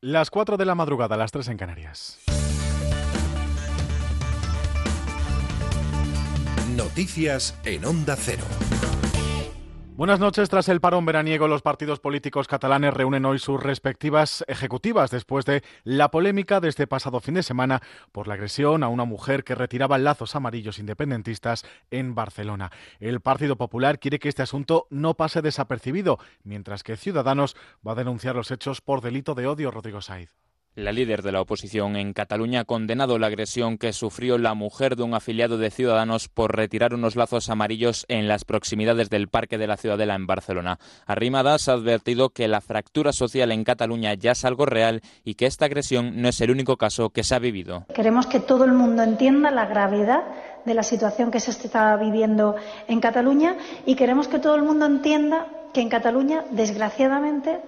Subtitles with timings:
[0.00, 2.20] Las 4 de la madrugada, las 3 en Canarias.
[6.76, 8.44] Noticias en Onda Cero.
[9.98, 10.48] Buenas noches.
[10.48, 15.64] Tras el parón veraniego, los partidos políticos catalanes reúnen hoy sus respectivas ejecutivas después de
[15.82, 19.56] la polémica de este pasado fin de semana por la agresión a una mujer que
[19.56, 22.70] retiraba lazos amarillos independentistas en Barcelona.
[23.00, 27.96] El Partido Popular quiere que este asunto no pase desapercibido, mientras que Ciudadanos va a
[27.96, 30.47] denunciar los hechos por delito de odio, Rodrigo Saiz.
[30.78, 34.94] La líder de la oposición en Cataluña ha condenado la agresión que sufrió la mujer
[34.94, 39.58] de un afiliado de Ciudadanos por retirar unos lazos amarillos en las proximidades del Parque
[39.58, 40.78] de la Ciudadela en Barcelona.
[41.04, 45.46] Arrimadas ha advertido que la fractura social en Cataluña ya es algo real y que
[45.46, 47.84] esta agresión no es el único caso que se ha vivido.
[47.92, 50.22] Queremos que todo el mundo entienda la gravedad
[50.64, 52.54] de la situación que se está viviendo
[52.86, 57.58] en Cataluña y queremos que todo el mundo entienda que en Cataluña, desgraciadamente,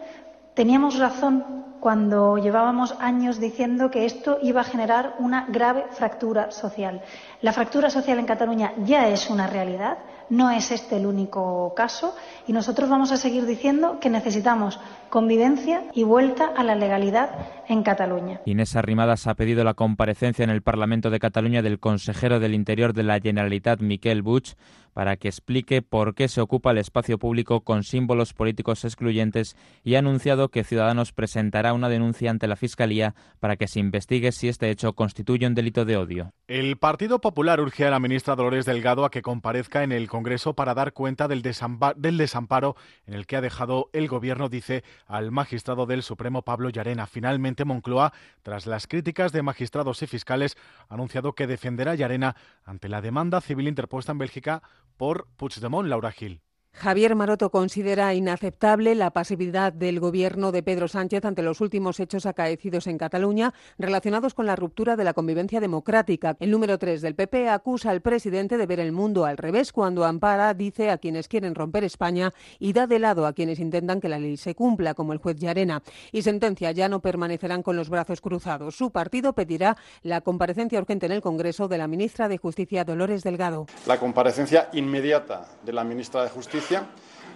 [0.55, 7.01] teníamos razón cuando llevábamos años diciendo que esto iba a generar una grave fractura social.
[7.41, 12.15] La fractura social en Cataluña ya es una realidad, no es este el único caso
[12.47, 14.79] y nosotros vamos a seguir diciendo que necesitamos
[15.09, 17.31] convivencia y vuelta a la legalidad
[17.67, 18.41] en Cataluña.
[18.45, 22.93] Inés Arrimadas ha pedido la comparecencia en el Parlamento de Cataluña del consejero del Interior
[22.93, 24.55] de la Generalitat, Miquel Buch,
[24.93, 29.95] para que explique por qué se ocupa el espacio público con símbolos políticos excluyentes y
[29.95, 34.49] ha anunciado que Ciudadanos presentará una denuncia ante la Fiscalía para que se investigue si
[34.49, 36.33] este hecho constituye un delito de odio.
[36.47, 40.55] El Partido Popular urge a la ministra Dolores Delgado a que comparezca en el Congreso
[40.55, 45.87] para dar cuenta del, desamparo en el que ha dejado el Gobierno, dice al magistrado
[45.87, 47.07] del Supremo Pablo Llarena.
[47.07, 50.57] Finalmente, Moncloa, tras las críticas de magistrados y fiscales,
[50.89, 54.63] ha anunciado que defenderá a Llarena ante la demanda civil interpuesta en Bélgica
[55.01, 56.43] por Puigdemont, Laura Gil.
[56.81, 62.25] Javier Maroto considera inaceptable la pasividad del gobierno de Pedro Sánchez ante los últimos hechos
[62.25, 66.39] acaecidos en Cataluña relacionados con la ruptura de la convivencia democrática.
[66.41, 70.07] El número 3 del PP acusa al presidente de ver el mundo al revés cuando
[70.07, 74.09] ampara, dice, a quienes quieren romper España y da de lado a quienes intentan que
[74.09, 75.83] la ley se cumpla, como el juez Llarena.
[76.13, 78.75] Y sentencia, ya no permanecerán con los brazos cruzados.
[78.75, 83.23] Su partido pedirá la comparecencia urgente en el Congreso de la ministra de Justicia, Dolores
[83.23, 83.67] Delgado.
[83.87, 86.60] La comparecencia inmediata de la ministra de Justicia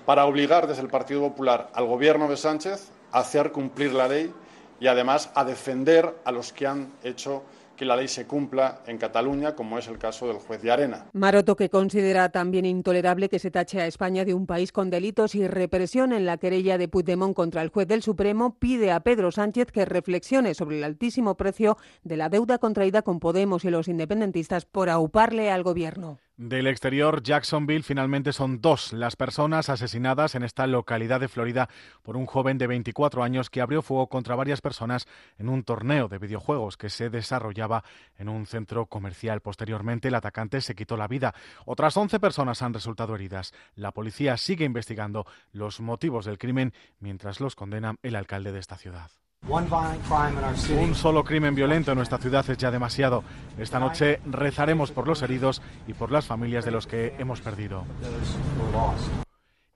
[0.07, 4.33] para obligar desde el Partido Popular al Gobierno de Sánchez a hacer cumplir la ley
[4.81, 7.43] y además a defender a los que han hecho
[7.77, 11.07] que la ley se cumpla en Cataluña, como es el caso del juez de Arena.
[11.13, 15.35] Maroto, que considera también intolerable que se tache a España de un país con delitos
[15.35, 19.33] y represión en la querella de Puigdemont contra el juez del Supremo, pide a Pedro
[19.33, 23.89] Sánchez que reflexione sobre el altísimo precio de la deuda contraída con Podemos y los
[23.89, 26.19] independentistas por auparle al gobierno.
[26.37, 31.69] Del exterior, Jacksonville finalmente son dos las personas asesinadas en esta localidad de Florida
[32.03, 35.07] por un joven de 24 años que abrió fuego contra varias personas
[35.39, 37.85] en un torneo de videojuegos que se desarrollaba
[38.19, 39.43] en un centro comercial.
[39.43, 41.37] Posteriormente, el atacante se quitó la vida.
[41.67, 43.55] Otras 11 personas han resultado heridas.
[43.77, 48.77] La policía sigue investigando los motivos del crimen mientras los condena el alcalde de esta
[48.77, 49.09] ciudad.
[49.49, 53.23] Un solo crimen violento en nuestra ciudad es ya demasiado.
[53.59, 57.85] Esta noche rezaremos por los heridos y por las familias de los que hemos perdido.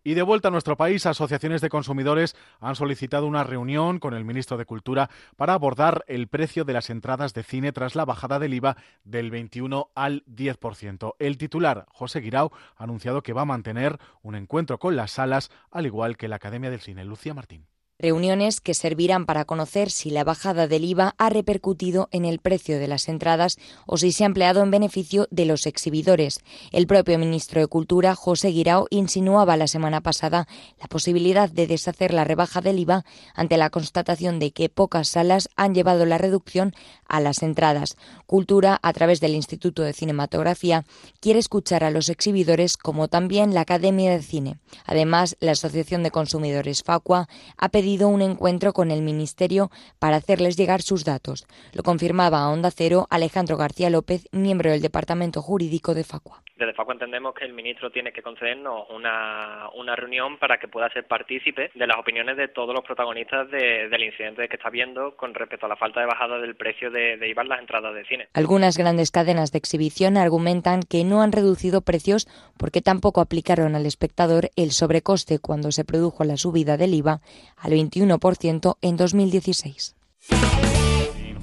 [0.05, 4.25] Y de vuelta a nuestro país, asociaciones de consumidores han solicitado una reunión con el
[4.25, 8.39] ministro de Cultura para abordar el precio de las entradas de cine tras la bajada
[8.39, 11.15] del IVA del 21 al 10%.
[11.19, 15.51] El titular, José Guirao, ha anunciado que va a mantener un encuentro con las salas,
[15.71, 17.05] al igual que la Academia del Cine.
[17.05, 17.67] Lucía Martín.
[18.01, 22.79] Reuniones que servirán para conocer si la bajada del IVA ha repercutido en el precio
[22.79, 26.39] de las entradas o si se ha empleado en beneficio de los exhibidores.
[26.71, 30.47] El propio ministro de Cultura, José Guirao, insinuaba la semana pasada
[30.81, 33.05] la posibilidad de deshacer la rebaja del IVA
[33.35, 36.75] ante la constatación de que pocas salas han llevado la reducción
[37.09, 37.97] a las entradas.
[38.29, 40.83] Cultura, a través del Instituto de Cinematografía,
[41.23, 44.57] quiere escuchar a los exhibidores como también la Academia de Cine.
[44.87, 47.27] Además, la Asociación de Consumidores Facua
[47.57, 51.47] ha pedido un encuentro con el Ministerio para hacerles llegar sus datos.
[51.73, 56.43] Lo confirmaba a Onda Cero Alejandro García López, miembro del Departamento Jurídico de Facua.
[56.59, 60.91] Desde Facua entendemos que el ministro tiene que concedernos una, una reunión para que pueda
[60.91, 65.33] ser partícipe de las opiniones de todos los protagonistas del incidente que está viendo con
[65.33, 68.05] respecto a la falta de bajada del precio de, de IVA en las entradas de
[68.05, 68.18] cine.
[68.33, 73.87] Algunas grandes cadenas de exhibición argumentan que no han reducido precios porque tampoco aplicaron al
[73.87, 77.21] espectador el sobrecoste cuando se produjo la subida del IVA
[77.57, 79.95] al 21% en 2016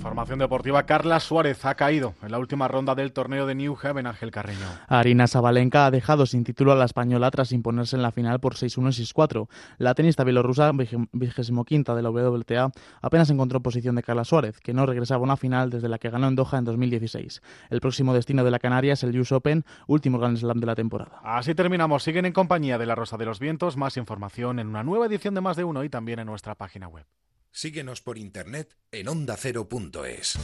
[0.06, 0.86] Información deportiva.
[0.86, 4.68] Carla Suárez ha caído en la última ronda del torneo de New Haven, Ángel Carreño.
[4.88, 8.54] Arina Sabalenka ha dejado sin título a la española tras imponerse en la final por
[8.54, 9.48] 6-1 y 6-4.
[9.80, 10.72] La tenista bielorrusa,
[11.12, 12.70] vigésimo quinta de la WTA,
[13.02, 16.12] apenas encontró posición de Carla Suárez, que no regresaba a una final desde la que
[16.12, 17.42] ganó en Doha en 2016.
[17.72, 20.76] El próximo destino de la Canaria es el US Open, último Grand Slam de la
[20.76, 21.20] temporada.
[21.24, 22.04] Así terminamos.
[22.04, 23.76] Siguen en compañía de La Rosa de los Vientos.
[23.76, 26.88] Más información en una nueva edición de Más de Uno y también en nuestra página
[26.88, 27.08] web.
[27.56, 30.38] Síguenos por internet en ondacero.es.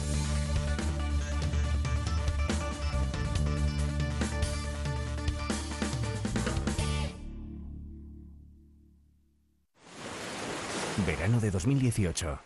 [11.06, 12.40] Verano de 2018.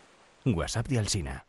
[0.47, 1.47] WhatsApp de Alsina.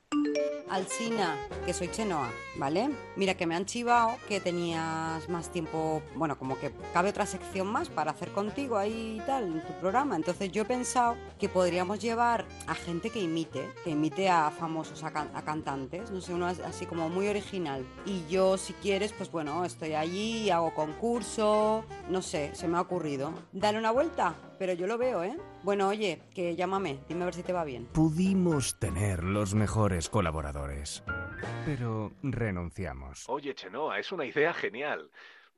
[0.71, 2.91] Alcina, que soy Chenoa, ¿vale?
[3.17, 7.67] Mira que me han chivado que tenías más tiempo, bueno, como que cabe otra sección
[7.67, 10.17] más para hacer contigo ahí y tal en tu programa.
[10.17, 15.03] Entonces yo he pensado que podríamos llevar a gente que imite, que imite a famosos,
[15.05, 15.11] a,
[15.43, 17.87] cantantes, no sé, uno así como muy original.
[18.05, 22.81] Y yo, si quieres, pues bueno, estoy allí, hago concurso, no sé, se me ha
[22.81, 23.33] ocurrido.
[23.53, 25.37] Dale una vuelta, pero yo lo veo, ¿eh?
[25.63, 27.87] Bueno, oye, que llámame, dime a ver si te va bien.
[27.87, 31.03] Pudimos tener los mejores colaboradores,
[31.65, 33.25] pero renunciamos.
[33.29, 35.11] Oye, Chenoa, es una idea genial.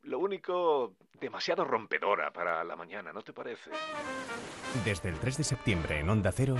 [0.02, 3.70] Lo único, demasiado rompedora para la mañana, ¿no te parece?
[4.84, 6.56] Desde el 3 de septiembre en Onda Cero,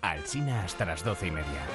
[0.00, 1.66] Alcina hasta las doce y media.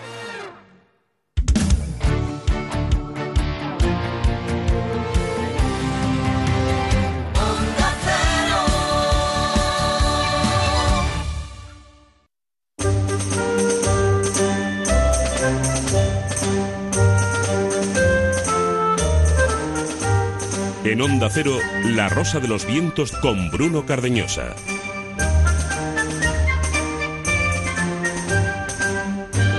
[20.88, 21.51] En Onda Cero,
[21.84, 24.56] La Rosa de los Vientos con Bruno Cardeñosa.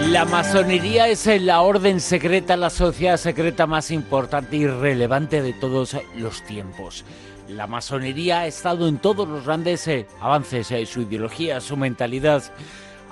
[0.07, 5.99] La masonería es la orden secreta, la sociedad secreta más importante y relevante de todos
[6.17, 7.05] los tiempos.
[7.47, 12.43] La masonería ha estado en todos los grandes eh, avances, eh, su ideología, su mentalidad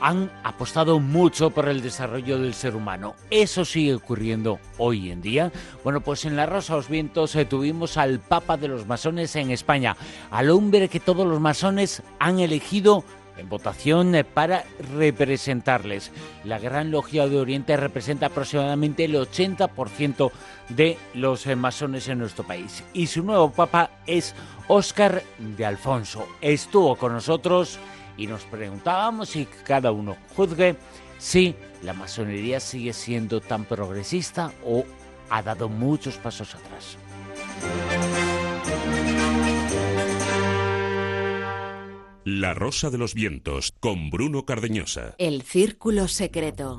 [0.00, 3.14] han apostado mucho por el desarrollo del ser humano.
[3.31, 5.52] ¿Eso sigue ocurriendo hoy en día?
[5.84, 9.50] Bueno, pues en la Rosa los Vientos eh, tuvimos al Papa de los Masones en
[9.50, 9.96] España,
[10.31, 13.04] al hombre que todos los masones han elegido
[13.37, 14.64] en votación eh, para
[14.96, 16.10] representarles.
[16.44, 20.31] La Gran Logia de Oriente representa aproximadamente el 80%
[20.70, 22.84] de los eh, masones en nuestro país.
[22.92, 24.34] Y su nuevo papa es
[24.69, 26.26] Óscar de Alfonso.
[26.40, 27.78] Estuvo con nosotros
[28.16, 30.76] y nos preguntábamos y cada uno juzgue
[31.18, 34.84] si la masonería sigue siendo tan progresista o
[35.30, 36.96] ha dado muchos pasos atrás.
[42.24, 45.14] La Rosa de los Vientos con Bruno Cardeñosa.
[45.18, 46.76] El Círculo Secreto.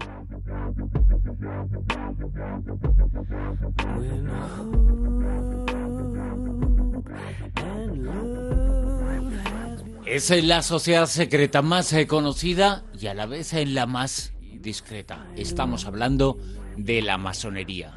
[10.09, 15.27] Es la sociedad secreta más eh, conocida y a la vez en la más discreta.
[15.35, 16.37] Estamos hablando
[16.77, 17.93] de la masonería.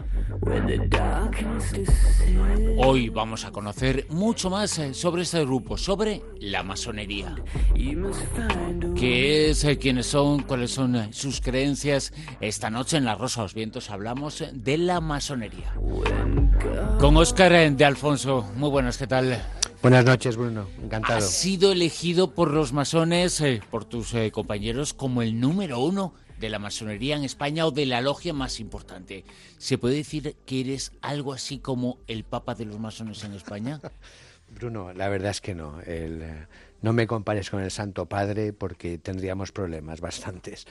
[2.79, 7.37] Hoy vamos a conocer mucho más eh, sobre este grupo, sobre la masonería.
[8.97, 9.63] ¿Qué es?
[9.63, 10.43] Eh, ¿Quiénes son?
[10.43, 12.13] ¿Cuáles son sus creencias?
[12.41, 15.73] Esta noche en La Rosa de los Vientos hablamos de la masonería.
[16.99, 18.51] Con Óscar de Alfonso.
[18.57, 19.60] Muy buenas, ¿qué tal?
[19.83, 20.69] Buenas noches, Bruno.
[20.83, 21.19] Encantado.
[21.19, 26.13] Has sido elegido por los masones, eh, por tus eh, compañeros, como el número uno
[26.39, 29.25] de la masonería en España o de la logia más importante.
[29.57, 33.81] ¿Se puede decir que eres algo así como el papa de los masones en España?
[34.55, 35.79] Bruno, la verdad es que no.
[35.87, 36.47] Eh,
[36.83, 40.67] no me compares con el Santo Padre porque tendríamos problemas bastantes.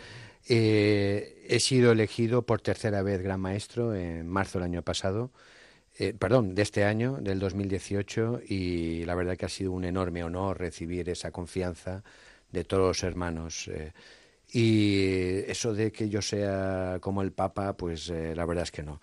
[0.47, 5.31] he sido elegido por tercera vez gran maestro en marzo del año pasado
[6.01, 10.23] eh, perdón, de este año, del 2018, y la verdad que ha sido un enorme
[10.23, 12.03] honor recibir esa confianza
[12.53, 13.67] de todos los hermanos.
[13.67, 13.91] Eh,
[14.49, 18.81] y eso de que yo sea como el Papa, pues eh, la verdad es que
[18.81, 19.01] no.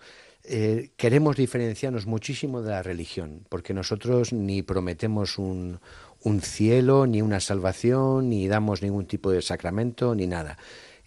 [0.97, 5.79] queremos diferenciarnos muchísimo de la religión, porque nosotros ni prometemos un,
[6.23, 10.57] un cielo, ni una salvación, ni damos ningún tipo de sacramento, ni nada.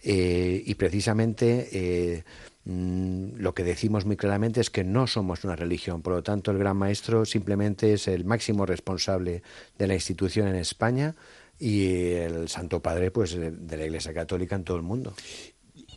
[0.03, 2.23] y precisamente
[2.65, 6.51] Mm, lo que decimos muy claramente es que no somos una religión, por lo tanto
[6.51, 9.41] el Gran Maestro simplemente es el máximo responsable
[9.79, 11.15] de la institución en España
[11.59, 15.13] y el Santo Padre pues de la Iglesia Católica en todo el mundo.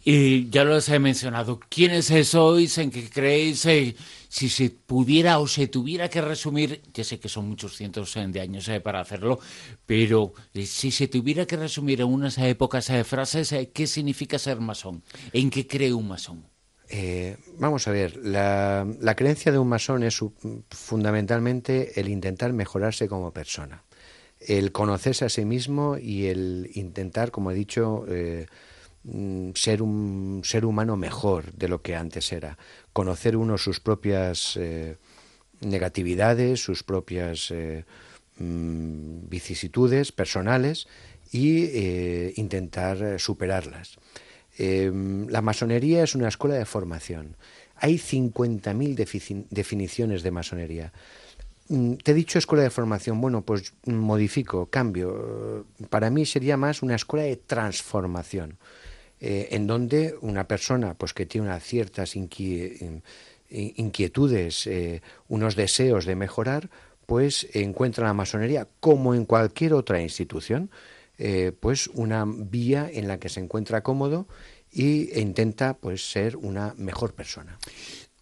[0.07, 2.77] Y ya lo he mencionado, ¿quiénes sois?
[2.77, 3.65] ¿En qué creéis?
[3.65, 3.97] Eh,
[4.29, 8.41] si se pudiera o se tuviera que resumir, ya sé que son muchos cientos de
[8.41, 9.41] años eh, para hacerlo,
[9.87, 15.03] pero eh, si se tuviera que resumir en unas pocas frases, ¿qué significa ser masón?
[15.33, 16.54] ¿En qué cree un masón?
[16.89, 20.21] Eh, vamos a ver, la, creencia de un masón es
[20.71, 23.85] fundamentalmente el intentar mejorarse como persona,
[24.41, 28.47] el conocerse a sí mismo y el intentar, como he dicho, eh,
[29.05, 32.59] mm, ser un ser humano mejor de lo que antes era,
[32.93, 34.97] conocer uno sus propias eh,
[35.61, 37.53] negatividades, sus propias
[38.39, 40.87] mm, vicisitudes personales
[41.33, 43.99] y intentar superarlas.
[44.57, 47.37] Em, la masonería es una escuela de formación.
[47.77, 50.93] Hay 50.000 definiciones de masonería.
[51.69, 55.67] Mm, te he dicho escuela de formación, bueno, pues modifico, cambio.
[55.91, 58.59] Para mí sería más una escuela de transformación,
[59.21, 62.15] eh, en donde una persona pues que tiene unas ciertas
[63.51, 66.69] inquietudes, eh, unos deseos de mejorar,
[67.07, 70.71] pues encuentra la masonería, como en cualquier otra institución,
[71.19, 74.27] eh, pues una vía en la que se encuentra cómodo
[74.71, 77.59] y, e intenta pues ser una mejor persona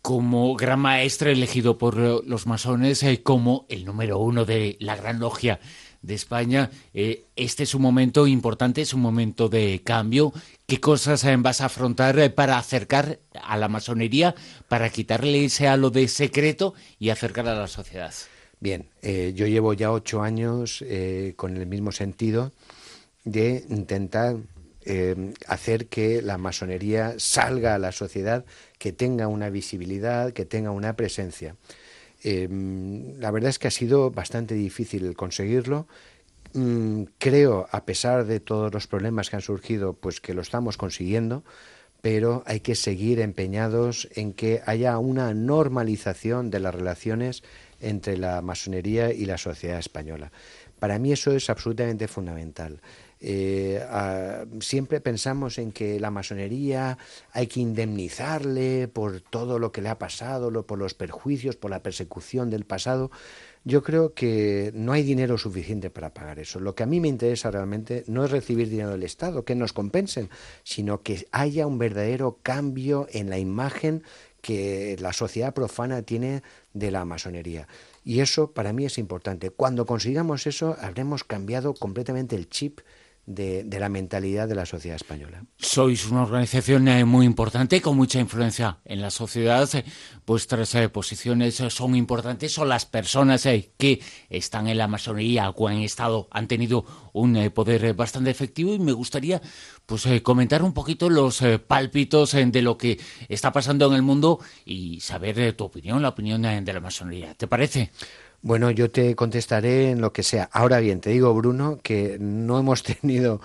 [0.03, 4.97] como gran maestro elegido por eh, los masones, eh, como el número uno de la
[4.97, 5.61] Gran Logia
[6.03, 10.33] de España, este es un momento importante, es un momento de cambio.
[10.67, 14.35] ¿Qué cosas vas a afrontar para acercar a la masonería,
[14.67, 18.13] para quitarle ese halo de secreto y acercar a la sociedad?
[18.63, 20.85] Bien, yo llevo ya ocho años
[21.35, 22.53] con el mismo sentido
[23.25, 24.37] de intentar
[24.85, 28.45] eh, hacer que la masonería salga a la sociedad,
[28.79, 31.55] que tenga una visibilidad, que tenga una presencia.
[32.25, 32.49] Eh,
[33.19, 35.87] la verdad es que ha sido bastante difícil conseguirlo.
[36.55, 40.77] Mm, creo, a pesar de todos los problemas que han surgido, pues que lo estamos
[40.77, 41.45] consiguiendo,
[42.01, 47.45] pero hay que seguir empeñados en que haya una normalización de las relaciones
[47.83, 50.33] entre la masonería y la sociedad española.
[50.79, 52.81] Para mí eso es absolutamente fundamental.
[53.25, 53.81] Eh,
[54.61, 56.99] siempre pensamos en que la masonería
[57.31, 61.85] hay que indemnizarle por todo lo que le ha pasado, por los perjuicios, por la
[61.85, 63.13] persecución del pasado.
[63.63, 66.59] Yo creo que no hay dinero suficiente para pagar eso.
[66.59, 69.73] Lo que a mí me interesa realmente no es recibir dinero del Estado, que nos
[69.73, 70.31] compensen,
[70.65, 74.03] sino que haya un verdadero cambio en la imagen
[74.41, 76.43] que la sociedad profana tiene
[76.75, 77.69] de la masonería.
[78.05, 79.51] Y eso para mí es importante.
[79.51, 82.81] Cuando consigamos eso, habremos cambiado completamente el chip
[83.27, 85.45] de, la mentalidad de la sociedad española.
[85.57, 89.69] Sois una organización eh, muy importante, con mucha influencia en la sociedad.
[90.27, 95.69] Vuestras eh, posiciones son importantes, son las personas eh, que están en la masonería o
[95.69, 99.41] han estado, han tenido un poder bastante efectivo y me gustaría
[99.87, 102.99] pues comentar un poquito los pálpitos de lo que
[103.29, 107.35] está pasando en el mundo y saber tu opinión, la opinión de la masonería.
[107.35, 107.91] ¿Te parece?
[108.43, 110.49] Bueno, yo te contestaré en lo que sea.
[110.53, 113.41] Ahora bien, te digo, Bruno, que no hemos tenido,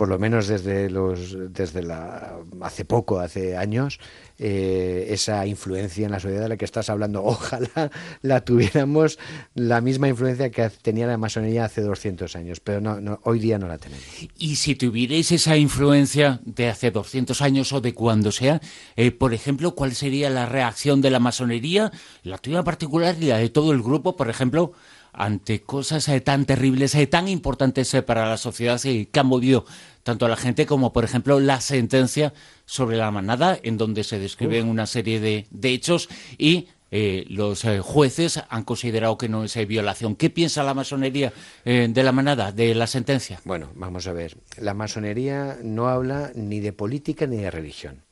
[0.00, 4.00] por lo menos desde los, desde la, hace poco, hace años,
[4.38, 7.22] eh, esa influencia en la sociedad de la que estás hablando.
[7.22, 7.90] Ojalá
[8.22, 9.18] la tuviéramos
[9.54, 13.68] la misma influencia que tenía la masonería hace 200 años, pero no, hoy día no
[13.68, 14.02] la tenemos.
[14.38, 18.62] Y si tuvierais esa influencia de hace 200 años o de cuando sea,
[18.96, 21.92] eh, por ejemplo, ¿cuál sería la reacción de la masonería,
[22.22, 24.72] la tuya particular y la de todo el grupo, por ejemplo?
[25.12, 29.64] Ante cosas eh, tan terribles, y tan importantes para la sociedad que han movido
[30.02, 32.32] tanto a la gente como, por ejemplo, la sentencia
[32.64, 37.80] sobre la manada, en donde se describen una serie de, hechos y eh, los eh,
[37.80, 40.16] jueces han considerado que no es eh, violación.
[40.16, 41.32] ¿Qué piensa la masonería
[41.64, 43.40] de la manada, de la sentencia?
[43.44, 44.36] Bueno, vamos a ver.
[44.56, 48.02] La masonería no habla ni de política ni de religión.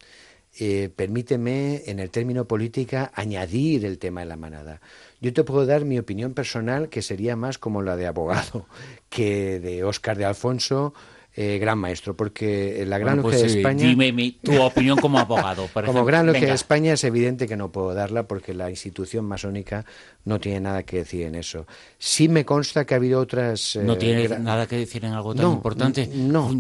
[0.97, 4.81] permíteme, en el término política, añadir el tema de la manada.
[5.20, 8.66] Yo te puedo dar mi opinión personal, que sería más como la de abogado,
[9.08, 10.94] que de Óscar de Alfonso
[11.40, 13.87] eh, gran maestro, porque la Gran Logia pues, de España...
[13.87, 15.68] Dime tu opinión como abogado.
[15.87, 19.85] como Gran Logia de España es evidente que no puedo darla porque la institución masónica
[20.25, 21.64] no tiene nada que decir en eso.
[21.97, 23.78] Sí me consta que ha habido otras...
[23.80, 26.11] ¿No eh, tiene nada que decir en algo tan importante?
[26.12, 26.50] No.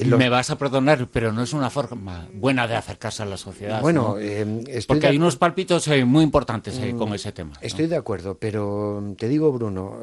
[0.00, 3.82] Me vas a perdonar, pero no es una forma buena de acercarse a la sociedad.
[3.82, 7.52] Bueno, eh, porque hay unos palpitos muy importantes con mm, ese tema.
[7.60, 9.98] Estoy de acuerdo, pero te digo, Bruno,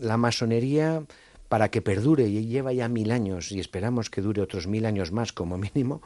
[0.00, 1.02] la masonería
[1.48, 5.12] para que perdure, y lleva ya mil años, y esperamos que dure otros mil años
[5.12, 6.02] más como mínimo,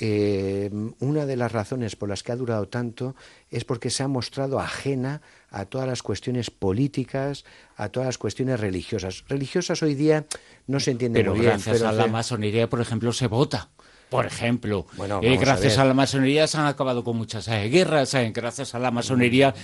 [0.00, 3.14] eh, una de las razones por las que ha durado tanto
[3.50, 7.44] es porque se ha mostrado ajena a todas las cuestiones políticas,
[7.76, 9.24] a todas las cuestiones religiosas.
[9.28, 10.26] Religiosas hoy día
[10.66, 11.52] no se entiende muy bien.
[11.52, 13.68] Gracias a la masonería, por ejemplo, se vota.
[14.10, 18.14] Por ejemplo, bueno, eh, gracias a, la masonería se han acabado con muchas eh, guerras,
[18.32, 19.54] gracias a la masonería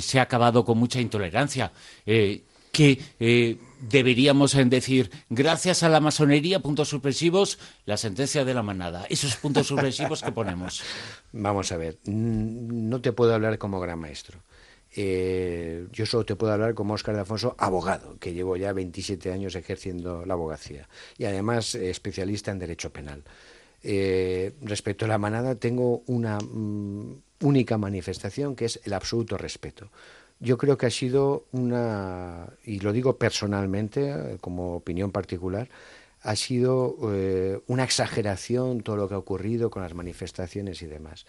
[0.00, 1.72] se ha acabado con mucha intolerancia.
[2.04, 2.98] que
[3.82, 9.04] deberíamos decir, gracias a la masonería, puntos supresivos, la sentencia de la manada.
[9.10, 10.82] Esos puntos supresivos que ponemos.
[11.32, 14.38] Vamos a ver, no te puedo hablar como gran maestro.
[14.94, 19.32] Eh, yo solo te puedo hablar como Óscar de Afonso, abogado, que llevo ya 27
[19.32, 23.24] años ejerciendo la abogacía y además especialista en derecho penal.
[23.82, 29.90] Eh, respecto a la manada, tengo una mm, única manifestación que es el absoluto respeto.
[30.42, 35.68] Yo creo que ha sido una, y lo digo personalmente, como opinión particular,
[36.20, 36.96] ha sido
[37.68, 41.26] una exageración todo lo que ha ocurrido con las manifestaciones y demás.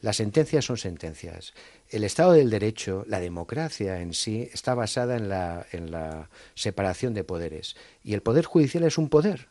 [0.00, 1.54] Las sentencias son sentencias.
[1.90, 7.14] El Estado del Derecho, la democracia en sí, está basada en la, en la separación
[7.14, 7.76] de poderes.
[8.02, 9.46] Y el Poder Judicial es un poder.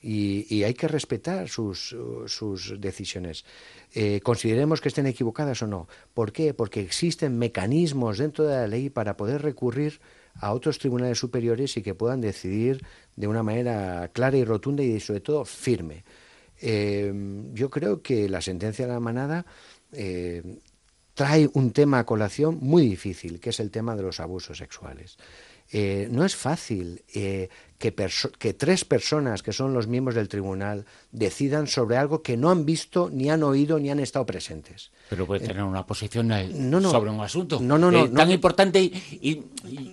[0.00, 3.44] Y, hay que respetar sus, sus decisiones.
[3.92, 5.88] Eh, consideremos que estén equivocadas o no.
[6.14, 6.54] ¿Por qué?
[6.54, 10.00] Porque existen mecanismos dentro de la ley para poder recurrir
[10.34, 12.84] a otros tribunales superiores y que puedan decidir
[13.16, 16.04] de una manera clara y rotunda y sobre todo firme.
[16.60, 17.12] Eh,
[17.52, 19.46] yo creo que la sentencia de la manada
[19.92, 20.60] eh,
[21.14, 25.18] trae un tema a colación muy difícil, que es el tema de los abusos sexuales.
[25.70, 27.94] Eh, no es fácil eh, que,
[28.38, 32.64] que, tres personas que son los miembros del tribunal decidan sobre algo que no han
[32.64, 34.90] visto, ni han oído, ni han estado presentes.
[35.10, 39.42] Pero puede tener una posición no, sobre un asunto no, no, tan importante y,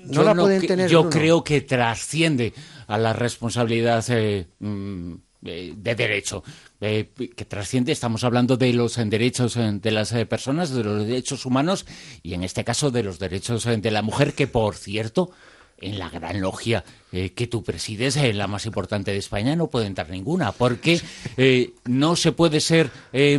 [0.06, 0.90] no la pueden tener.
[0.90, 2.54] Yo creo que trasciende
[2.88, 4.06] a la responsabilidad
[4.60, 6.44] mm, de derecho.
[6.82, 11.08] Eh, que trasciende, estamos hablando de los derechos eh, de las eh, personas, de los
[11.08, 11.86] derechos humanos
[12.22, 15.32] y en este caso de los derechos de la mujer, que por cierto,
[15.78, 20.10] en la gran logia que tú presides, la más importante de España, no puede entrar
[20.10, 21.02] ninguna, porque
[21.86, 22.90] no se puede ser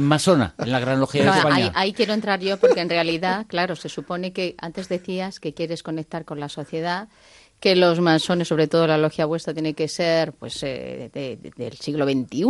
[0.00, 1.57] masona en la gran logia de España.
[1.57, 5.55] Ahí, ahí, quiero entrar yo, porque en realidad, claro, se supone que antes decías que
[5.55, 7.09] quieres conectar con la sociedad
[7.61, 12.45] que los masones, sobre todo la logia vuestra, tiene que ser pues del siglo XXI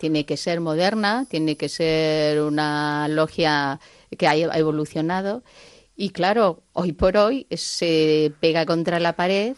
[0.00, 3.78] tiene que ser moderna, tiene que ser una logia
[4.16, 5.42] que haya evolucionado.
[6.00, 9.54] Y claro, hoy por hoy se pega contra la pared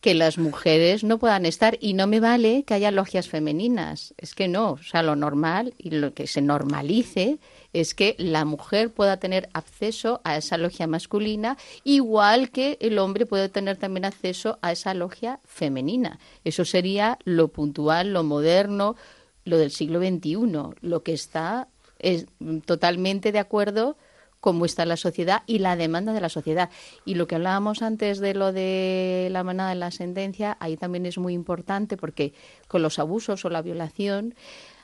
[0.00, 4.12] que las mujeres no puedan estar y no me vale que haya logias femeninas.
[4.18, 7.38] Es que no, o sea, lo normal y lo que se normalice
[7.72, 13.24] es que la mujer pueda tener acceso a esa logia masculina, igual que el hombre
[13.24, 16.18] puede tener también acceso a esa logia femenina.
[16.42, 18.96] Eso sería lo puntual, lo moderno,
[19.44, 20.74] lo del siglo XXI.
[20.80, 21.68] Lo que está
[22.00, 22.26] es
[22.66, 23.96] totalmente de acuerdo
[24.44, 26.68] cómo está la sociedad y la demanda de la sociedad.
[27.06, 31.06] Y lo que hablábamos antes de lo de la manada de la sentencia, ahí también
[31.06, 32.34] es muy importante porque
[32.68, 34.34] con los abusos o la violación,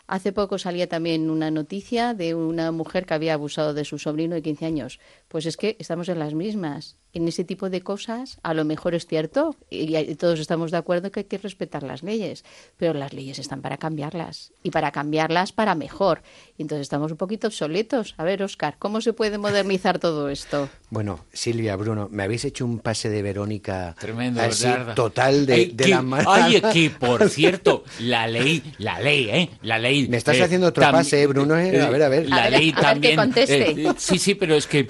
[0.07, 4.35] hace poco salía también una noticia de una mujer que había abusado de su sobrino
[4.35, 4.99] de 15 años.
[5.31, 8.95] Pues es que estamos en las mismas en ese tipo de cosas a lo mejor
[8.95, 12.45] es cierto y, todos estamos de acuerdo que hay que respetar las leyes,
[12.77, 16.23] pero las leyes están para cambiarlas y para cambiarlas para mejor.
[16.59, 18.15] Y entonces estamos un poquito obsoletos.
[18.19, 20.69] A ver, Oscar, ¿cómo se puede modernizar todo esto?
[20.91, 24.43] Bueno, Silvia, Bruno, me habéis hecho un pase de Verónica Tremendo,
[24.95, 26.31] total de, la mano.
[26.31, 29.51] Oye, que por cierto, la ley, la ley, ¿eh?
[29.63, 30.09] La ley.
[30.09, 31.57] Me estás eh, haciendo otro pase, ¿eh, Bruno.
[31.57, 32.29] Eh, a ver, a ver.
[32.29, 33.17] La ley también.
[33.17, 33.95] conteste.
[33.97, 34.89] sí, sí, pero es que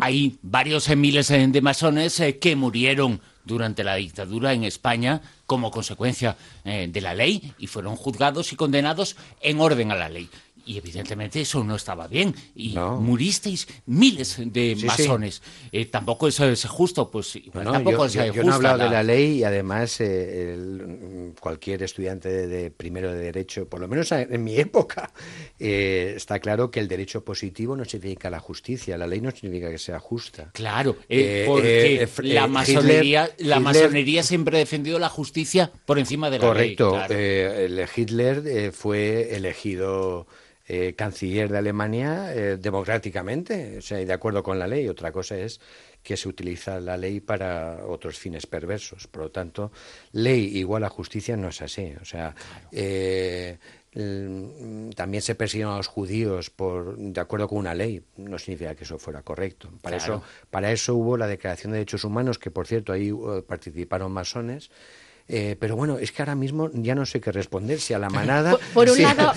[0.00, 6.36] hay varios miles de masones eh, que murieron durante la dictadura en España como consecuencia
[6.64, 10.28] eh, de la ley y fueron juzgados y condenados en orden a la ley.
[10.66, 12.34] Y evidentemente eso no estaba bien.
[12.56, 15.40] Y muristeis miles de masones.
[15.70, 19.38] Eh, tampoco eso es justo, pues tampoco yo, yo, no he hablado de la ley
[19.38, 25.12] y además eh, cualquier estudiante de, primero de derecho, por lo menos en mi época,
[25.60, 29.70] eh, está claro que el derecho positivo no significa la justicia, la ley no significa
[29.70, 30.50] que sea justa.
[30.52, 30.96] Claro,
[31.46, 36.74] porque la masonería, la masonería siempre ha defendido la justicia por encima de la ley.
[36.74, 37.96] Correcto.
[37.96, 40.26] Hitler fue elegido
[40.68, 44.88] eh, canciller de Alemania eh, democráticamente, o sea, de acuerdo con la ley.
[44.88, 45.60] Otra cosa es
[46.02, 49.06] que se utiliza la ley para otros fines perversos.
[49.06, 49.70] Por lo tanto,
[50.10, 51.94] ley igual a justicia no es así.
[52.00, 52.34] O sea,
[52.72, 53.58] eh,
[53.92, 58.84] también se persiguen a los judíos por de acuerdo con una ley no significa que
[58.84, 62.66] eso fuera correcto para eso para eso hubo la declaración de derechos humanos que por
[62.66, 63.10] cierto ahí
[63.48, 64.70] participaron masones
[65.28, 68.08] eh, pero bueno, es que ahora mismo ya no sé qué responder, si a la
[68.08, 69.32] manada, por, un lado,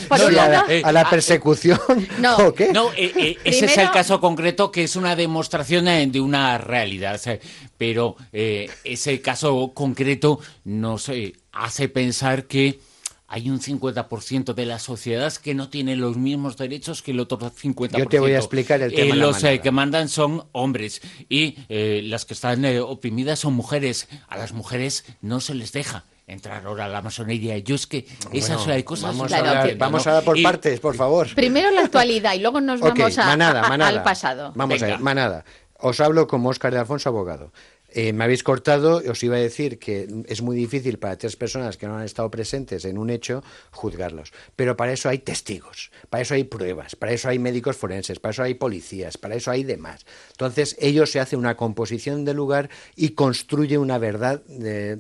[0.84, 1.80] a, la, persecución
[2.20, 2.72] no, o qué.
[2.72, 7.20] No, eh, eh, ese es el caso concreto que es una demostración de una realidad,
[7.78, 11.12] pero ese caso concreto nos
[11.52, 12.80] hace pensar que
[13.30, 17.40] hay un 50% de la sociedad que no tiene los mismos derechos que el otro
[17.40, 17.98] 50%.
[17.98, 19.14] Yo te voy a explicar el tema.
[19.14, 24.08] Eh, los eh, que mandan son hombres y eh, las que están oprimidas son mujeres.
[24.28, 27.58] A las mujeres no se les deja entrar ahora a la masonería.
[27.60, 29.16] Yo es que esas hay cosas...
[29.16, 31.28] Vamos, a, dar, vamos a por partes, por favor.
[31.36, 34.54] Primero la actualidad y luego nos vamos a, al pasado.
[34.56, 35.46] Vamos a ver, manada.
[35.82, 37.54] Os hablo como Óscar de Alfonso, abogado.
[37.92, 41.78] Eh, me habéis cortado, os iba a decir que es muy difícil para tres personas
[41.78, 44.32] que no han estado presentes en un hecho juzgarlos.
[44.56, 48.32] Pero para eso hay testigos, para eso hay pruebas, para eso hay médicos forenses, para
[48.32, 50.06] eso hay policías, para eso hay demás.
[50.32, 54.98] Entonces ellos se hacen una composición del lugar y construyen una verdad de,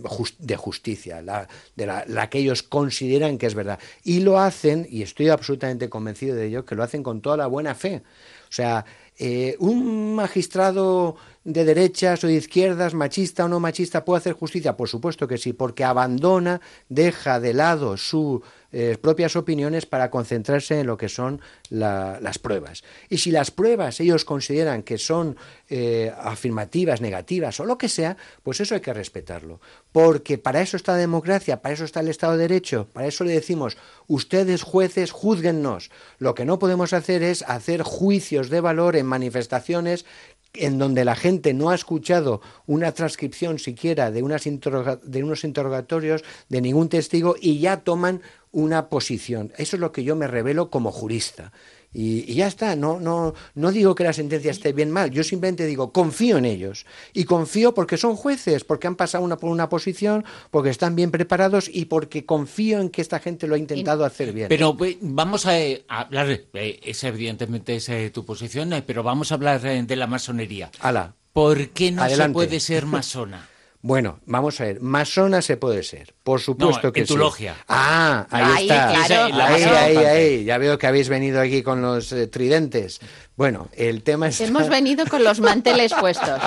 [0.57, 3.79] justicia, la, de la que ellos consideran que es verdad.
[4.03, 7.47] Y lo hacen, y estoy absolutamente convencido de ello, que lo hacen con toda la
[7.47, 8.01] buena fe.
[8.49, 8.83] O sea,
[9.19, 14.77] eh, un magistrado de derechas o de izquierdas, machista o no machista, puede hacer justicia?
[14.77, 20.79] Por supuesto que sí, porque abandona, deja de lado sus eh, propias opiniones para concentrarse
[20.79, 22.83] en lo que son las pruebas.
[23.09, 25.37] Y si las pruebas ellos consideran que son
[25.69, 29.59] eh, afirmativas, negativas o lo que sea, pues eso hay que respetarlo.
[29.91, 33.23] Porque para eso está la democracia, para eso está el Estado de Derecho, para eso
[33.23, 33.77] le decimos,
[34.07, 35.89] ustedes jueces, juzguennos.
[36.17, 40.05] Lo que no podemos hacer es hacer juicios de valor en manifestaciones
[40.53, 46.23] en donde la gente no ha escuchado una transcripción siquiera de, unas de unos interrogatorios
[46.49, 49.51] de ningún testigo y ya toman una posición.
[49.57, 51.51] Eso es lo que yo me revelo como jurista.
[51.91, 55.65] Y, ya está, no, no, no digo que la sentencia esté bien mal, yo simplemente
[55.65, 56.85] digo, confío en ellos.
[57.13, 61.11] Y confío porque son jueces, porque han pasado una, por una posición, porque están bien
[61.11, 64.49] preparados y porque confío en que esta gente lo ha intentado hacer bien.
[64.49, 65.53] Pero vamos a,
[65.87, 70.07] hablar, eh, es evidentemente es tu posición, eh, pero vamos a hablar eh, de la
[70.07, 70.71] masonería.
[70.79, 71.15] Ala.
[71.33, 73.47] ¿Por qué no se puede ser masona?
[73.81, 77.55] Bueno, vamos a ver, masona se puede ser, por supuesto que en tu logia.
[77.69, 78.89] Ah, ahí, está.
[78.89, 82.99] ahí, ahí, ahí, Ya veo que habéis venido aquí con los eh, tridentes.
[83.37, 84.41] Bueno, el tema es...
[84.41, 86.41] Hemos venido con los manteles puestos.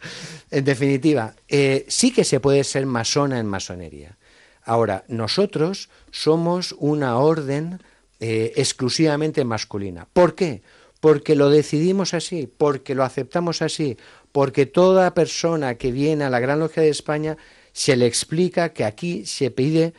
[0.50, 4.18] en definitiva, eh, sí que se puede ser masona en masonería.
[4.64, 7.80] Ahora, nosotros somos una orden
[8.18, 10.08] eh, exclusivamente masculina.
[10.12, 10.62] ¿Por qué?
[11.00, 13.96] Porque lo decidimos así, porque lo aceptamos así,
[14.32, 17.36] porque toda persona que viene a la Gran Logia de España
[17.72, 19.94] se le explica que aquí se pide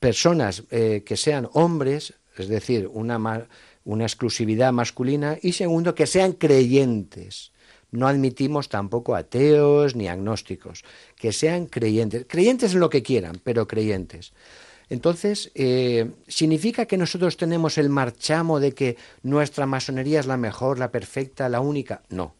[0.00, 3.46] personas eh, que sean hombres, es decir, una,
[3.84, 7.52] una exclusividad masculina, y segundo, que sean creyentes.
[7.90, 10.82] No admitimos tampoco ateos ni agnósticos,
[11.16, 14.32] que sean creyentes, creyentes en lo que quieran, pero creyentes.
[14.90, 20.78] Entonces, eh, ¿significa que nosotros tenemos el marchamo de que nuestra masonería es la mejor,
[20.78, 22.02] la perfecta, la única?
[22.08, 22.34] No.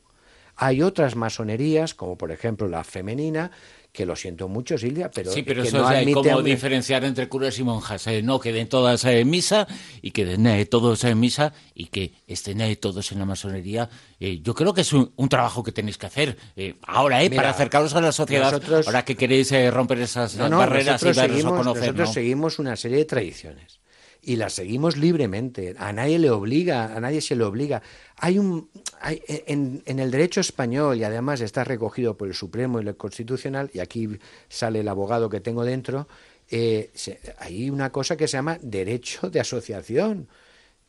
[0.56, 3.50] Hay otras masonerías, como por ejemplo la femenina,
[3.94, 5.30] que lo siento mucho, Silvia, pero.
[5.30, 8.04] Sí, pero eso es como diferenciar entre curas y monjas.
[8.08, 9.68] Eh, no, que den todas en misa
[10.02, 13.88] y que den eh, todos en misa y que estén eh, todos en la masonería.
[14.18, 16.36] yo creo que es un, trabajo que tenéis que hacer
[16.82, 18.60] ahora, eh, para acercaros a la sociedad.
[18.84, 21.82] ahora que queréis romper esas barreras y daros a conocer.
[21.82, 23.83] Nosotros seguimos una serie de tradiciones
[24.26, 25.74] y las seguimos libremente.
[25.78, 27.82] A nadie le obliga, a nadie se le obliga.
[28.16, 28.68] Hay un,
[29.00, 32.96] hay, en, en, el derecho español, y además está recogido por el Supremo y el
[32.96, 34.08] Constitucional, y aquí
[34.48, 36.06] sale el abogado que tengo dentro,
[36.50, 36.90] eh,
[37.38, 40.28] hay una cosa que se llama derecho de asociación.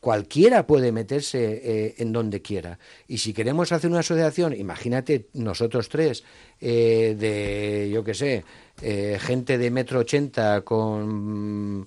[0.00, 2.78] Cualquiera puede meterse eh, en donde quiera.
[3.08, 6.22] Y si queremos hacer una asociación, imagínate nosotros tres,
[6.60, 8.44] eh, de, yo qué sé,
[8.82, 11.86] eh, gente de metro ochenta con,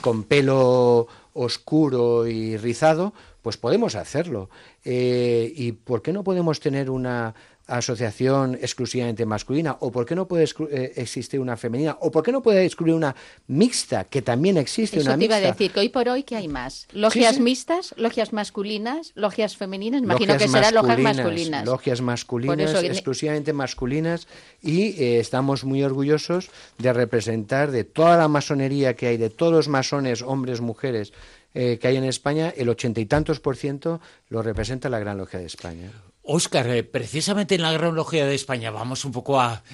[0.00, 4.50] con pelo oscuro y rizado, pues podemos hacerlo.
[4.84, 7.34] ¿Y por qué no podemos tener una
[7.76, 9.76] asociación exclusivamente masculina?
[9.80, 11.96] ¿O por qué no puede eh, existir una femenina?
[12.00, 13.14] ¿O por qué no puede excluir una
[13.46, 15.38] mixta, que también existe una te mixta?
[15.38, 16.86] iba a decir, que hoy por hoy, ¿qué hay más?
[16.92, 17.94] ¿Logias mixtas?
[17.96, 19.12] ¿Logias masculinas?
[19.14, 20.02] ¿Logias femeninas?
[20.02, 21.64] Imagino que serán logias masculinas.
[21.64, 24.26] Logias masculinas, exclusivamente masculinas,
[24.62, 29.52] y eh, estamos muy orgullosos de representar de toda la masonería que hay, de todos
[29.52, 31.12] los masones, hombres, mujeres,
[31.54, 35.18] eh, que hay en España, el ochenta y tantos por ciento lo representa la Gran
[35.18, 35.90] Logia de España.
[36.32, 39.64] Óscar, eh, precisamente en la Gran Logia de España vamos un poco a,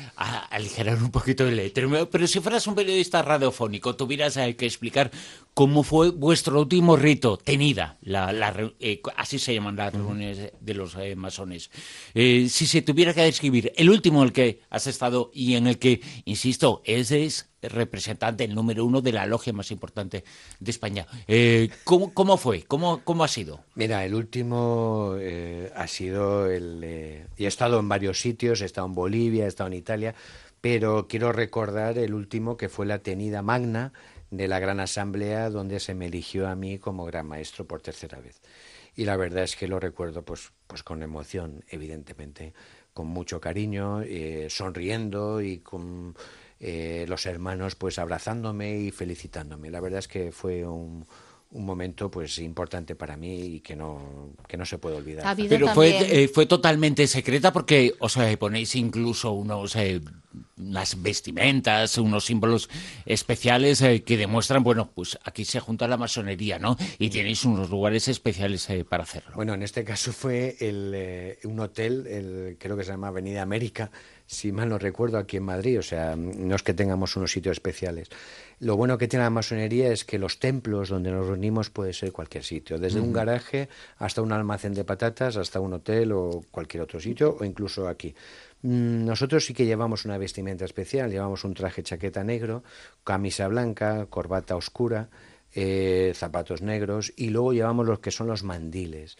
[0.48, 5.10] aligerar un poquito el éter, pero si fueras un periodista radiofónico, tuvieras eh, que explicar
[5.56, 10.98] cómo fue vuestro último rito, tenida, la, eh, así se llaman las reuniones de los
[11.16, 11.70] masones.
[12.12, 15.78] si se tuviera que describir el último en el que has estado y en el
[15.78, 20.24] que, insisto, ese es representante, el número uno de la logia más importante
[20.60, 21.06] de España.
[21.26, 22.64] Eh, ¿cómo, fue?
[22.64, 23.60] ¿Cómo, ¿Cómo ha sido?
[23.76, 27.24] Mira, el último eh, ha sido el...
[27.38, 30.14] y he estado en varios sitios, he estado en Bolivia, he estado en Italia,
[30.60, 33.92] pero quiero recordar el último que fue la tenida magna
[34.36, 38.20] de la Gran Asamblea donde se me eligió a mí como gran maestro por tercera
[38.20, 38.40] vez.
[38.94, 42.54] Y la verdad es que lo recuerdo pues, pues con emoción, evidentemente,
[42.94, 46.16] con mucho cariño, eh, sonriendo y con
[46.60, 49.70] eh, los hermanos pues abrazándome y felicitándome.
[49.70, 51.06] La verdad es que fue un,
[51.52, 55.36] un momento pues importante para mí y que no que no se puede olvidar.
[55.48, 60.00] Pero fue, eh, fue totalmente secreta porque o sea, ponéis incluso unos eh,
[60.58, 62.68] unas vestimentas, unos símbolos
[63.06, 66.76] especiales eh, que demuestran, bueno, pues aquí se junta la masonería, ¿no?
[66.98, 69.32] Y tenéis unos lugares especiales para hacerlo.
[69.34, 73.90] Bueno, en este caso fue el, un hotel, el, creo que se llama Avenida América,
[74.26, 75.78] si mal no recuerdo, aquí en Madrid.
[75.78, 78.08] O sea, no es que tengamos unos sitios especiales.
[78.58, 82.12] Lo bueno que tiene la masonería es que los templos donde nos reunimos puede ser
[82.12, 86.82] cualquier sitio, desde un garaje hasta un almacén de patatas, hasta un hotel o cualquier
[86.82, 88.14] otro sitio, o incluso aquí.
[88.62, 92.64] Mm, nosotros sí que llevamos una vestimenta especial, llevamos un traje chaqueta negro,
[93.04, 95.08] camisa blanca, corbata oscura,
[95.54, 99.16] eh, zapatos negros y luego llevamos los que son los mandiles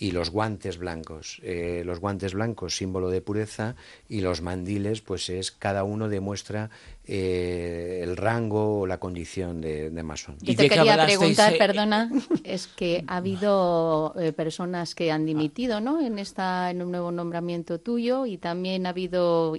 [0.00, 1.40] y los guantes blancos.
[1.42, 3.76] Eh, los guantes blancos, símbolo de pureza,
[4.08, 6.70] y los mandiles, pues es cada uno demuestra
[7.04, 10.38] eh, el rango o la condición de, masón.
[10.40, 12.10] Y te quería preguntar, perdona,
[12.44, 16.00] es que ha habido eh, personas que han dimitido, ¿no?
[16.00, 19.52] En esta, en un nuevo nombramiento tuyo, y también ha habido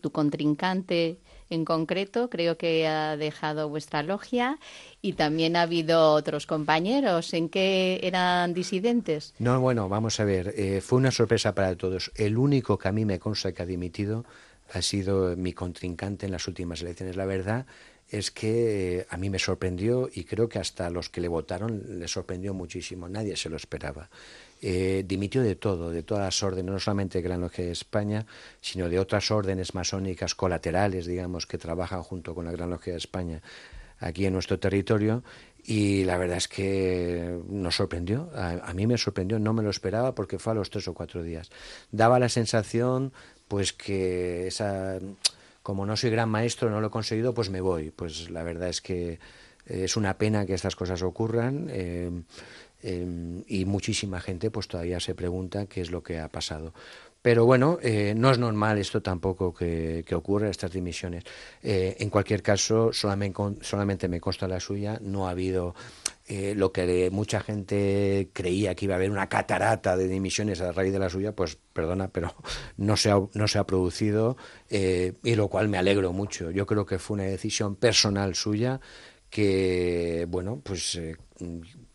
[0.00, 1.18] tu contrincante
[1.54, 4.58] en concreto, creo que ha dejado vuestra logia
[5.00, 7.32] y también ha habido otros compañeros.
[7.32, 9.34] ¿En qué eran disidentes?
[9.38, 12.12] No, bueno, vamos a ver, eh, fue una sorpresa para todos.
[12.16, 14.24] El único que a mí me consta que ha dimitido
[14.72, 17.16] ha sido mi contrincante en las últimas elecciones.
[17.16, 17.66] La verdad
[18.08, 21.98] es que eh, a mí me sorprendió y creo que hasta los que le votaron
[21.98, 23.08] le sorprendió muchísimo.
[23.08, 24.10] Nadie se lo esperaba.
[24.66, 28.24] Eh, dimitió de todo, de todas las órdenes, no solamente de Gran Logia de España,
[28.62, 32.98] sino de otras órdenes masónicas colaterales, digamos, que trabajan junto con la Gran Logia de
[32.98, 33.42] España
[33.98, 35.22] aquí en nuestro territorio.
[35.62, 40.14] Y la verdad es que nos sorprendió, a, mí me sorprendió, no me lo esperaba
[40.14, 41.50] porque fue a los tres o cuatro días.
[41.92, 43.12] Daba la sensación,
[43.48, 44.48] pues que
[45.62, 47.90] como no soy gran maestro, no lo he conseguido, pues me voy.
[47.90, 49.18] Pues la verdad es que
[49.66, 51.68] es una pena que estas cosas ocurran.
[51.70, 52.10] Eh,
[52.86, 56.74] Em, y muchísima gente pues todavía se pregunta qué es lo que ha pasado.
[57.22, 61.24] Pero bueno, eh, no es normal esto tampoco que, que ocurra, estas dimisiones.
[61.62, 65.74] Eh, en cualquier caso, solamente, solamente me consta la suya, no ha habido
[66.26, 70.72] eh, lo que mucha gente creía que iba a haber una catarata de dimisiones a
[70.72, 72.34] raíz de la suya, pues perdona, pero
[72.76, 74.36] no se no se ha producido,
[74.68, 76.50] y lo cual me alegro mucho.
[76.50, 78.82] Yo creo que fue una decisión personal suya
[79.30, 81.00] que, bueno, pues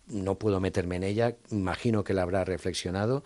[0.09, 3.23] no puedo meterme en ella, imagino que la habrá reflexionado.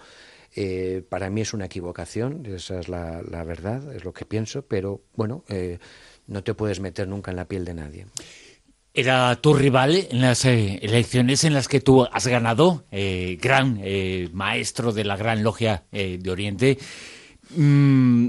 [0.55, 5.01] Eh, para mí es una equivocación, esa es la, verdad, es lo que pienso, pero
[5.15, 5.79] bueno, eh,
[6.27, 8.07] no te puedes meter nunca en la piel de nadie.
[8.93, 13.81] Era tu rival en las eh, elecciones en las que tú has ganado, gran
[14.33, 16.77] maestro de la Gran Logia de Oriente.
[17.55, 18.27] Mm,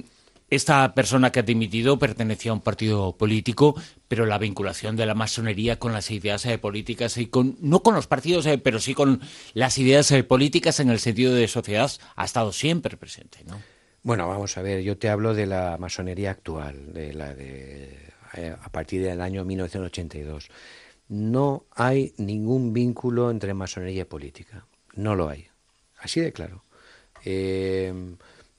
[0.50, 3.74] esta persona que ha dimitido pertenecía a un partido político,
[4.08, 7.94] pero la vinculación de la masonería con las ideas eh, políticas y con, no con
[7.94, 9.20] los partidos, eh, pero sí con
[9.54, 13.60] las ideas eh, políticas en el sentido de sociedad, ha estado siempre presente, ¿no?
[14.02, 18.04] Bueno, vamos a ver, yo te hablo de la masonería actual, de la de
[18.60, 20.50] a partir del año 1982.
[21.08, 24.66] No hay ningún vínculo entre masonería y política.
[24.94, 25.46] No lo hay.
[26.00, 26.64] Así de claro.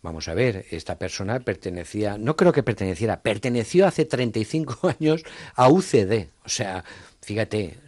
[0.05, 5.23] Vamos a ver, esta persona pertenecía, no creo que perteneciera, perteneció hace 35 años
[5.55, 6.27] a UCD.
[6.45, 6.85] O sea,
[7.21, 7.79] fíjate,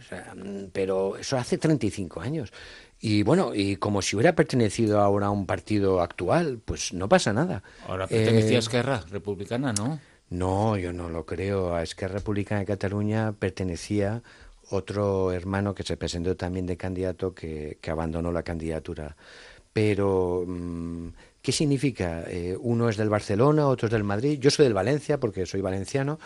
[0.72, 2.52] pero eso hace 35 años.
[3.00, 7.32] Y bueno, y como si hubiera pertenecido ahora a un partido actual, pues no pasa
[7.32, 7.62] nada.
[7.86, 10.00] Ahora pertenecía a eh, Esquerra Republicana, ¿no?
[10.28, 11.76] No, yo no lo creo.
[11.76, 14.24] A Esquerra Republicana de Cataluña pertenecía
[14.70, 19.16] otro hermano que se presentó también de candidato que, que abandonó la candidatura.
[19.72, 21.10] Pero mm,
[21.48, 22.24] ¿Qué significa?
[22.28, 24.38] Eh, uno es del Barcelona, otro es del Madrid.
[24.38, 26.18] Yo soy del Valencia porque soy valenciano.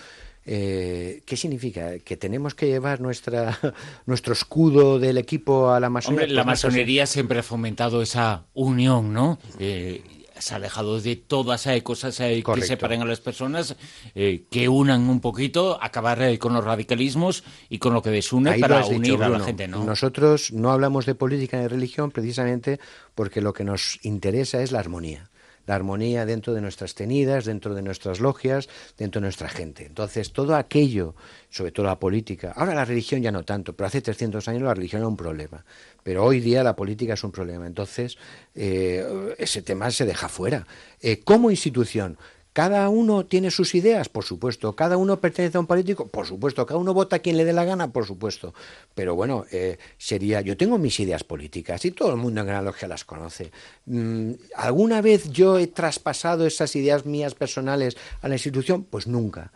[0.44, 2.00] Eh, ¿Qué significa?
[2.00, 3.56] ¿Que tenemos que llevar nuestra,
[4.06, 6.24] nuestro escudo del equipo a la masonería?
[6.24, 9.38] Hombre, la masonería siempre ha fomentado esa unión, ¿no?
[9.60, 10.02] Eh,
[10.42, 13.76] se ha alejado de todas esas cosas que separen a las personas,
[14.14, 19.22] que unan un poquito, acabar con los radicalismos y con lo que desune para unir
[19.22, 19.84] a la gente, ¿no?
[19.84, 22.80] Nosotros no hablamos de política ni de religión precisamente
[23.14, 25.30] porque lo que nos interesa es la armonía
[25.66, 29.86] la armonía dentro de nuestras tenidas, dentro de nuestras logias, dentro de nuestra gente.
[29.86, 31.14] Entonces, todo aquello,
[31.50, 34.74] sobre todo la política, ahora la religión ya no tanto, pero hace 300 años la
[34.74, 35.64] religión era un problema,
[36.02, 37.66] pero hoy día la política es un problema.
[37.66, 38.18] Entonces,
[38.54, 40.66] eh, ese tema se deja fuera.
[41.00, 42.18] Eh, como institución,
[42.52, 44.10] ¿Cada uno tiene sus ideas?
[44.10, 44.76] Por supuesto.
[44.76, 46.08] ¿Cada uno pertenece a un político?
[46.08, 46.66] Por supuesto.
[46.66, 47.92] ¿Cada uno vota a quien le dé la gana?
[47.92, 48.52] Por supuesto.
[48.94, 50.42] Pero bueno, eh, sería.
[50.42, 53.50] Yo tengo mis ideas políticas y todo el mundo en Gran Logia las conoce.
[53.86, 58.84] Mm, ¿Alguna vez yo he traspasado esas ideas mías personales a la institución?
[58.84, 59.50] Pues nunca.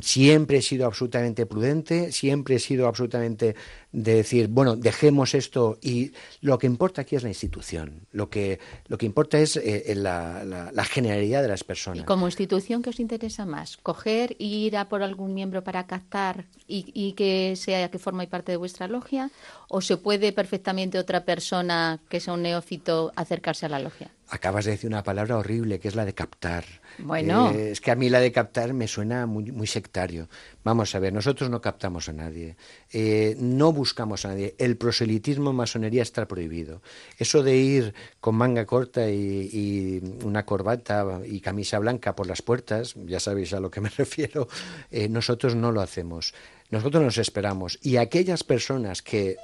[0.00, 3.54] Siempre he sido absolutamente prudente, siempre he sido absolutamente
[3.92, 8.58] de decir, bueno, dejemos esto y lo que importa aquí es la institución, lo que,
[8.88, 12.02] lo que importa es eh, la, generalidad de las personas.
[12.02, 13.76] ¿Y como institución qué os interesa más?
[13.76, 18.50] ¿Coger ir a por algún miembro para captar y, y que sea que forme parte
[18.50, 19.30] de vuestra logia?
[19.68, 24.10] ¿O se puede perfectamente otra persona que sea un neófito acercarse a la logia?
[24.28, 26.64] Acabas de decir una palabra horrible que es la de captar.
[26.98, 27.50] Bueno.
[27.50, 30.28] Eh, es que a mí la de captar me suena muy, muy sectario.
[30.64, 32.56] Vamos a ver, nosotros no captamos a nadie,
[32.92, 34.54] eh, no buscamos a nadie.
[34.58, 36.80] El proselitismo en masonería está prohibido.
[37.18, 42.94] Eso de ir con manga corta y, una corbata y camisa blanca por las puertas,
[43.06, 44.48] ya sabéis a lo que me refiero,
[44.90, 46.34] eh, nosotros no lo hacemos.
[46.70, 47.78] Nosotros nos esperamos.
[47.82, 49.36] Y aquellas personas que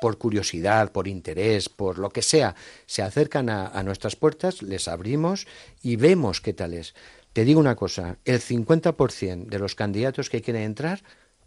[0.00, 2.54] por curiosidad, por interés, por lo que sea,
[2.86, 5.46] se acercan a, nuestras puertas, les abrimos
[5.82, 6.94] y vemos qué tal es.
[7.32, 11.02] Te digo una cosa, el 50% de los candidatos que quieren entrar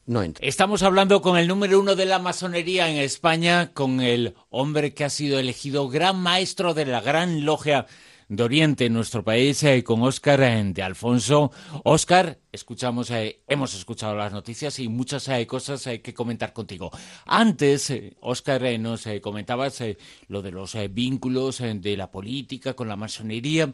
[0.05, 0.47] no entran.
[0.47, 5.03] Estamos hablando con el número uno de la masonería en España, con el hombre que
[5.03, 7.85] ha sido elegido gran maestro de la gran logia
[8.29, 11.51] de Oriente en nuestro país eh, con Óscar eh, de Alfonso.
[11.83, 16.91] Óscar, escuchamos, eh, hemos escuchado las noticias y muchas cosas que comentar contigo.
[17.25, 19.83] Antes, Óscar, nos comentabas
[20.27, 23.73] lo de los vínculos de la política con la masonería.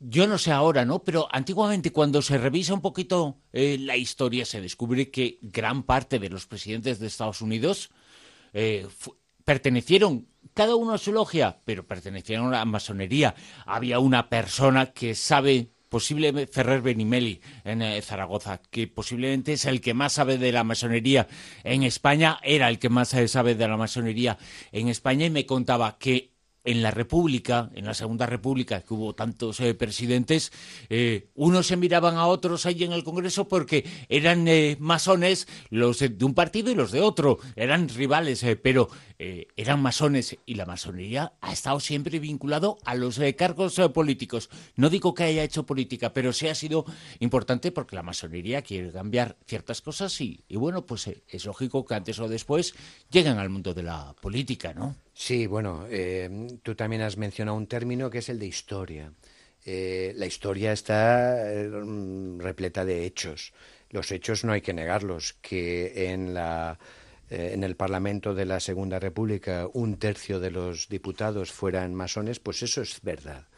[0.00, 1.02] Yo no sé ahora, ¿no?
[1.02, 6.30] Pero antiguamente cuando se revisa un poquito la historia se descubre que gran parte de
[6.30, 7.90] los presidentes de Estados Unidos
[9.44, 13.36] pertenecieron cada uno a su logia, pero pertenecieron a la masonería.
[13.64, 19.80] Había una persona que sabe posiblemente Ferrer Benimeli en eh, Zaragoza, que posiblemente es el
[19.80, 21.28] que más sabe de la masonería
[21.62, 24.36] en España, era el que más sabe de la masonería
[24.72, 26.32] en España y me contaba que
[26.68, 30.52] en la República, en la Segunda República, que hubo tantos eh, presidentes,
[30.90, 36.00] eh, unos se miraban a otros ahí en el Congreso porque eran eh, masones los
[36.00, 38.90] de un partido y los de otro, eran rivales, pero
[39.56, 44.48] eran masones y la masonería ha estado siempre vinculado a los cargos políticos.
[44.76, 46.84] No digo que haya hecho política, pero sí ha sido
[47.18, 52.20] importante porque la masonería quiere cambiar ciertas cosas y bueno, pues es lógico que antes
[52.20, 52.74] o después
[53.10, 54.94] lleguen al mundo de la política, ¿no?
[55.20, 56.30] Sí, bueno, eh,
[56.62, 59.12] tú también has mencionado un término que es el de historia.
[59.64, 61.68] Eh, la historia está eh,
[62.38, 63.52] repleta de hechos.
[63.90, 65.34] Los hechos no hay que negarlos.
[65.42, 66.78] Que en, la,
[67.30, 72.62] en el Parlamento de la Segunda República un tercio de los diputados fueran masones, pues
[72.62, 73.48] eso es verdad.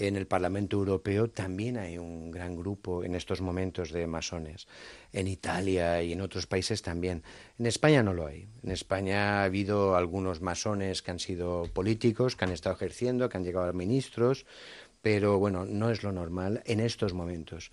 [0.00, 4.66] En el Parlamento Europeo también hay un gran grupo en estos momentos de masones.
[5.12, 7.22] En Italia y en otros países también.
[7.58, 8.48] En España no lo hay.
[8.62, 13.36] En España ha habido algunos masones que han sido políticos, que han estado ejerciendo, que
[13.36, 14.46] han llegado a ministros,
[15.02, 17.70] pero bueno, no es lo normal en estos momentos.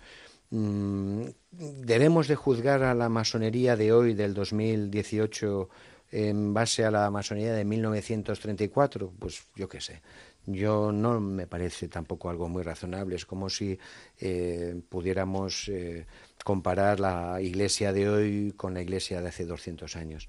[0.50, 5.70] Mm, ¿Debemos de juzgar a la masonería de hoy, del 2018,
[6.10, 9.14] en base a la masonería de 1934?
[9.18, 10.02] Pues yo qué sé
[10.50, 13.16] yo no me parece tampoco algo muy razonable.
[13.16, 13.78] Es como si
[14.18, 16.06] eh, pudiéramos eh,
[16.42, 20.28] comparar la iglesia de hoy con la iglesia de hace 200 años.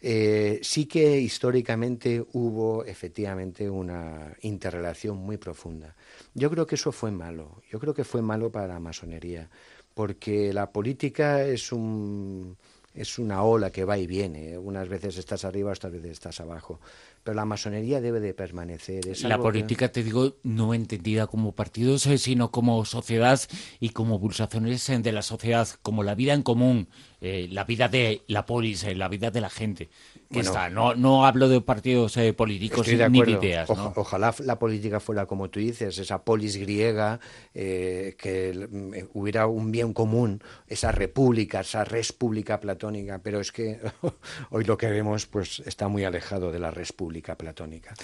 [0.00, 5.94] Eh, sí que históricamente hubo efectivamente una interrelación muy profunda.
[6.34, 7.60] Yo creo que eso fue malo.
[7.70, 9.50] Yo creo que fue malo para la masonería,
[9.94, 12.56] porque la política es un
[12.94, 14.58] es una ola que va y viene.
[14.58, 16.80] Unas veces estás arriba, otras veces estás abajo
[17.28, 19.04] pero la masonería debe de permanecer.
[19.24, 23.38] la política, te digo, no entendida como partidos, eh, sino como sociedad
[23.80, 26.88] y como pulsaciones de la sociedad, como la vida en común,
[27.20, 29.90] eh, la vida de la polis, eh, la vida de la gente.
[30.30, 30.68] Está.
[30.70, 33.70] No, no hablo de partidos políticos ni de ideas.
[33.70, 37.20] ojalá la política fuera como tú dices, esa polis griega,
[37.52, 43.80] que hubiera un bien común, esa república, esa república platónica, pero es que
[44.50, 47.94] hoy lo que vemos pues está muy alejado de la república platónica.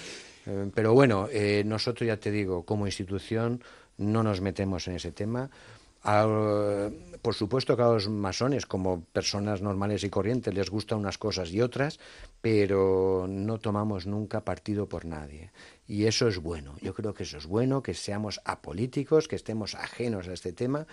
[0.46, 3.62] Eh, pero bueno, eh, nosotros ya te digo, como institución
[3.96, 5.50] no nos metemos en ese tema.
[6.04, 11.50] Por supuesto que a los masones, como personas normales y corrientes, les gustan unas cosas
[11.50, 11.98] y otras,
[12.42, 15.50] pero no tomamos nunca partido por nadie.
[15.86, 16.76] Y eso es bueno.
[16.82, 20.86] Yo creo que eso es bueno, que seamos apolíticos, que estemos ajenos a este tema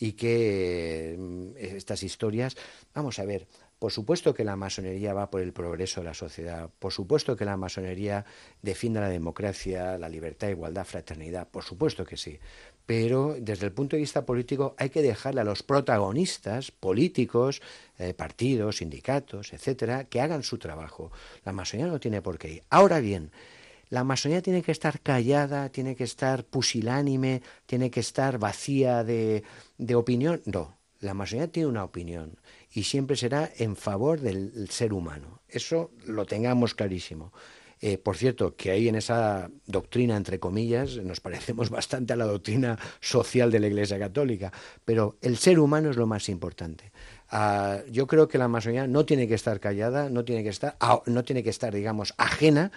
[0.00, 2.56] y que mm, estas historias,
[2.92, 3.46] vamos a ver,
[3.78, 7.44] por supuesto que la masonería va por el progreso de la sociedad, por supuesto que
[7.44, 8.24] la masonería
[8.62, 12.38] defiende la democracia, la libertad, igualdad, fraternidad, por supuesto que sí.
[12.86, 17.60] Pero desde el punto de vista político hay que dejarle a los protagonistas políticos,
[17.98, 21.10] eh, partidos, sindicatos, etcétera, que hagan su trabajo.
[21.44, 22.62] La masonería no tiene por qué ir.
[22.70, 23.32] Ahora bien,
[23.88, 29.42] la masonería tiene que estar callada, tiene que estar pusilánime, tiene que estar vacía de,
[29.78, 30.42] de opinión.
[30.44, 32.38] No, la masonería tiene una opinión
[32.72, 35.40] y siempre será en favor del ser humano.
[35.48, 37.32] Eso lo tengamos clarísimo.
[37.80, 42.24] Eh, por cierto, que ahí en esa doctrina, entre comillas, nos parecemos bastante a la
[42.24, 44.52] doctrina social de la Iglesia Católica,
[44.84, 46.90] pero el ser humano es lo más importante.
[47.28, 50.76] Ah, yo creo que la masonería no tiene que estar callada, no tiene que estar,
[50.80, 52.70] ah, no tiene que estar, digamos, ajena,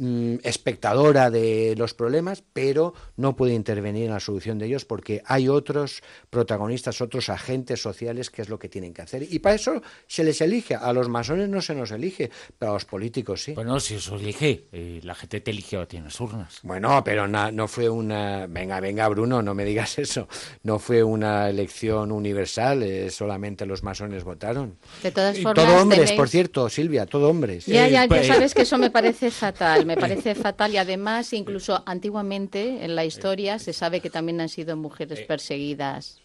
[0.00, 5.22] Mm, espectadora de los problemas, pero no puede intervenir en la solución de ellos porque
[5.26, 9.26] hay otros protagonistas, otros agentes sociales que es lo que tienen que hacer.
[9.28, 10.76] Y para eso se les elige.
[10.76, 12.30] A los masones no se nos elige,
[12.60, 13.54] pero a los políticos sí.
[13.54, 16.60] Bueno, si eso elige, eh, la gente te eligió a ti en las urnas.
[16.62, 18.46] Bueno, pero no fue una...
[18.46, 20.28] Venga, venga, Bruno, no me digas eso.
[20.62, 24.78] No fue una elección universal, eh, solamente los masones votaron.
[25.02, 27.66] De todas formas, todo hombres, por cierto, Silvia, todo hombres.
[27.66, 31.32] Ya, ya, ya pues, sabes que eso me parece fatal me parece fatal y además
[31.32, 36.20] incluso antiguamente en la historia se sabe que también han sido mujeres perseguidas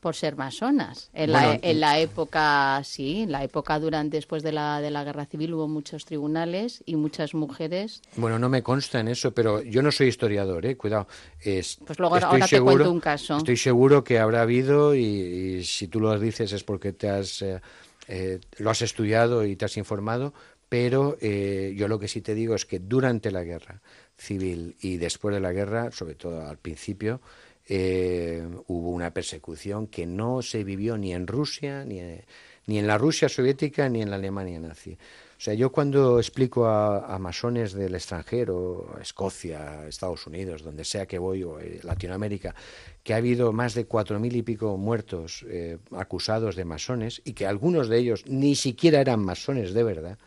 [0.00, 1.08] por ser masonas.
[1.14, 5.04] En, la, en la época, sí, en la época durante después de la, de la
[5.04, 8.02] guerra civil hubo muchos tribunales y muchas mujeres.
[8.16, 11.06] Bueno, no me consta en eso, pero yo no soy historiador, eh, cuidado.
[11.40, 13.36] Es, pues luego ahora te cuento un caso.
[13.36, 17.60] Estoy seguro que habrá habido y, si tú lo dices es porque te has, eh,
[18.08, 20.34] eh, lo has estudiado y te has informado,
[20.68, 23.80] pero eh, yo lo que sí te digo es que durante la guerra
[24.16, 27.20] civil y después de la guerra, sobre todo al principio,
[27.68, 32.00] eh, hubo una persecución que no se vivió ni en Rusia, ni,
[32.66, 34.92] ni en la Rusia soviética, ni en la Alemania nazi.
[34.92, 41.18] O sea, yo cuando explico a, masones del extranjero, Escocia, Estados Unidos, donde sea que
[41.18, 42.54] voy, o eh, Latinoamérica,
[43.02, 45.44] que ha habido más de cuatro mil y pico muertos
[45.92, 50.18] acusados de masones y que algunos de ellos ni siquiera eran masones de verdad,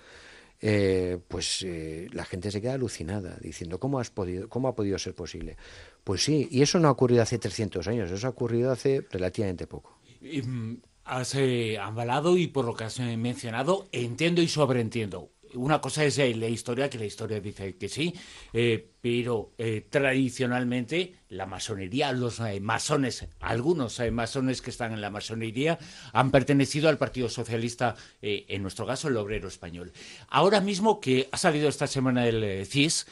[0.62, 4.98] eh, pues eh, la gente se queda alucinada diciendo ¿cómo, has podido, ¿cómo ha podido
[5.00, 5.58] ser posible?
[6.04, 9.68] Pues sí, y eso no ha ocurrido hace 300 años, eso ha ocurrido hace relativamente
[9.68, 9.98] poco.
[10.22, 16.04] Mm, has eh, avalado y por lo que has mencionado, entiendo y sobreentiendo una cosa
[16.04, 18.14] es la historia, que la historia dice que sí,
[18.54, 25.10] eh, pero eh, tradicionalmente la masonería, los eh, masones, algunos masones que están en la
[25.10, 25.80] masonería
[26.14, 29.92] han pertenecido al Partido Socialista, en nuestro caso el obrero español.
[30.30, 33.08] Ahora mismo que ha salido esta semana el CIS,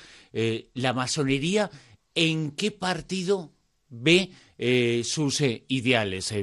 [0.73, 1.69] la masonería,
[2.15, 3.51] ¿en qué partido
[3.89, 4.31] ve
[5.03, 6.33] sus ideales?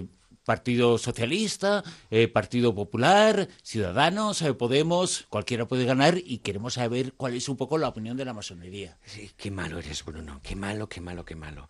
[0.45, 7.35] Partido Socialista, eh, Partido Popular, Ciudadanos, eh, Podemos, cualquiera puede ganar y queremos saber cuál
[7.35, 8.99] es un poco la opinión de la masonería.
[9.05, 11.69] Sí, qué malo eres, Bruno, qué malo, qué malo, qué malo.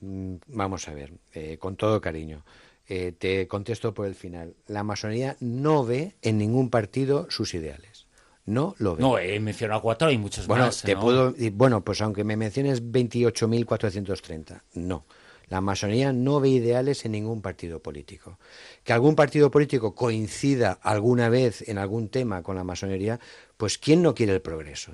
[0.00, 2.44] Mm, vamos a ver, eh, con todo cariño.
[2.86, 4.56] te contesto por el final.
[4.66, 8.06] La masonería no ve en ningún partido sus ideales.
[8.44, 9.00] No lo ve.
[9.00, 10.82] No, he mencionado cuatro y muchos bueno, más.
[10.82, 15.06] Te puedo, bueno, pues aunque me menciones 28.430, no.
[15.48, 18.38] La masonería no ve ideales en ningún partido político.
[18.82, 23.20] Que algún partido político coincida alguna vez en algún tema con la masonería,
[23.56, 24.92] pues ¿quién no quiere el progreso?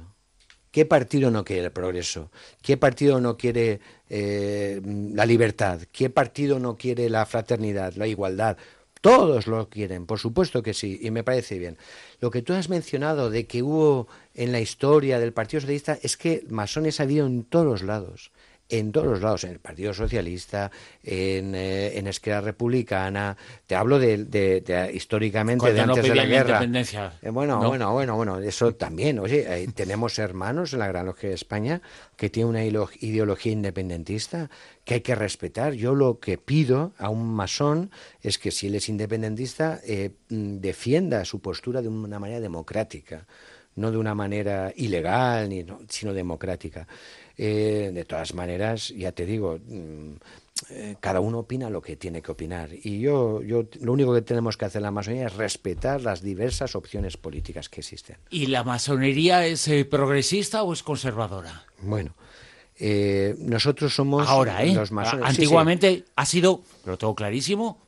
[0.71, 2.31] ¿Qué partido no quiere el progreso?
[2.63, 5.81] ¿Qué partido no quiere eh, la libertad?
[5.91, 8.57] ¿Qué partido no quiere la fraternidad, la igualdad?
[9.01, 11.79] Todos lo quieren, por supuesto que sí, y me parece bien.
[12.21, 16.17] Lo que tú has mencionado de que hubo en la historia del Partido Socialista es
[16.17, 18.31] que masones ha habido en todos lados
[18.71, 20.71] en todos los lados, en el Partido Socialista,
[21.03, 26.63] en, eh, en Esquerra Republicana, te hablo de, históricamente de antes de la guerra.
[26.63, 29.19] Eh, bueno, bueno, bueno, bueno, eso también.
[29.19, 31.83] Oye, eh, tenemos hermanos en la Gran Logia de España
[32.17, 34.51] que tienen una ideología independentista
[34.85, 35.75] que hay que respetar.
[35.75, 37.91] Yo lo que pido a un masón
[38.23, 39.81] es que si él es independentista
[40.29, 43.27] mm, defienda su postura de una manera democrática
[43.77, 46.87] no de una manera ilegal, ni, sino democrática.
[47.43, 50.13] Eh, de todas maneras, ya te digo, mm,
[50.69, 52.69] eh, cada uno opina lo que tiene que opinar.
[52.71, 56.21] Y yo, yo, lo único que tenemos que hacer en la masonería es respetar las
[56.21, 58.19] diversas opciones políticas que existen.
[58.29, 61.65] ¿Y la masonería es eh, progresista o es conservadora?
[61.81, 62.15] Bueno,
[63.39, 65.25] nosotros somos Ahora, los masones.
[65.25, 67.87] Antiguamente ha sido, lo tengo clarísimo,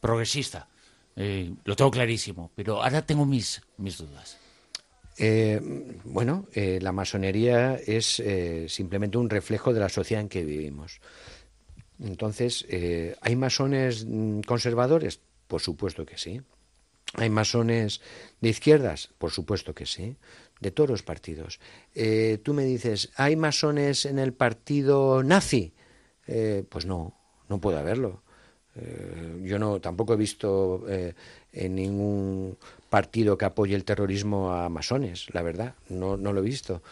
[0.00, 0.66] progresista.
[1.14, 4.39] lo tengo clarísimo, pero ahora tengo mis, mis dudas.
[5.22, 5.60] Eh,
[6.04, 11.00] bueno, eh, la masonería es eh, simplemente un reflejo de la sociedad en que vivimos.
[12.02, 12.66] Entonces,
[13.20, 15.20] ¿hay masones mm, conservadores?
[15.46, 16.40] Por supuesto que sí.
[17.14, 18.00] ¿Hay masones
[18.40, 19.10] de izquierdas?
[19.18, 20.16] Por supuesto que sí.
[20.60, 21.60] De todos los partidos.
[22.42, 25.72] Tú me dices, ¿hay masones en el partido nazi?
[26.68, 27.14] Pues no,
[27.48, 28.22] no puede haberlo.
[29.42, 30.84] yo no tampoco he visto
[31.52, 32.58] en ningún
[32.90, 36.82] partido que apoye el terrorismo a masones, la verdad, no, no lo he visto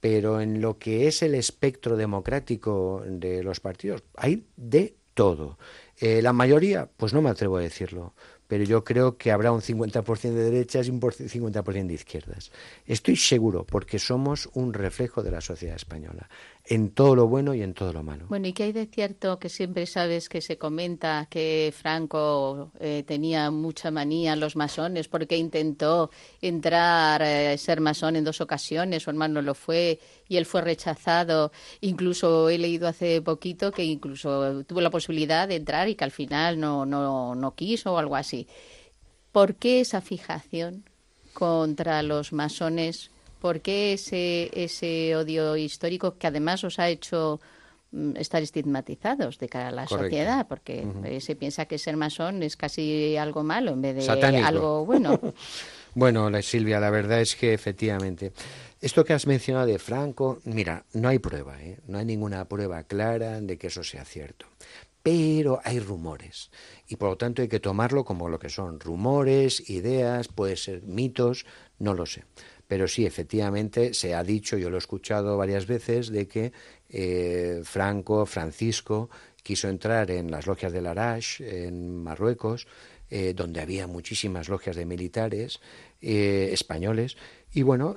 [0.00, 5.58] pero en lo que es el espectro democrático de los partidos hay de todo.
[5.98, 8.14] Eh, la mayoría, pues no me atrevo a decirlo,
[8.46, 12.50] pero yo creo que habrá un 50% de derechas y un 50% de izquierdas.
[12.86, 16.30] Estoy seguro, porque somos un reflejo de la sociedad española
[16.70, 18.26] en todo lo bueno y en todo lo malo.
[18.28, 23.02] Bueno, ¿y qué hay de cierto que siempre sabes que se comenta que Franco eh,
[23.04, 26.10] tenía mucha manía los masones porque intentó
[26.40, 29.98] entrar, eh, ser masón en dos ocasiones, su hermano lo fue
[30.28, 31.50] y él fue rechazado.
[31.80, 36.12] Incluso he leído hace poquito que incluso tuvo la posibilidad de entrar y que al
[36.12, 38.46] final no, no, no quiso o algo así.
[39.32, 40.84] ¿Por qué esa fijación
[41.34, 43.10] contra los masones?
[43.40, 47.40] ¿Por qué ese, ese odio histórico que además os ha hecho
[47.90, 50.46] mm, estar estigmatizados de cara a la sociedad?
[50.46, 50.86] Porque
[51.20, 55.18] se piensa que ser masón es casi algo malo en vez de algo bueno.
[55.94, 58.32] bueno, Silvia, la verdad es que efectivamente.
[58.80, 61.78] Esto que has mencionado de Franco, mira, no hay prueba, ¿eh?
[61.86, 64.46] no hay ninguna prueba clara de que eso sea cierto.
[65.02, 66.50] Pero hay rumores
[66.88, 70.82] y por lo tanto hay que tomarlo como lo que son rumores, ideas, puede ser
[70.82, 71.44] mitos,
[71.78, 72.24] no lo sé.
[72.70, 76.52] Pero sí, efectivamente, se ha dicho, yo lo he escuchado varias veces, de que
[76.88, 79.10] eh, Franco, Francisco,
[79.42, 82.68] quiso entrar en las logias del Arash, en Marruecos,
[83.10, 85.58] eh, donde había muchísimas logias de militares
[86.00, 87.16] eh, españoles.
[87.52, 87.96] Y bueno,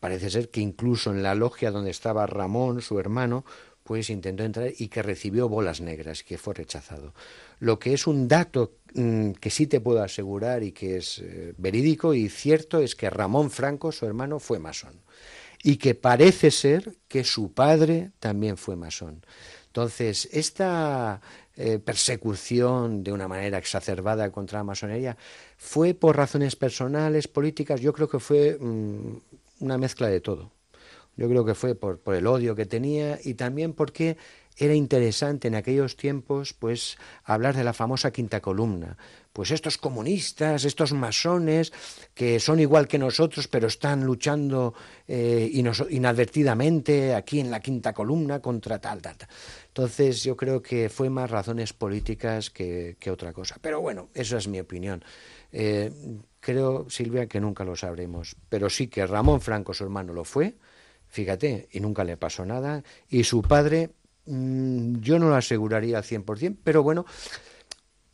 [0.00, 3.44] parece ser que incluso en la logia donde estaba Ramón, su hermano,
[3.88, 7.14] pues intentó entrar y que recibió bolas negras, que fue rechazado.
[7.58, 11.54] Lo que es un dato mm, que sí te puedo asegurar y que es eh,
[11.56, 15.00] verídico y cierto es que Ramón Franco, su hermano, fue masón.
[15.62, 19.24] Y que parece ser que su padre también fue masón.
[19.68, 21.22] Entonces, esta
[21.56, 25.16] eh, persecución de una manera exacerbada contra la masonería
[25.56, 29.16] fue por razones personales, políticas, yo creo que fue mm,
[29.60, 30.57] una mezcla de todo.
[31.18, 34.16] Yo creo que fue por, por, el odio que tenía y también porque
[34.56, 38.96] era interesante en aquellos tiempos pues hablar de la famosa quinta columna.
[39.32, 41.72] Pues estos comunistas, estos masones,
[42.14, 44.74] que son igual que nosotros, pero están luchando
[45.06, 45.50] eh,
[45.90, 49.28] inadvertidamente aquí en la quinta columna contra tal, tal, tal.
[49.68, 53.56] Entonces yo creo que fue más razones políticas que, otra cosa.
[53.60, 55.04] Pero bueno, esa es mi opinión.
[55.52, 55.92] Eh,
[56.40, 58.34] creo, Silvia, que nunca lo sabremos.
[58.48, 60.56] Pero sí que Ramón Franco, su hermano, lo fue
[61.08, 62.82] fíjate, y nunca le pasó nada.
[63.08, 63.90] Y su padre,
[64.26, 67.06] mm, yo no lo aseguraría al 100%, pero bueno,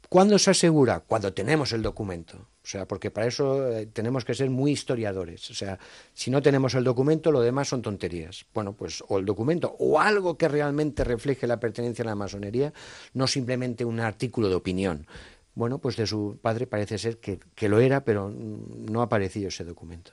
[0.09, 1.01] ¿cuándo se asegura?
[1.01, 2.49] Cuando tenemos el documento.
[2.65, 5.51] O sea, porque para eso eh, tenemos que ser muy historiadores.
[5.51, 5.79] O sea,
[6.15, 8.47] si no tenemos el documento, lo demás son tonterías.
[8.55, 12.73] Bueno, pues o el documento o algo que realmente refleje la pertenencia a la masonería,
[13.13, 15.07] no simplemente un artículo de opinión.
[15.55, 19.49] Bueno, pues de su padre parece ser que, que lo era, pero no ha aparecido
[19.49, 20.13] ese documento.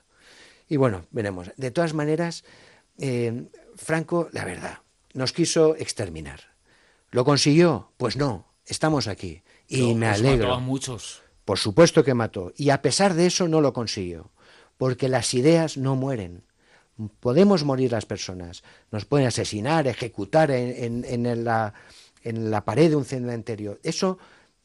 [0.68, 1.50] Y bueno, veremos.
[1.56, 2.44] De todas maneras,
[2.98, 4.78] eh, Franco, la verdad,
[5.14, 6.40] nos quiso exterminar.
[7.10, 7.92] ¿Lo consiguió?
[7.96, 9.42] Pues no, estamos aquí.
[9.68, 10.48] Y me alegro.
[10.48, 11.22] Mató a muchos.
[11.44, 12.52] Por supuesto que mató.
[12.56, 14.30] Y a pesar de eso no lo consiguió.
[14.78, 16.44] Porque las ideas no mueren.
[17.20, 18.62] Podemos morir las personas.
[18.90, 21.74] Nos pueden asesinar, ejecutar en, en, la,
[22.22, 23.78] en la pared de un cementerio.
[23.82, 24.18] Eso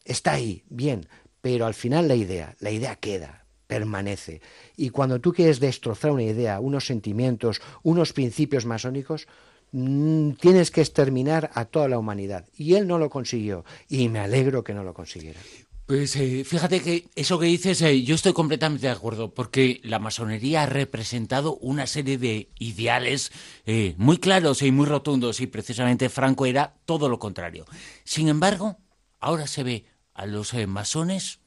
[0.05, 1.07] está ahí, bien.
[1.41, 4.41] Pero al final la idea, la idea queda permanece.
[4.75, 9.27] Y cuando tú quieres destrozar una idea, unos sentimientos, unos principios masónicos,
[9.71, 12.45] mm, tienes que exterminar a toda la humanidad.
[12.57, 13.65] Y él no lo consiguió.
[13.87, 15.39] Y me alegro que no lo consiguiera.
[15.87, 19.99] Pues eh, fíjate que eso que dices, eh, yo estoy completamente de acuerdo, porque la
[19.99, 23.31] masonería ha representado una serie de ideales
[23.65, 27.65] eh, muy claros y muy rotundos, y precisamente Franco era todo lo contrario.
[28.03, 28.79] Sin embargo,
[29.21, 31.39] ahora se ve a los masones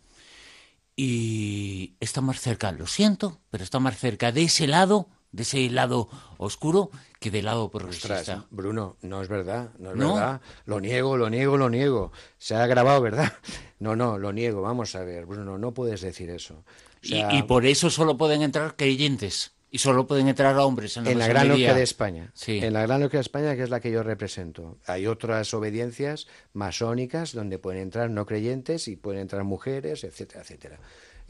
[0.97, 5.71] y está más cerca, lo siento, pero está más cerca de ese lado, de ese
[5.71, 8.47] lado oscuro, que del lado progresista.
[8.51, 10.41] Bruno, no es verdad, no es verdad.
[10.65, 12.13] Lo niego, lo niego, lo niego.
[12.39, 13.33] Se ha grabado, ¿verdad?
[13.81, 14.61] No, no, lo niego.
[14.61, 16.65] Vamos a ver, Bruno, no puedes decir eso.
[17.01, 19.55] y, por eso solo pueden entrar creyentes.
[19.73, 22.31] Y solo pueden entrar hombres en la, en la Gran Logia de España.
[22.35, 22.59] Sí.
[22.59, 24.79] En la Gran Logia de España, que es la que yo represento.
[24.87, 30.81] Hay otras obediencias masónicas donde pueden entrar no creyentes y pueden entrar mujeres, etcétera, etcétera.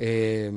[0.03, 0.51] Eh,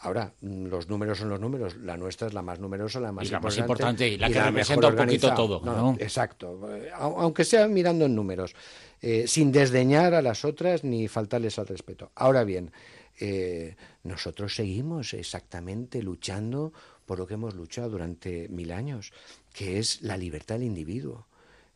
[0.00, 1.76] ahora, los números son los números.
[1.76, 4.28] La nuestra es la más numerosa, la más, y la importante, más importante y la
[4.28, 5.60] que representa un poquito todo.
[5.64, 5.96] No, ¿no?
[6.00, 6.58] Exacto.
[6.74, 8.54] Eh, au- Aunque sea mirando en números,
[9.00, 12.10] eh, sin desdeñar a las otras ni faltarles al respeto.
[12.16, 12.72] Ahora bien,
[13.20, 16.72] eh, nosotros seguimos exactamente luchando
[17.12, 19.12] por lo que hemos luchado durante mil años,
[19.52, 21.26] que es la libertad del individuo.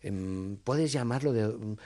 [0.01, 1.77] Em, puedes llamarlo de mm,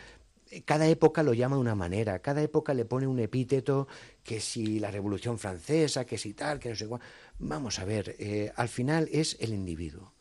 [0.64, 3.88] cada época lo llama de una manera, cada época le pone un epíteto,
[4.22, 7.00] que si la Revolución Francesa, que si tal, que no sé cuál.
[7.40, 10.12] Vamos a ver, eh, al final es el individuo,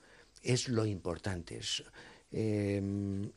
[0.41, 1.59] es lo importante.
[2.31, 2.81] eh,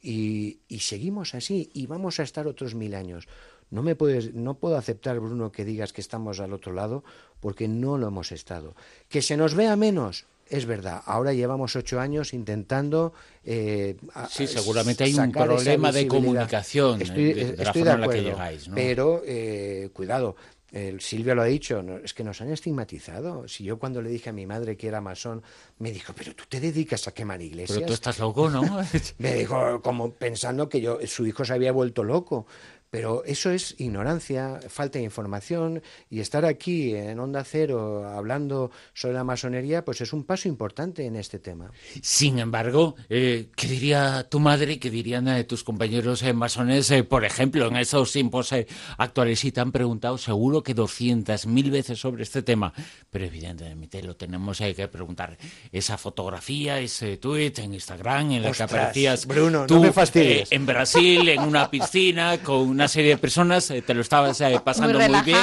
[0.00, 3.28] y, y seguimos así, y vamos a estar otros mil años.
[3.72, 7.04] No, me puedes, no puedo aceptar, Bruno, que digas que estamos al otro lado,
[7.42, 8.74] porque no lo hemos estado.
[9.10, 11.02] Que se nos vea menos, es verdad.
[11.06, 13.12] Ahora llevamos ocho años intentando.
[13.44, 13.96] eh,
[14.30, 18.00] Sí, seguramente hay un problema de comunicación, eh, Estoy, de- de la estoy forma en
[18.00, 18.74] la que acuerdo, llegáis, ¿no?
[18.76, 20.36] Pero, eh, cuidado.
[20.70, 23.46] el Silvia lo ha dicho, no, es que nos han estigmatizado.
[23.46, 25.42] Si yo cuando le dije a mi madre que era masón,
[25.78, 27.76] me dijo, pero tú te dedicas a quemar iglesias.
[27.76, 28.62] Pero tú estás loco, ¿no?
[29.18, 32.46] me dijo como pensando que yo su hijo se había vuelto loco.
[32.92, 39.14] Pero eso es ignorancia, falta de información y estar aquí en Onda Cero hablando sobre
[39.14, 41.70] la masonería, pues es un paso importante en este tema.
[42.02, 46.90] Sin embargo, eh, ¿qué diría tu madre y qué dirían eh, tus compañeros eh, masones,
[46.90, 48.66] eh, por ejemplo, en esos tiempos eh,
[48.98, 49.40] actuales?
[49.40, 52.74] Si te han preguntado seguro que 200.000 veces sobre este tema,
[53.08, 55.38] pero evidentemente lo tenemos que preguntar.
[55.72, 60.52] Esa fotografía, ese tweet en Instagram en la que aparecías Bruno, no tú, me fastidies.
[60.52, 64.60] en Brasil, en una piscina, con una serie de personas, eh, te lo estabas eh,
[64.64, 65.38] pasando Muy muy, bien.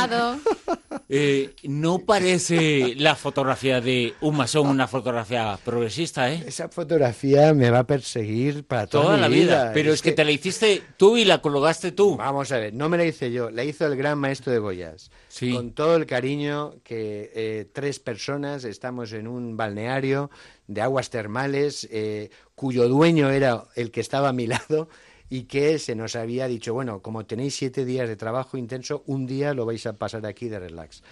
[1.11, 6.43] Eh, no parece la fotografía de un masón una fotografía progresista, ¿eh?
[6.45, 9.71] Esa fotografía me va a perseguir para toda, Toda mi la vida.
[9.73, 12.15] Pero es, que, te la hiciste tú y la colocaste tú.
[12.15, 15.09] Vamos a ver, no me la hice yo, la hizo el gran maestro de Goyas.
[15.29, 15.51] Sí.
[15.51, 20.29] Con todo el cariño que eh, tres personas estamos en un balneario
[20.67, 24.89] de aguas termales, eh, cuyo dueño era el que estaba a mi lado
[25.29, 29.25] y que se nos había dicho, bueno, como tenéis siete días de trabajo intenso, un
[29.25, 31.03] día lo vais a pasar aquí de relax.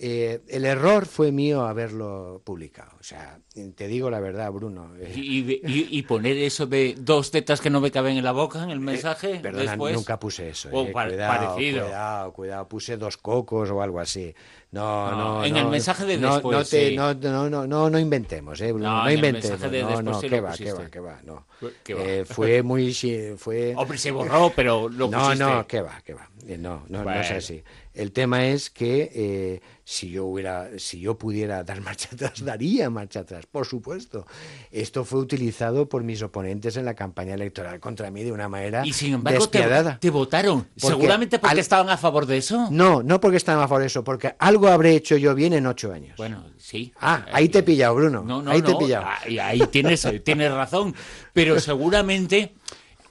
[0.00, 2.92] Eh, el error fue mío haberlo publicado.
[3.00, 3.40] O sea,
[3.74, 4.92] te digo la verdad, Bruno.
[5.00, 8.30] eh, Y, y- y poner eso de dos tetas que no me caben en la
[8.30, 9.96] boca en el mensaje Perdona, después.
[9.96, 10.68] nunca puse eso.
[10.72, 11.82] O eh, pa- cuidado, parecido.
[11.86, 12.68] cuidado, cuidado.
[12.68, 14.32] Puse dos cocos o algo así.
[14.70, 16.96] No, No, no, en no, el mensaje de no, después, No, te- sí.
[16.96, 19.50] no, no, no, no, no inventemos, eh, Bruno, No, no, en el inventemos.
[19.60, 21.46] mensaje de no, no, qué va, qué va, qué va, no.
[21.82, 22.02] ¿Qué va?
[22.04, 22.94] Eh, fue muy,
[23.36, 23.74] fue.
[23.76, 25.44] Hombre, se borró, pero lo No, pusiste.
[25.44, 26.28] no, qué va, qué va.
[26.46, 27.38] Eh, No, no, no es Bueno.
[27.38, 27.62] así.
[27.94, 29.60] El tema es que eh,
[29.90, 34.26] si yo hubiera, si yo pudiera dar marcha atrás, daría marcha atrás, por supuesto.
[34.70, 38.84] Esto fue utilizado por mis oponentes en la campaña electoral contra mí de una manera
[38.84, 39.98] Y sin embargo te, despiadada.
[39.98, 40.64] te votaron.
[40.78, 42.68] Porque Seguramente porque al- estaban a favor de eso.
[42.70, 45.66] No, no porque estaban a favor de eso, porque algo habré hecho yo bien en
[45.66, 46.18] ocho años.
[46.18, 46.92] Bueno, sí.
[47.00, 48.22] Ah, ahí te he pillado, Bruno.
[48.22, 49.06] No, no, ahí te he no, pillado.
[49.24, 50.94] Ahí, ahí tienes, tienes razón.
[51.32, 52.52] Pero seguramente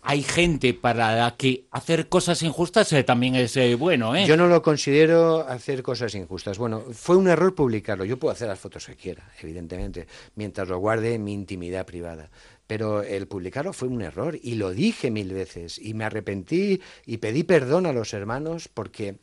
[0.09, 4.25] hay gente para la que hacer cosas injustas eh, también es eh, bueno, ¿eh?
[4.25, 6.57] Yo no lo considero hacer cosas injustas.
[6.57, 8.05] Bueno, fue un error publicarlo.
[8.05, 12.29] Yo puedo hacer las fotos que quiera, evidentemente, mientras lo guarde en mi intimidad privada.
[12.67, 17.17] Pero el publicarlo fue un error y lo dije mil veces y me arrepentí y
[17.17, 19.17] pedí perdón a los hermanos porque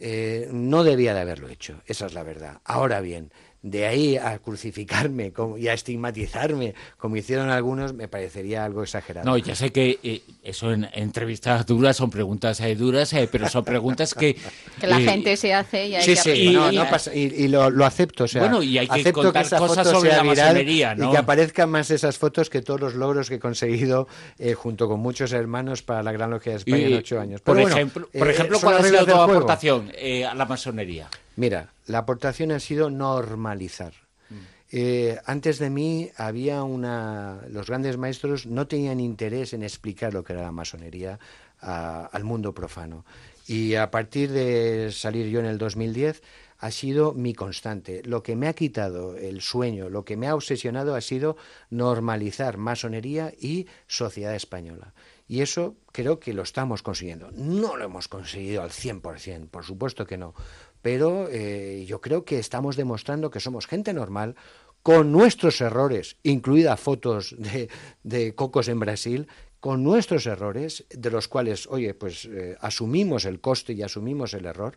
[0.00, 1.80] eh, no debía de haberlo hecho.
[1.86, 2.60] Esa es la verdad.
[2.64, 8.64] Ahora bien, de ahí a crucificarme como- y a estigmatizarme, como hicieron algunos, me parecería
[8.64, 9.26] algo exagerado.
[9.28, 13.48] No, ya sé que eh, eso en entrevistas duras son preguntas eh, duras, eh, pero
[13.48, 14.36] son preguntas que...
[14.80, 16.84] Que la eh, gente se hace y hay Sí, que sí, no, responder.
[16.84, 19.44] no pasa- y, y lo, lo acepto, o sea, Bueno, y hay que acepto contar
[19.44, 21.08] esa cosas foto sobre sea la viral masonería, ¿no?
[21.08, 24.06] y que aparezcan más esas fotos que todos los logros que he conseguido
[24.38, 27.40] eh, junto con muchos hermanos para la Gran Logia de España en ocho años.
[27.40, 31.08] Por bueno, ejemplo, por ejemplo ¿cuál ha sido tu aportación eh, a la masonería?
[31.38, 33.92] Mira, la aportación ha sido normalizar.
[34.28, 34.34] Mm.
[34.72, 37.42] Eh, antes de mí había una.
[37.48, 41.20] Los grandes maestros no tenían interés en explicar lo que era la masonería
[41.60, 43.04] a- al mundo profano.
[43.46, 46.22] Y a partir de salir yo en el 2010
[46.58, 48.02] ha sido mi constante.
[48.04, 51.36] Lo que me ha quitado el sueño, lo que me ha obsesionado ha sido
[51.70, 54.92] normalizar masonería y sociedad española.
[55.28, 57.30] Y eso creo que lo estamos consiguiendo.
[57.32, 60.34] No lo hemos conseguido al 100%, por supuesto que no.
[60.82, 64.36] Pero eh, yo creo que estamos demostrando que somos gente normal,
[64.82, 67.68] con nuestros errores, incluidas fotos de,
[68.04, 69.26] de cocos en Brasil,
[69.60, 74.46] con nuestros errores, de los cuales, oye, pues eh, asumimos el coste y asumimos el
[74.46, 74.76] error.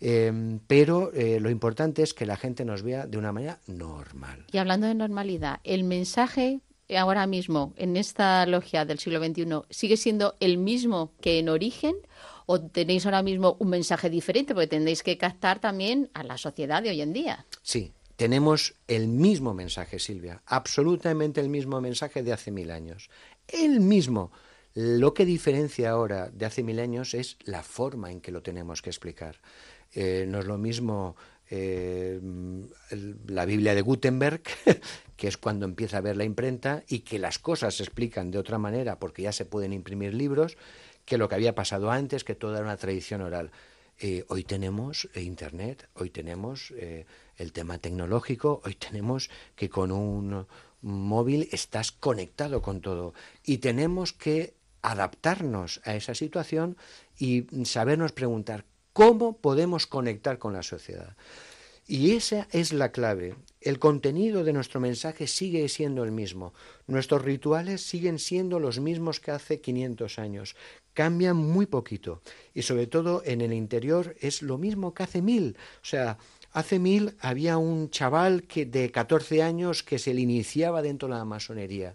[0.00, 4.44] eh, pero eh, lo importante es que la gente nos vea de una manera normal.
[4.50, 6.60] Y hablando de normalidad, el mensaje
[6.96, 11.94] ahora mismo en esta logia del siglo XXI sigue siendo el mismo que en origen
[12.46, 16.82] o tenéis ahora mismo un mensaje diferente, porque tendréis que captar también a la sociedad
[16.82, 17.46] de hoy en día.
[17.62, 23.10] Sí, tenemos el mismo mensaje, Silvia, absolutamente el mismo mensaje de hace mil años.
[23.48, 24.30] El mismo.
[24.74, 28.82] Lo que diferencia ahora de hace mil años es la forma en que lo tenemos
[28.82, 29.36] que explicar.
[29.92, 31.14] Eh, no es lo mismo
[31.50, 32.20] eh,
[33.26, 34.42] la Biblia de Gutenberg,
[35.16, 38.38] que es cuando empieza a ver la imprenta y que las cosas se explican de
[38.38, 40.56] otra manera porque ya se pueden imprimir libros,
[41.04, 43.50] que lo que había pasado antes, que toda era una tradición oral.
[43.98, 46.72] Eh, hoy tenemos Internet, hoy tenemos
[47.36, 50.46] el tema tecnológico, hoy tenemos que con un
[50.82, 56.76] móvil estás conectado con todo y tenemos que adaptarnos a esa situación
[57.18, 61.16] y sabernos preguntar cómo podemos conectar con la sociedad.
[61.86, 63.34] Y esa es la clave.
[63.64, 66.52] El contenido de nuestro mensaje sigue siendo el mismo.
[66.86, 70.54] Nuestros rituales siguen siendo los mismos que hace 500 años.
[70.92, 72.20] Cambian muy poquito.
[72.52, 75.56] Y sobre todo en el interior es lo mismo que hace mil.
[75.80, 76.18] O sea,
[76.52, 81.14] hace mil había un chaval que de 14 años que se le iniciaba dentro de
[81.14, 81.94] la masonería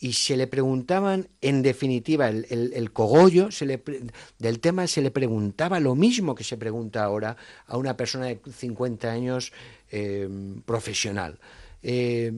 [0.00, 3.48] y se le preguntaban, en definitiva, el, cogollo
[4.38, 7.36] del tema se le preguntaba lo mismo que se pregunta ahora
[7.66, 9.52] a una persona de 50 años
[9.90, 10.28] eh,
[10.64, 11.38] profesional.
[11.82, 12.32] Eh,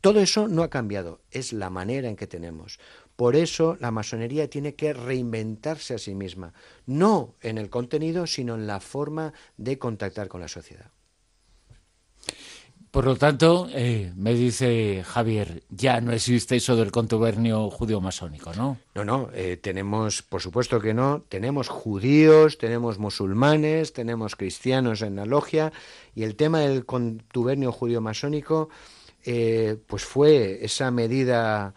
[0.00, 2.78] todo eso no ha cambiado, es la manera en que tenemos.
[3.16, 6.52] Por eso la masonería tiene que reinventarse a sí misma,
[6.86, 10.90] no en el contenido, sino en la forma de contactar con la sociedad.
[12.94, 18.78] Por lo tanto, eh, me dice Javier, ya no existe eso del contubernio judío-masónico, ¿no?
[18.94, 25.16] No, no, eh, tenemos, por supuesto que no, tenemos judíos, tenemos musulmanes, tenemos cristianos en
[25.16, 25.72] la logia,
[26.14, 28.68] y el tema del contubernio judío-masónico,
[29.24, 31.74] eh, pues fue esa medida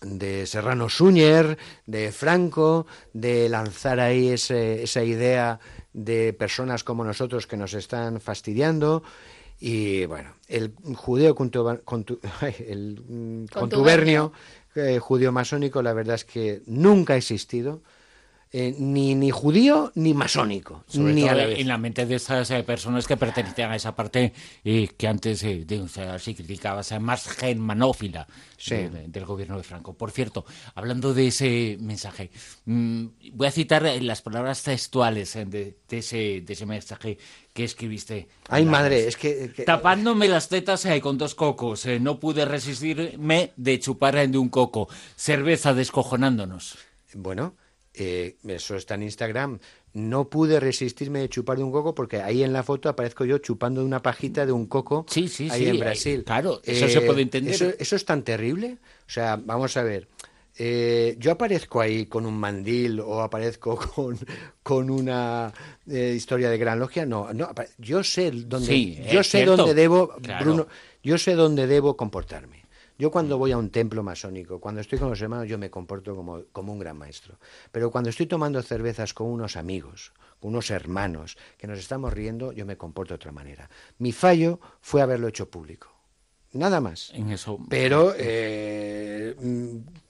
[0.00, 5.60] de Serrano Suñer, de Franco, de lanzar ahí esa idea
[5.92, 9.02] de personas como nosotros que nos están fastidiando.
[9.58, 11.36] Y bueno, el judeo
[12.66, 14.32] el mm, contubernio
[14.74, 17.82] eh, judío masónico, la verdad es que nunca ha existido.
[18.52, 20.84] Eh, ni, ni judío ni masónico.
[20.94, 24.32] ni en la mente de esas eh, personas que pertenecían a esa parte
[24.64, 25.64] y que antes eh,
[26.18, 28.26] se criticaba, esa más germanófila
[29.06, 29.92] del gobierno de Franco.
[29.92, 30.44] Por cierto,
[30.74, 32.32] hablando de ese mensaje,
[32.64, 37.18] mm, voy a citar las palabras textuales de, ese, de ese mensaje
[37.54, 38.26] que escribiste.
[38.48, 44.28] Ay, madre, es que, Tapándome las tetas con dos cocos, no pude resistirme de chupar
[44.28, 44.88] de un coco.
[45.14, 46.78] Cerveza descojonándonos.
[47.14, 47.54] Bueno,
[48.02, 49.58] eh, eso está en Instagram.
[49.92, 53.36] No pude resistirme de chupar de un coco porque ahí en la foto aparezco yo
[53.38, 56.24] chupando de una pajita de un coco sí, sí, ahí en Brasil.
[56.24, 57.76] claro, eso se puede entender.
[57.78, 58.78] Eso, es tan terrible.
[59.06, 60.08] O sea, vamos a ver.
[60.56, 64.18] Eh, yo aparezco ahí con un mandil o aparezco con,
[64.62, 65.52] con una
[65.86, 67.04] eh, historia de gran logia.
[67.04, 70.68] No, no yo sé dónde, yo sé dónde debo, Bruno,
[71.02, 72.59] yo sé dónde debo comportarme.
[73.00, 76.14] Yo cuando voy a un templo masónico, cuando estoy con los hermanos, yo me comporto
[76.14, 77.38] como, como un gran maestro.
[77.72, 82.52] Pero cuando estoy tomando cervezas con unos amigos, con unos hermanos, que nos estamos riendo,
[82.52, 83.70] yo me comporto de otra manera.
[83.96, 85.88] Mi fallo fue haberlo hecho público.
[86.52, 87.10] Nada más.
[87.14, 87.58] En eso.
[87.70, 89.34] Pero, eh,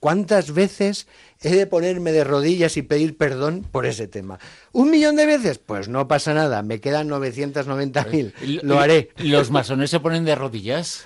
[0.01, 1.07] ¿cuántas veces
[1.41, 4.37] he de ponerme de rodillas y pedir perdón por ese tema?
[4.73, 5.59] ¿Un millón de veces?
[5.59, 8.63] Pues no pasa nada, me quedan 990.000.
[8.63, 9.11] Lo haré.
[9.17, 11.05] ¿Los masones se ponen de rodillas?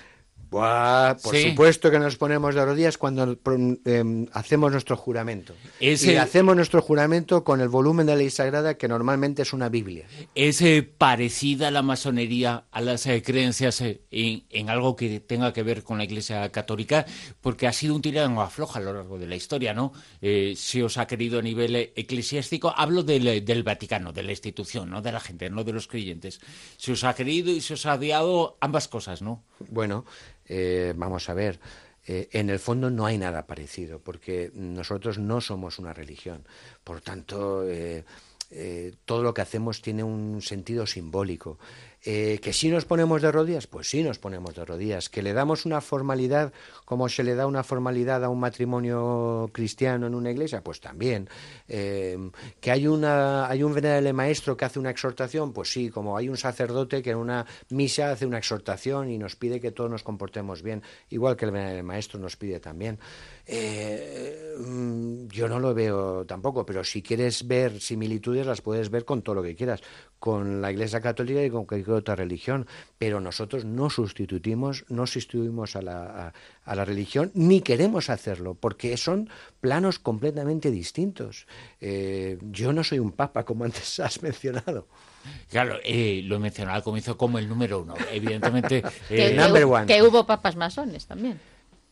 [1.22, 3.38] Por supuesto que nos ponemos de rodillas cuando
[3.84, 5.54] em, hacemos nuestro juramento.
[5.80, 9.68] Y hacemos nuestro juramento con el volumen de la ley sagrada que normalmente es una
[9.68, 10.06] Biblia.
[10.34, 15.62] ¿Es eh, parecida la masonería a las eh, creencias eh, en, algo que tenga que
[15.62, 17.06] ver con la Iglesia Católica?
[17.40, 19.92] Porque ha sido un tirano afloja a lo largo de la historia, ¿no?
[20.20, 25.02] si os ha querido a nivel eclesiástico, hablo del, del, Vaticano, de la institución, no
[25.02, 26.40] de la gente, no de los creyentes.
[26.76, 29.44] Si os ha querido y se os ha odiado ambas cosas, ¿no?
[29.68, 30.04] Bueno,
[30.48, 31.58] eh, vamos a ver,
[32.06, 36.44] eh, en el fondo no hay nada parecido, porque nosotros no somos una religión.
[36.84, 38.04] Por tanto, eh,
[39.04, 41.58] todo lo que hacemos tiene un sentido simbólico.
[42.08, 45.08] Eh, que si nos ponemos de rodillas, pues sí nos ponemos de rodillas.
[45.08, 46.52] Que le damos una formalidad
[46.84, 51.28] como se le da una formalidad a un matrimonio cristiano en una iglesia, pues también.
[51.66, 52.16] Eh,
[52.60, 56.28] que hay, una, hay un venerable maestro que hace una exhortación, pues sí, como hay
[56.28, 60.04] un sacerdote que en una misa hace una exhortación y nos pide que todos nos
[60.04, 63.00] comportemos bien, igual que el venerable maestro nos pide también.
[63.48, 69.04] Eh, mm, yo no lo veo tampoco, pero si quieres ver similitudes las puedes ver
[69.04, 69.82] con todo lo que quieras,
[70.18, 72.66] con la Iglesia Católica y con otra religión,
[72.98, 76.32] pero nosotros no sustituimos, no sustituimos a la,
[76.64, 79.28] a, la religión, ni queremos hacerlo, porque son
[79.60, 81.46] planos completamente distintos.
[81.80, 84.88] Eh, yo no soy un papa, como antes has mencionado.
[85.50, 87.94] Claro, eh, lo he mencionado al comienzo como el número uno.
[88.12, 89.36] Evidentemente, eh,
[89.86, 91.38] que, hubo papas masones también.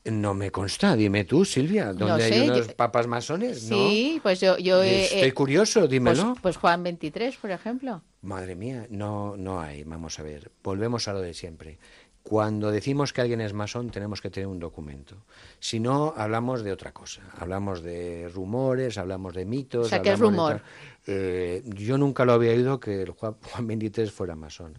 [0.05, 3.61] No me consta, dime tú, Silvia, ¿dónde hay unos papas masones?
[3.61, 4.59] Sí, pues yo...
[4.59, 6.32] yo Estoy curioso, dímelo.
[6.32, 8.02] Pues, pues, Juan 23, por ejemplo.
[8.20, 11.78] Madre mía, no, no hay, vamos a ver, volvemos a lo de siempre.
[12.22, 15.24] Cuando decimos que alguien es masón tenemos que tener un documento.
[15.59, 17.22] Si no, hablamos de otra cosa.
[17.38, 19.86] Hablamos de rumores, hablamos de mitos.
[19.86, 20.62] O sea, ¿qué es rumor?
[21.07, 24.78] Eh, yo nunca lo había oído que el Juan, Juan 23 fuera masón.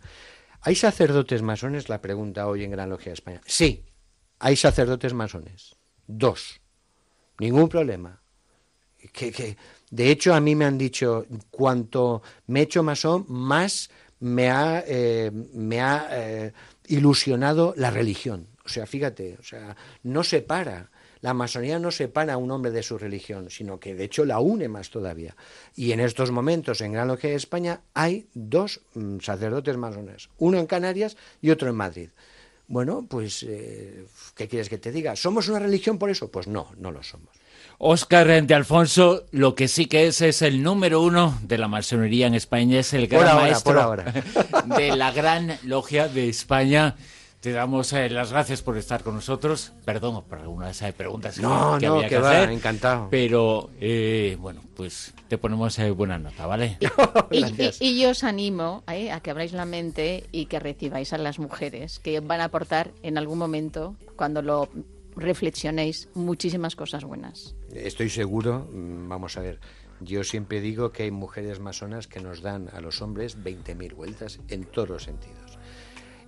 [0.62, 1.88] ¿Hay sacerdotes masones?
[1.88, 3.42] La pregunta hoy en Gran Logia de España.
[3.46, 3.84] Sí,
[4.40, 5.76] hay sacerdotes masones.
[6.08, 6.62] Dos.
[7.40, 8.22] Ningún problema.
[9.12, 9.58] Que, que,
[9.92, 14.84] de hecho, a mí me han dicho, cuanto me he hecho masón, más me ha,
[14.88, 16.54] eh, me ha eh,
[16.88, 18.48] ilusionado la religión.
[18.66, 20.90] O sea, fíjate, o sea, no separa.
[21.22, 24.40] La masonería no separa a un hombre de su religión, sino que de hecho la
[24.40, 25.36] une más todavía.
[25.76, 30.60] Y en estos momentos en Gran Logia de España hay dos mm, sacerdotes masones, uno
[30.60, 32.10] en Canarias y otro en Madrid.
[32.68, 34.06] Bueno, pues, eh,
[34.36, 35.16] ¿qué quieres que te diga?
[35.16, 36.32] ¿Somos una religión por eso?
[36.32, 37.30] Pues no, no lo somos.
[37.78, 42.26] Óscar de Alfonso, lo que sí que es es el número uno de la masonería
[42.28, 43.96] en España, es el gran maestro
[44.78, 46.96] de la gran logia de España.
[47.46, 49.72] Te damos eh, las gracias por estar con nosotros.
[49.86, 52.50] Perdón por algunas eh, preguntas no, que, no, había que, va, hacer.
[52.50, 53.08] encantado.
[53.12, 56.80] Pero eh, bueno, pues te ponemos buena nota, ¿vale?
[57.80, 62.00] y, yo os animo a que abráis la mente y que recibáis a las mujeres
[62.00, 64.68] que van a aportar en algún momento, cuando lo
[65.16, 67.56] reflexionéis, muchísimas cosas buenas.
[67.72, 69.60] Estoy seguro, mm, vamos a ver.
[70.00, 74.40] Yo siempre digo que hay mujeres masonas que nos dan a los hombres 20.000 vueltas
[74.48, 75.45] en todos los sentidos.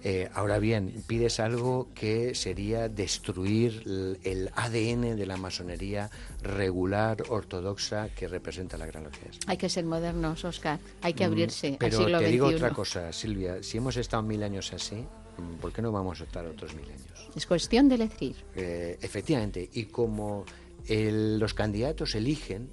[0.03, 3.83] Eh, ahora bien, pides algo que sería destruir
[4.23, 6.09] el, ADN de la masonería
[6.41, 9.31] regular, ortodoxa, que representa la Gran Logia.
[9.47, 10.79] Hay que ser modernos, Oscar.
[11.01, 13.63] Hay que mm, abrirse Pero al siglo te digo otra cosa, Silvia.
[13.63, 16.85] Si hemos estado mil años así, mm, ¿por qué no vamos a estar otros mil
[16.85, 17.29] años?
[17.35, 18.35] Es cuestión de elegir.
[18.55, 19.67] Eh, efectivamente.
[19.73, 20.45] Y como
[20.89, 22.69] los candidatos eligen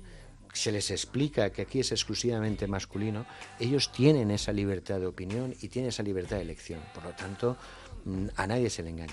[0.54, 3.26] se les explica que aquí es exclusivamente masculino,
[3.60, 6.80] ellos tienen esa libertad de opinión y tienen esa libertad de elección.
[6.94, 7.56] Por lo tanto,
[8.04, 9.12] mm, a nadie se le engaña.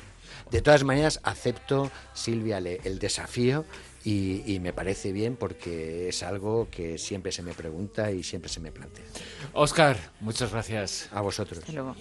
[0.50, 3.66] De todas maneras, acepto, Silvia, el desafío
[4.04, 8.60] y, me parece bien porque es algo que siempre se me pregunta y siempre se
[8.60, 9.06] me plantea.
[9.54, 11.10] Oscar, muchas gracias.
[11.12, 11.60] A vosotros.
[11.60, 11.96] Hasta luego.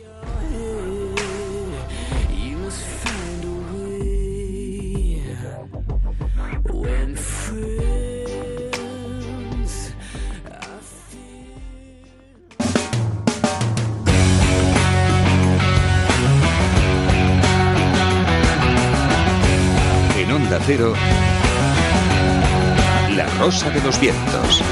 [23.16, 24.62] La Rosa de los Vientos.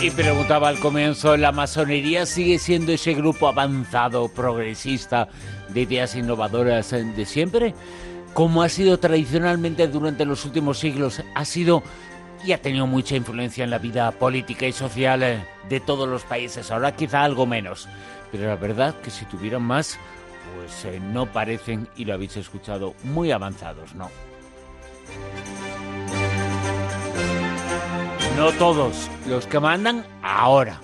[0.00, 5.28] Y preguntaba al comienzo, ¿la masonería sigue siendo ese grupo avanzado, progresista,
[5.68, 7.74] de ideas innovadoras de siempre?
[8.34, 11.82] Como ha sido tradicionalmente durante los últimos siglos, ha sido
[12.44, 16.22] y ha tenido mucha influencia en la vida política y social eh, de todos los
[16.22, 16.70] países.
[16.70, 17.88] Ahora quizá algo menos,
[18.32, 19.98] pero la verdad que si tuvieran más,
[20.56, 24.10] pues eh, no parecen, y lo habéis escuchado, muy avanzados, ¿no?
[28.36, 30.80] No todos los que mandan ahora.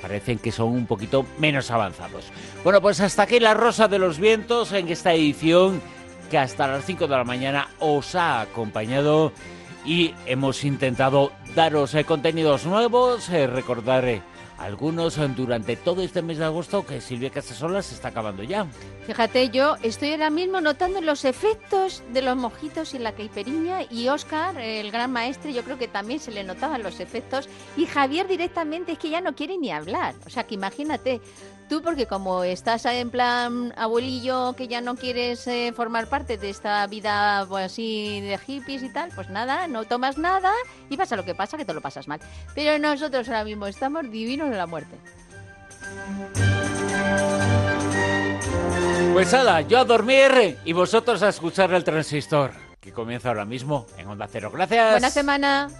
[0.00, 2.26] Parecen que son un poquito menos avanzados.
[2.64, 5.80] Bueno, pues hasta aquí la Rosa de los Vientos en esta edición
[6.32, 9.32] que hasta las 5 de la mañana os ha acompañado
[9.84, 14.22] y hemos intentado daros eh, contenidos nuevos, eh, recordar eh,
[14.56, 18.66] algunos durante todo este mes de agosto que Silvia Casasola se está acabando ya.
[19.06, 24.08] Fíjate, yo estoy ahora mismo notando los efectos de los mojitos y la caiperiña y
[24.08, 28.26] Oscar, el gran maestre, yo creo que también se le notaban los efectos y Javier
[28.26, 30.14] directamente es que ya no quiere ni hablar.
[30.24, 31.20] O sea, que imagínate,
[31.72, 36.50] Tú, porque como estás en plan abuelillo que ya no quieres eh, formar parte de
[36.50, 40.52] esta vida pues, así de hippies y tal, pues nada, no tomas nada
[40.90, 42.20] y pasa lo que pasa, que te lo pasas mal.
[42.54, 44.98] Pero nosotros ahora mismo estamos divinos en la muerte.
[49.14, 52.50] Pues nada, yo a dormir y vosotros a escuchar el transistor,
[52.82, 54.50] que comienza ahora mismo en Onda Cero.
[54.52, 54.90] Gracias.
[54.90, 55.70] Buena semana.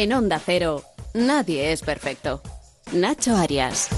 [0.00, 0.82] En Onda Cero,
[1.12, 2.40] nadie es perfecto.
[2.90, 3.90] Nacho Arias.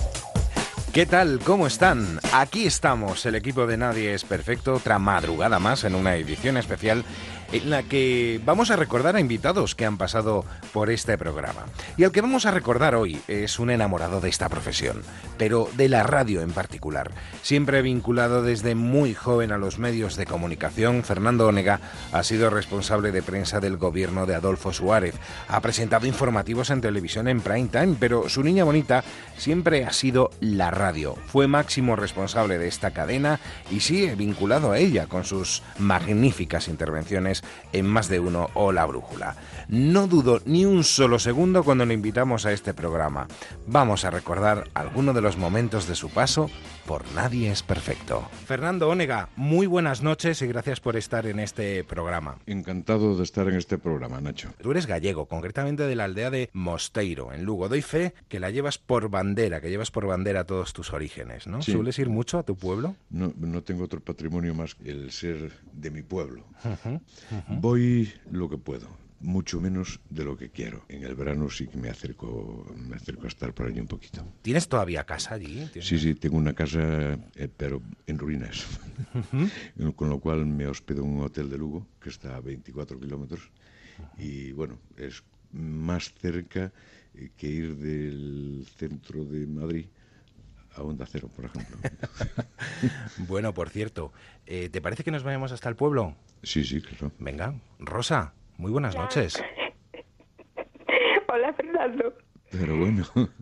[0.92, 1.38] ¿Qué tal?
[1.44, 2.18] ¿Cómo están?
[2.32, 7.05] Aquí estamos, el equipo de Nadie es Perfecto, otra madrugada más en una edición especial
[7.53, 11.66] en la que vamos a recordar a invitados que han pasado por este programa.
[11.96, 15.03] Y el que vamos a recordar hoy es un enamorado de esta profesión,
[15.36, 17.11] pero de la radio en particular.
[17.42, 21.80] Siempre vinculado desde muy joven a los medios de comunicación, Fernando Onega
[22.12, 25.14] ha sido responsable de prensa del gobierno de Adolfo Suárez.
[25.48, 29.05] Ha presentado informativos en televisión en prime time, pero su niña bonita
[29.36, 31.16] siempre ha sido la radio.
[31.26, 33.40] Fue máximo responsable de esta cadena
[33.70, 37.41] y sigue vinculado a ella con sus magníficas intervenciones
[37.72, 39.36] en más de uno o la brújula.
[39.68, 43.26] No dudo ni un solo segundo cuando le invitamos a este programa.
[43.66, 46.51] Vamos a recordar algunos de los momentos de su paso
[46.93, 48.28] por Nadie es Perfecto.
[48.45, 52.36] Fernando Ónega, muy buenas noches y gracias por estar en este programa.
[52.45, 54.51] Encantado de estar en este programa, Nacho.
[54.61, 57.70] Tú eres gallego, concretamente de la aldea de Mosteiro, en Lugo.
[57.70, 61.62] Doy fe que la llevas por bandera, que llevas por bandera todos tus orígenes, ¿no?
[61.62, 62.95] ¿Sueles ir mucho a tu pueblo?
[63.09, 66.45] No, no tengo otro patrimonio más que el ser de mi pueblo.
[67.49, 70.85] Voy lo que puedo mucho menos de lo que quiero.
[70.89, 74.25] En el verano sí que me acerco, me acerco a estar por allí un poquito.
[74.43, 75.68] ¿Tienes todavía casa allí?
[75.81, 78.66] Sí, sí, tengo una casa, eh, pero en ruinas.
[79.97, 83.51] Con lo cual me hospedo en un hotel de Lugo, que está a 24 kilómetros.
[84.18, 86.73] Y bueno, es más cerca
[87.14, 89.87] eh, que ir del centro de Madrid
[90.75, 91.77] a Onda Cero, por ejemplo.
[93.29, 94.12] bueno, por cierto,
[94.47, 96.16] eh, ¿te parece que nos vayamos hasta el pueblo?
[96.43, 97.12] Sí, sí, claro.
[97.18, 99.43] Venga, Rosa, muy buenas noches.
[101.29, 102.15] Hola, Fernando.
[102.53, 103.05] Pero bueno.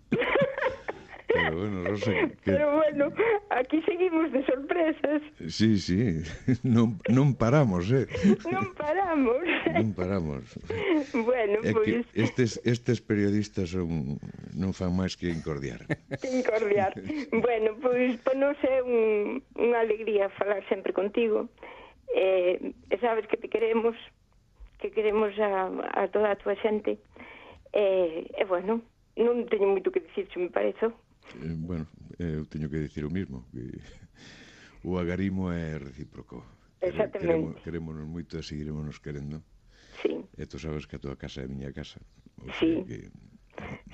[1.32, 2.10] Pero bueno, Rosa.
[2.44, 3.12] Pero bueno,
[3.50, 5.22] aquí seguimos de sorpresas.
[5.46, 6.22] Sí, sí.
[6.62, 8.06] No, no paramos, eh?
[8.50, 9.36] No paramos.
[9.72, 10.58] No paramos.
[11.12, 12.06] Bueno, é pues...
[12.06, 14.18] Que estes, estes periodistas son,
[14.56, 15.84] non fan máis que incordiar.
[16.18, 16.96] Que incordiar.
[17.30, 21.46] bueno, pois, pues, non sei, un, unha alegría falar sempre contigo.
[22.16, 23.94] Eh, sabes que te queremos,
[24.80, 26.98] que queremos a, a toda a túa xente.
[27.70, 28.82] E, e bueno,
[29.14, 30.90] non teño moito que dicir, se me parece.
[31.38, 31.86] Eh, bueno,
[32.18, 33.78] eh, eu teño que dicir o mismo, que
[34.88, 36.42] o agarimo é recíproco.
[36.80, 37.60] Exactamente.
[37.60, 39.44] Queremos, querémonos moito e seguiremos querendo.
[40.00, 40.16] Sí.
[40.34, 42.00] E tú sabes que a tua casa é a miña casa.
[42.40, 42.80] O sí.
[42.88, 43.12] Que,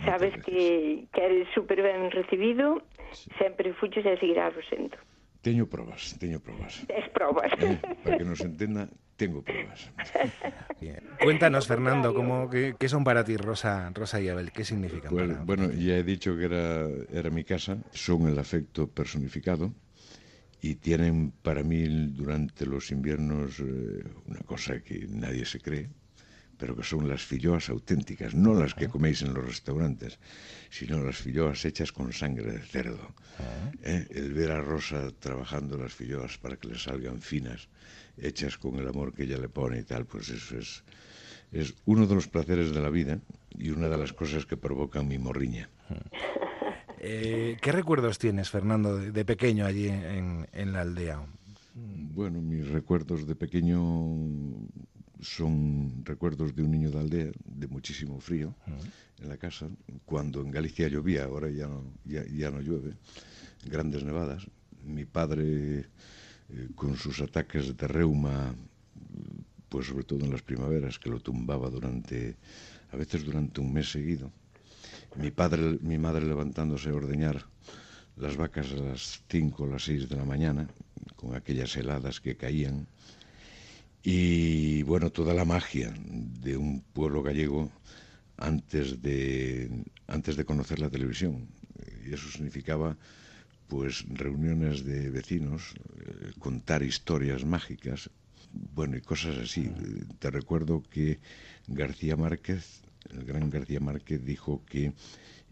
[0.07, 3.27] sabes que, que eres super ben recibido, sí.
[3.43, 4.97] sempre fuches e seguirás o sento.
[5.43, 6.87] Teño probas, teño probas.
[6.89, 7.51] Es probas.
[7.59, 9.45] Eh, para que nos entenda, tengo.
[10.81, 11.01] Bien.
[11.23, 14.53] Cuéntanos, Fernando, ¿cómo, qué, qué, son para ti Rosa, Rosa y Abel?
[14.53, 18.39] ¿Qué significan pues, para Bueno, ya he dicho que era, era mi casa, son el
[18.39, 19.73] afecto personificado
[20.61, 25.91] y tienen para mí durante los inviernos eh, una cosa que nadie se cree,
[26.59, 30.19] pero que son las filloas auténticas, no las que coméis en los restaurantes,
[30.71, 33.15] sino las filloas hechas con sangre de cerdo.
[33.83, 34.07] ¿Eh?
[34.11, 37.69] El ver a Rosa trabajando las filloas para que le salgan finas,
[38.19, 40.85] hechas con el amor que ella le pone y tal, pues eso es,
[41.53, 45.09] es uno de los placeres de la vida y una de las cosas que provocan
[45.09, 45.69] mi morriña.
[46.99, 51.25] Eh, ¿Qué recuerdos tienes, Fernando, de, de pequeño allí en, en la aldea?
[51.75, 53.79] Bueno, mis recuerdos de pequeño
[55.21, 59.23] son recuerdos de un niño de aldea, de muchísimo frío uh -huh.
[59.23, 59.69] en la casa,
[60.05, 62.95] cuando en Galicia llovía, ahora ya no, ya, ya no llueve,
[63.65, 64.47] grandes nevadas.
[64.83, 65.87] Mi padre,
[66.51, 68.55] eh, con sus ataques de reuma,
[69.69, 72.37] pues sobre todo en las primaveras, que lo tumbaba durante,
[72.93, 74.31] a veces durante un mes seguido.
[75.17, 77.45] Mi, padre, mi madre levantándose a ordeñar
[78.17, 80.69] las vacas a las 5 o las 6 de la mañana,
[81.17, 82.87] con aquellas heladas que caían,
[84.09, 87.73] y bueno, toda la magia de un pueblo gallego
[88.37, 89.69] antes de,
[90.07, 91.49] antes de conocer la televisión.
[92.07, 92.97] Y eso significaba
[93.69, 98.11] pues reuniones de vecinos, eh, contar historias mágicas,
[98.75, 99.71] bueno, y cosas así.
[100.19, 101.19] Te recuerdo que
[101.67, 104.93] García Márquez, el gran García Márquez, dijo que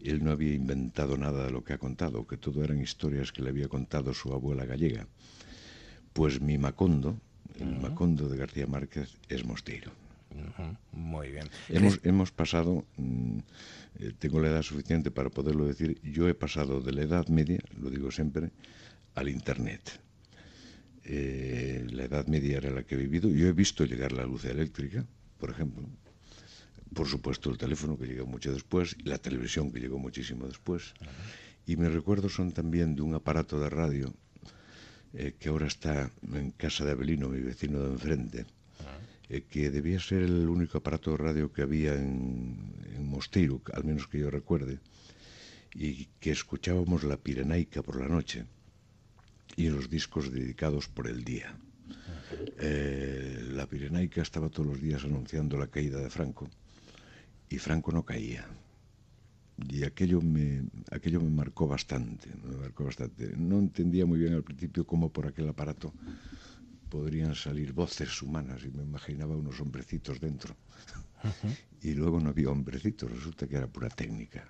[0.01, 3.41] él no había inventado nada de lo que ha contado, que todo eran historias que
[3.41, 5.07] le había contado su abuela gallega.
[6.13, 7.19] Pues mi Macondo,
[7.59, 7.81] el.
[7.81, 10.04] Macondo de García Márquez es Mosteiro.
[10.91, 11.49] Muy bien.
[11.69, 13.39] Hemos, hemos pasado, mmm,
[13.99, 17.59] eh, tengo la edad suficiente para poderlo decir, yo he pasado de la Edad Media,
[17.79, 18.51] lo digo siempre,
[19.15, 19.99] al Internet.
[21.03, 23.29] Eh, la Edad Media era la que he vivido.
[23.29, 25.05] Yo he visto llegar la luz eléctrica,
[25.37, 25.87] por ejemplo.
[26.93, 30.93] Por supuesto, el teléfono que llegó mucho después y la televisión que llegó muchísimo después.
[31.01, 31.09] Uh -huh.
[31.67, 34.13] Y mis recuerdos son también de un aparato de radio
[35.13, 38.45] eh, que ahora está en casa de Abelino, mi vecino de enfrente,
[39.29, 43.83] eh, que debía ser el único aparato de radio que había en, en Mosteiro, al
[43.83, 44.79] menos que yo recuerde,
[45.73, 48.45] y que escuchábamos la Pirenaica por la noche
[49.55, 51.57] y los discos dedicados por el día.
[52.57, 56.49] Eh, la Pirenaica estaba todos los días anunciando la caída de Franco
[57.49, 58.45] y Franco no caía.
[59.69, 63.33] Y aquello me, aquello me marcó bastante, me marcó bastante.
[63.37, 65.93] No entendía muy bien al principio cómo por aquel aparato
[66.89, 70.55] podrían salir voces humanas y me imaginaba unos hombrecitos dentro.
[71.81, 74.47] Y luego no había hombrecitos, resulta que era pura técnica.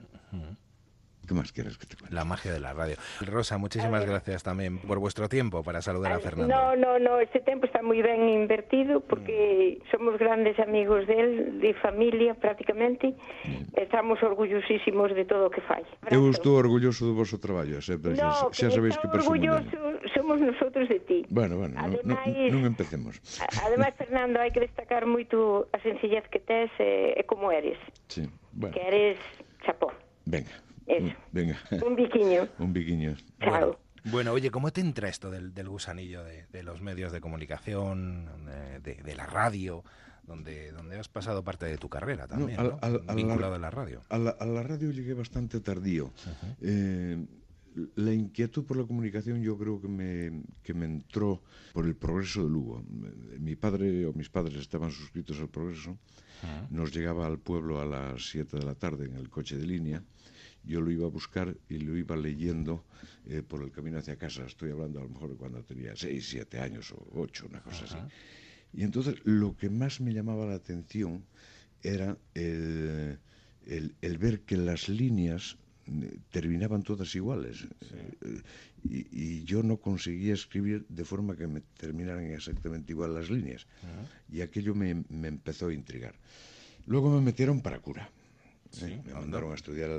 [1.28, 2.16] ¿Qué más quieres que te cuente?
[2.16, 2.96] La magia de la radio.
[3.22, 6.54] Rosa, muchísimas gracias también por vuestro tiempo para saludar a Fernando.
[6.54, 9.92] No, no, no, este tiempo está muy bien invertido porque mm.
[9.92, 13.16] somos grandes amigos de él, de familia prácticamente.
[13.76, 15.84] Estamos orgullosísimos de todo o que fai.
[16.12, 18.14] Eu estou orgulloso do vosso traballo, sempre.
[18.14, 19.78] No, xa, xa sabéis que orgulloso
[20.14, 21.26] somos nosotros de ti.
[21.30, 23.20] Bueno, bueno, ademais, non, non empecemos.
[23.66, 27.78] Ademais, Fernando, hai que destacar moito a sencillez que tes e, e como eres.
[28.08, 28.74] Sí, bueno.
[28.74, 29.18] Que eres
[29.66, 29.92] chapó.
[30.26, 30.65] Venga.
[30.88, 31.16] Eso.
[31.32, 31.58] Venga.
[31.86, 32.48] Un biquiño.
[32.60, 33.16] Un biquiño.
[33.40, 33.80] Claro.
[34.06, 38.30] Bueno, oye, ¿cómo te entra esto del, del gusanillo de, de los medios de comunicación,
[38.84, 39.84] de, de la radio,
[40.28, 42.80] donde, donde has pasado parte de tu carrera también, al- ¿no?
[42.82, 44.02] al- a la- vinculado a la radio?
[44.10, 46.12] A la, a la radio llegué bastante tardío.
[46.62, 47.26] Eh,
[47.96, 51.42] la inquietud por la comunicación yo creo que me, que me entró
[51.74, 52.84] por el progreso de Lugo.
[53.40, 55.98] Mi padre o mis padres estaban suscritos al progreso.
[56.70, 60.04] Nos llegaba al pueblo a las 7 de la tarde en el coche de línea.
[60.66, 62.84] Yo lo iba a buscar y lo iba leyendo
[63.28, 64.46] eh, por el camino hacia casa.
[64.46, 67.86] Estoy hablando a lo mejor de cuando tenía 6, 7 años o 8, una cosa
[67.86, 67.98] así.
[68.74, 71.24] Y entonces lo que más me llamaba la atención
[71.82, 73.20] era el,
[73.66, 75.58] el- el ver que las líneas
[75.88, 77.68] eh, terminaban todas iguales.
[77.92, 78.42] Eh,
[78.84, 83.68] y, y yo no conseguía escribir de forma que me terminaran exactamente igual las líneas.
[84.32, 86.16] Y aquello me, me empezó a intrigar.
[86.88, 88.10] Luego me metieron para cura.
[88.82, 89.90] Me mandaron a estudiar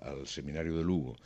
[0.00, 1.16] al seminario de Lugo.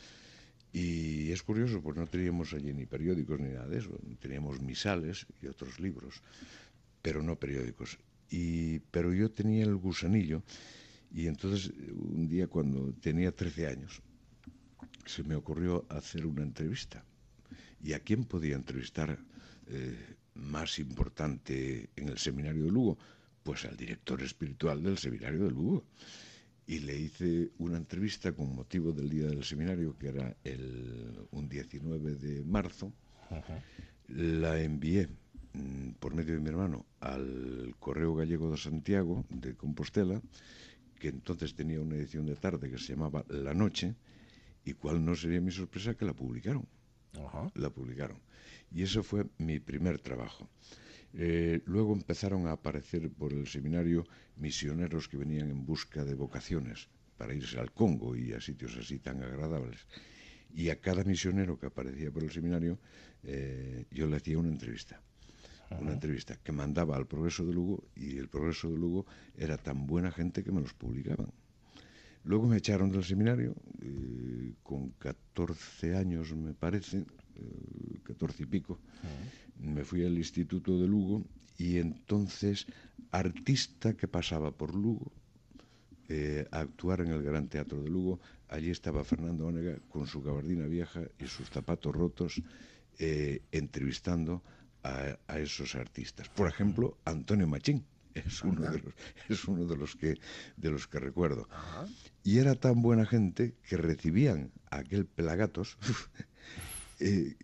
[0.71, 3.89] Y es curioso, pues no teníamos allí ni periódicos ni nada de eso.
[4.19, 6.21] Teníamos misales y otros libros,
[7.01, 7.97] pero no periódicos.
[8.29, 10.43] Y, pero yo tenía el gusanillo
[11.11, 14.01] y entonces un día cuando tenía 13 años
[15.05, 17.03] se me ocurrió hacer una entrevista.
[17.81, 19.17] ¿Y a quién podía entrevistar
[19.67, 22.97] eh, más importante en el seminario de Lugo?
[23.41, 25.85] Pues al director espiritual del seminario de Lugo.
[26.69, 31.49] Y le hice una entrevista con motivo del día del seminario, que era el, un
[31.49, 32.93] 19 de marzo.
[34.09, 35.09] La envié
[35.53, 40.21] mm, por medio de mi hermano al Correo Gallego de Santiago, de Compostela,
[40.99, 43.95] que entonces tenía una edición de tarde que se llamaba La Noche,
[44.63, 46.67] y cuál no sería mi sorpresa que la publicaron.
[47.55, 48.19] La publicaron.
[48.71, 50.47] Y eso fue mi primer trabajo.
[51.13, 54.05] Eh, luego empezaron a aparecer por el seminario
[54.37, 56.87] misioneros que venían en busca de vocaciones
[57.17, 59.85] para irse al Congo y a sitios así tan agradables.
[60.53, 62.79] Y a cada misionero que aparecía por el seminario,
[63.23, 65.01] eh, yo le hacía una entrevista.
[65.79, 69.05] Una entrevista que mandaba al Progreso de Lugo y el Progreso de Lugo
[69.37, 71.31] era tan buena gente que me los publicaban.
[72.23, 77.05] Luego me echaron del seminario, eh, con 14 años me parece,
[77.35, 78.79] eh, 14 y pico,
[79.59, 81.23] me fui al Instituto de Lugo
[81.57, 82.67] y entonces,
[83.11, 85.11] artista que pasaba por Lugo,
[86.07, 90.23] eh, a actuar en el Gran Teatro de Lugo, allí estaba Fernando Onega con su
[90.23, 92.41] gabardina vieja y sus zapatos rotos,
[92.97, 94.41] eh, entrevistando
[94.83, 96.29] a, a esos artistas.
[96.29, 97.85] Por ejemplo, Antonio Machín.
[98.15, 98.93] Es uno, de los,
[99.29, 100.15] es uno de los que
[100.57, 101.47] de los que recuerdo.
[102.23, 105.77] Y era tan buena gente que recibían a aquel Pelagatos
[106.99, 107.35] eh,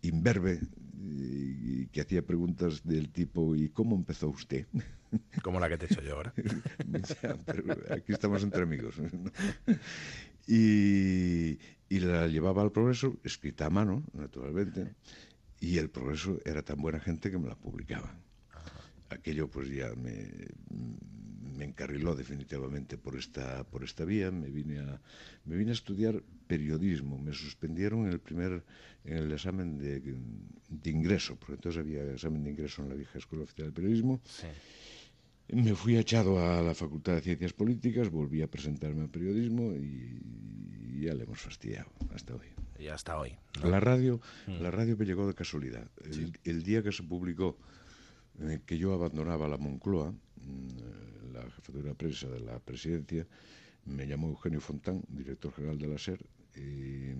[0.00, 0.60] imberbe
[1.04, 4.66] y, que hacía preguntas del tipo ¿y cómo empezó usted?
[5.42, 6.34] Como la que te he hecho yo ahora.
[7.22, 8.98] Ya, pero aquí estamos entre amigos.
[8.98, 9.30] ¿no?
[10.46, 11.58] Y,
[11.88, 14.94] y la llevaba al progreso, escrita a mano, naturalmente,
[15.60, 18.22] y el progreso era tan buena gente que me la publicaban.
[19.10, 20.48] Aquello pues ya me,
[21.56, 25.00] me encarriló definitivamente por esta, por esta vía, me vine, a,
[25.44, 28.62] me vine a estudiar periodismo, me suspendieron en el primer,
[29.04, 33.18] en el examen de, de ingreso, porque entonces había examen de ingreso en la vieja
[33.18, 34.20] Escuela Oficial de Periodismo.
[35.48, 41.00] Me fui echado a la Facultad de Ciencias Políticas, volví a presentarme a periodismo y
[41.02, 42.46] ya le hemos fastidiado hasta hoy.
[42.78, 43.36] Y hasta hoy.
[43.62, 43.68] ¿no?
[43.68, 44.62] La radio, Mm.
[44.62, 45.86] la radio me llegó de casualidad.
[46.04, 47.58] El, el día que se publicó
[48.40, 50.14] eh, que yo abandonaba la Moncloa,
[51.32, 53.26] la jefatura de prensa de la presidencia,
[53.84, 56.24] me llamó Eugenio Fontán, director general de la SER,
[56.56, 57.14] y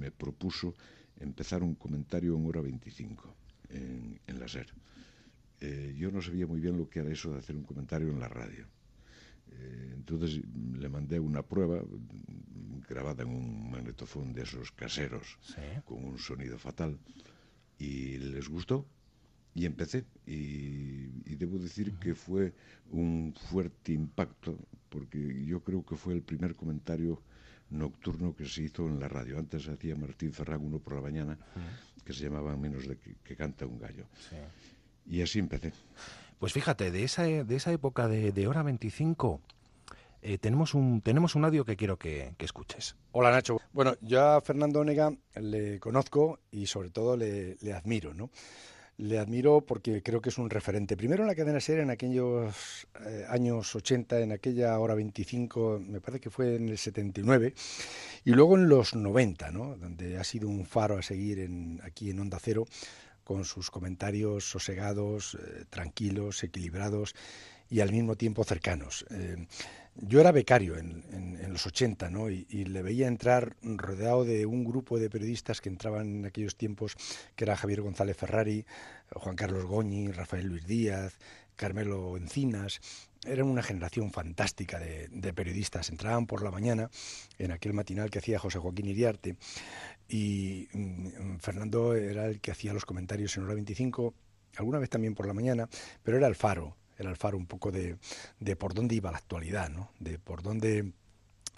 [0.00, 0.74] me propuso
[1.20, 3.34] empezar un comentario en hora 25
[3.70, 4.66] en, en la SER.
[5.60, 8.20] eh, yo no sabía muy bien lo que era eso de hacer un comentario en
[8.20, 8.66] la radio.
[9.52, 10.40] Eh, entonces
[10.74, 11.82] le mandé una prueba
[12.88, 15.38] grabada en un magnetofón de esos caseros
[15.84, 16.98] con un sonido fatal
[17.78, 18.86] y les gustó
[19.56, 21.06] y empecé y,
[21.36, 22.52] debo decir que fue
[22.90, 24.58] un fuerte impacto
[24.90, 27.22] porque yo creo que fue el primer comentario
[27.70, 29.38] nocturno que se hizo en la radio.
[29.38, 31.38] Antes hacía Martín Ferrán uno por la mañana
[32.04, 34.04] que se llamaba Menos de que, canta un gallo.
[35.06, 35.72] Y así empecé.
[36.38, 39.40] Pues fíjate, de esa, de esa época de, hora 25,
[40.20, 42.96] eh, tenemos, un, tenemos un audio que quiero que, escuches.
[43.12, 43.58] Hola Nacho.
[43.72, 48.30] Bueno, yo a Fernando Onega le conozco y sobre todo le, le admiro, ¿no?
[48.98, 50.96] Le admiro porque creo que es un referente.
[50.96, 56.00] Primero en la cadena serie en aquellos eh, años 80, en aquella hora 25, me
[56.00, 57.54] parece que fue en el 79,
[58.24, 59.76] y luego en los 90, ¿no?
[59.76, 62.66] donde ha sido un faro a seguir en, aquí en Onda Cero,
[63.24, 67.14] con sus comentarios sosegados, eh, tranquilos, equilibrados
[67.68, 69.04] y al mismo tiempo cercanos.
[69.10, 69.46] Eh,
[69.98, 71.04] yo era becario en,
[71.48, 72.28] los 80 ¿no?
[72.28, 76.94] Y, le veía entrar rodeado de un grupo de periodistas que entraban en aquellos tiempos,
[77.34, 78.66] que era Javier González Ferrari,
[79.10, 81.16] Juan Carlos Goñi, Rafael Luis Díaz,
[81.56, 82.80] Carmelo Encinas.
[83.24, 85.88] Eran una generación fantástica de, periodistas.
[85.88, 86.90] Entraban por la mañana
[87.38, 89.36] en aquel matinal que hacía José Joaquín Iriarte
[90.08, 94.14] y mm, Fernando era el que hacía los comentarios en hora 25,
[94.56, 95.68] alguna vez también por la mañana,
[96.02, 97.96] pero era el faro, el alfaro un poco de,
[98.40, 99.92] de por dónde iba la actualidad, ¿no?
[99.98, 100.92] de por dónde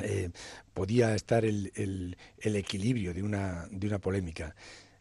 [0.03, 0.31] eh,
[0.75, 4.55] podía estar el, el, equilibrio de una, de una polémica.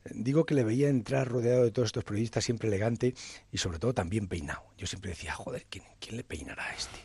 [0.09, 3.13] Digo que le veía entrar rodeado de todos estos periodistas, siempre elegante
[3.51, 4.63] y sobre todo también peinado.
[4.77, 6.99] Yo siempre decía, joder, ¿quién, quién le peinará a este?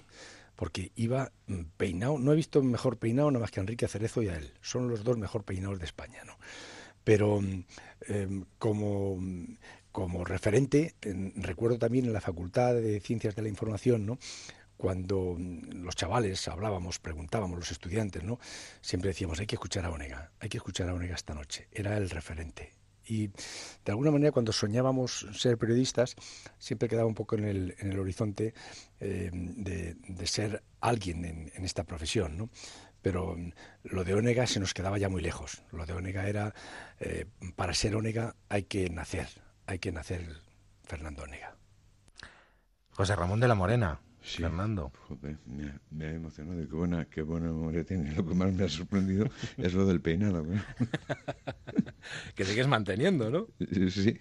[0.57, 4.23] Porque iba mm, peinado, no he visto mejor peinado nada más que a Enrique Cerezo
[4.23, 4.55] y a él.
[4.63, 6.39] Son los dos mejor peinados de España, ¿no?
[7.05, 7.65] Pero mm,
[8.09, 9.19] em, como
[9.93, 10.95] como referente,
[11.37, 14.19] recuerdo también en la Facultad de Ciencias de la Información, ¿no?
[14.77, 18.41] cuando los chavales hablábamos, preguntábamos, los estudiantes, ¿no?
[18.81, 21.69] siempre decíamos, hay que escuchar a Onega, hay que escuchar a Onega esta noche.
[21.71, 22.73] Era el referente.
[23.05, 26.17] Y de alguna manera cuando soñábamos ser periodistas,
[26.59, 28.55] siempre quedaba un poco en el, en el horizonte
[28.99, 32.37] eh, de, de, ser alguien en, en esta profesión.
[32.37, 32.51] ¿no?
[33.03, 33.37] pero
[33.83, 35.63] lo de Onega se nos quedaba ya muy lejos.
[35.73, 36.55] Lo de Onega era,
[37.01, 39.29] eh, para ser Onega hay que nacer,
[39.73, 40.23] hay que nacer
[40.85, 41.57] Fernando Onega.
[42.91, 44.01] José Ramón de la Morena.
[44.21, 44.93] Fernando.
[45.91, 46.61] me, ha emocionado.
[46.69, 48.15] Qué buena, qué buena memoria tiene.
[48.15, 50.45] Lo que más me ha sorprendido es lo del peinado.
[52.35, 53.49] que sigues manteniendo, ¿no?
[53.91, 54.21] Sí.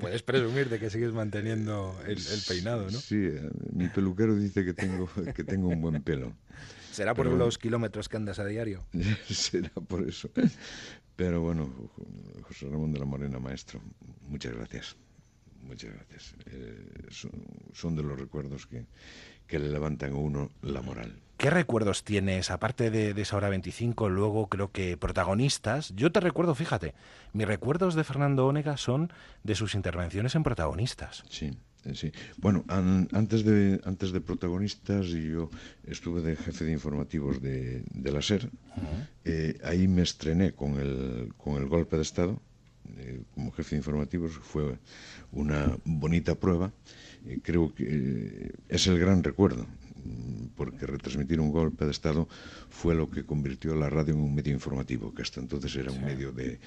[0.00, 2.18] Puedes presumir de que sigues manteniendo el,
[2.48, 2.98] peinado, ¿no?
[2.98, 6.32] Sí, eh, mi peluquero dice que tengo, que tengo un buen pelo.
[6.90, 8.86] ¿Será por los kilómetros que andas a diario?
[9.28, 10.30] Será por eso.
[11.16, 11.70] Pero bueno,
[12.42, 13.80] José Ramón de la Morena, maestro,
[14.28, 14.96] muchas gracias.
[15.62, 16.34] Muchas gracias.
[16.46, 17.08] Eh,
[17.72, 18.84] son, de los recuerdos que,
[19.46, 21.18] que, le levantan a uno la moral.
[21.38, 25.92] ¿Qué recuerdos tienes, aparte de, esa hora 25, luego creo que protagonistas?
[25.94, 26.94] Yo te recuerdo, fíjate,
[27.32, 29.12] mis recuerdos de Fernando Ónega son
[29.42, 31.24] de sus intervenciones en protagonistas.
[31.28, 31.58] Sí.
[31.86, 32.12] Eh, sí.
[32.38, 35.50] Bueno, antes, de, antes de protagonistas, yo
[35.86, 38.50] estuve de jefe de informativos de, la SER.
[39.24, 42.40] Eh, ahí me estrené con el, con el golpe de Estado.
[42.98, 44.78] Eh, como jefe de informativos fue
[45.32, 46.72] una bonita prueba.
[47.42, 49.66] creo que es el gran recuerdo,
[50.56, 52.28] porque retransmitir un golpe de Estado
[52.70, 56.04] fue lo que convirtió la radio en un medio informativo, que hasta entonces era un
[56.04, 56.58] medio de,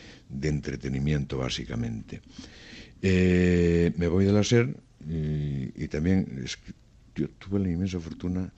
[0.41, 2.21] entretenimiento básicamente.
[3.01, 4.75] Me voy de la SER,
[5.07, 6.73] y, también es que
[7.15, 8.51] yo tuve la inmensa fortuna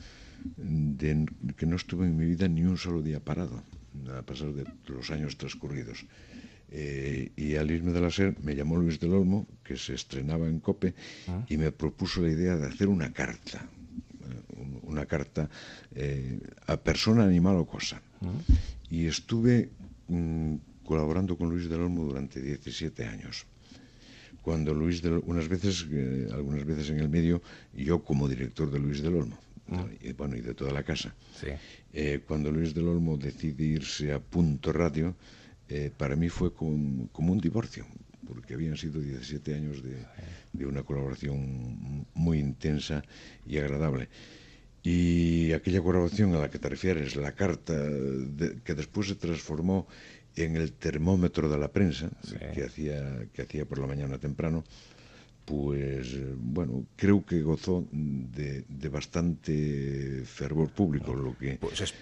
[0.58, 3.64] de que no estuve en mi vida ni un solo día parado,
[4.18, 6.06] a pesar de los años transcurridos.
[6.74, 10.48] Eh, y al irme de la SER me llamó Luis del Olmo, que se estrenaba
[10.48, 10.94] en COPE,
[11.28, 11.46] ah.
[11.50, 15.50] y me propuso la idea de hacer una carta, eh, una carta
[15.94, 18.02] eh, a persona, animal o cosa.
[18.22, 18.32] Ah.
[18.90, 19.70] Y estuve
[20.08, 20.56] mm,
[20.86, 23.46] colaborando con Luis del Olmo durante 17 años
[24.42, 27.42] cuando Luis del, unas veces, eh, algunas veces en el medio,
[27.74, 29.38] yo como director de Luis del Olmo,
[29.68, 29.82] mm.
[30.02, 31.14] y, bueno, y de toda la casa,
[31.94, 35.16] eh, cuando Luis del Olmo decide irse a Punto Radio,
[35.70, 37.86] eh, para mí fue como, como, un divorcio,
[38.28, 40.06] porque habían sido 17 años de,
[40.54, 43.04] de una colaboración muy intensa
[43.46, 44.10] y agradable.
[44.84, 47.76] Y aquella colaboración a la que te refieres, la carta
[48.64, 49.88] que después se transformó
[50.36, 52.10] en el termómetro de la prensa
[52.54, 54.64] que hacía que hacía por la mañana temprano
[55.52, 61.58] pues bueno, creo que gozó de, bastante fervor público, lo que...
[61.60, 61.94] Pues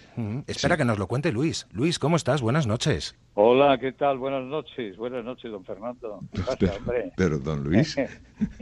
[0.46, 1.66] espera que nos lo cuente Luis.
[1.72, 2.42] Luis, ¿cómo estás?
[2.42, 3.16] Buenas noches.
[3.34, 4.18] Hola, ¿qué tal?
[4.18, 4.96] Buenas noches.
[4.96, 6.20] Buenas noches, don Fernando.
[7.16, 7.96] pero, don Luis...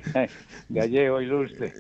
[0.71, 1.75] Gallego ilustre.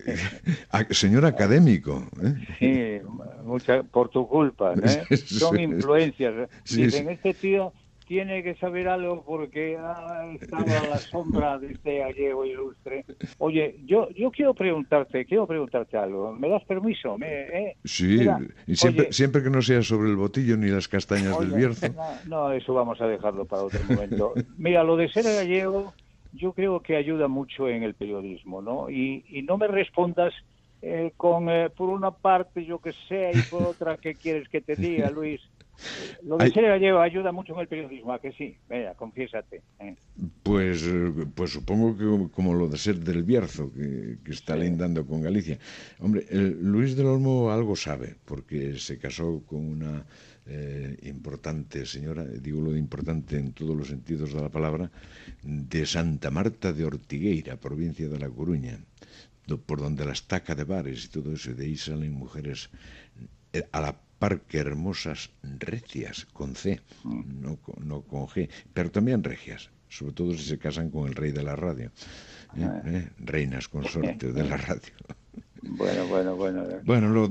[0.91, 2.07] Señor académico.
[2.23, 2.35] ¿eh?
[2.59, 3.09] Sí,
[3.43, 4.75] mucha, por tu culpa.
[4.75, 5.17] ¿eh?
[5.17, 6.51] Son influencias.
[6.65, 7.73] Dicen, este tío
[8.09, 13.05] tiene que saber algo porque ha estado a la sombra de este gallego ilustre.
[13.37, 16.33] Oye, yo yo quiero preguntarte, quiero preguntarte algo.
[16.33, 17.17] ¿Me das permiso?
[17.21, 17.77] Eh?
[17.85, 18.27] Sí,
[18.67, 21.87] y siempre, siempre que no sea sobre el botillo ni las castañas del Bierzo.
[22.27, 24.33] No, eso vamos a dejarlo para otro momento.
[24.57, 25.93] Mira, lo de ser gallego
[26.33, 28.91] yo creo que ayuda mucho en el periodismo, ¿no?
[28.91, 30.33] Y, y no me respondas
[30.81, 34.61] eh, con, eh, por una parte, yo que sé, y por otra, ¿qué quieres que
[34.61, 35.41] te diga, Luis?
[36.23, 38.57] Lo de ser gallego ayuda mucho en el periodismo, ¿a que sí?
[38.69, 39.63] Venga, confiésate.
[39.79, 39.95] ¿eh?
[40.43, 45.23] Pues, eh, pues supongo que como lo de ser del Bierzo, que, está lindando con
[45.23, 45.59] Galicia.
[46.01, 50.05] Hombre, Luis del Olmo algo sabe, porque se casó con una
[50.47, 54.91] eh, importante señora, digo lo de importante en todos los sentidos de la palabra,
[55.43, 58.79] de Santa Marta de Ortigueira, provincia de La Coruña,
[59.65, 62.71] por donde la estaca de bares y todo eso, de ahí salen mujeres
[63.73, 67.41] a la Parque hermosas recias, con C, mm.
[67.41, 71.33] no, no con G, pero también regias, sobre todo si se casan con el rey
[71.33, 71.91] de la radio,
[72.57, 72.65] ¿eh?
[72.65, 72.83] Ah.
[72.85, 73.09] ¿Eh?
[73.19, 74.93] reinas consortes de la radio.
[75.61, 76.65] Bueno, bueno, bueno.
[76.85, 77.29] Bueno, lo,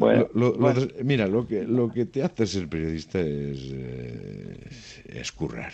[1.03, 4.69] mira, lo que, lo que te hace ser periodista es, eh,
[5.05, 5.72] es currar.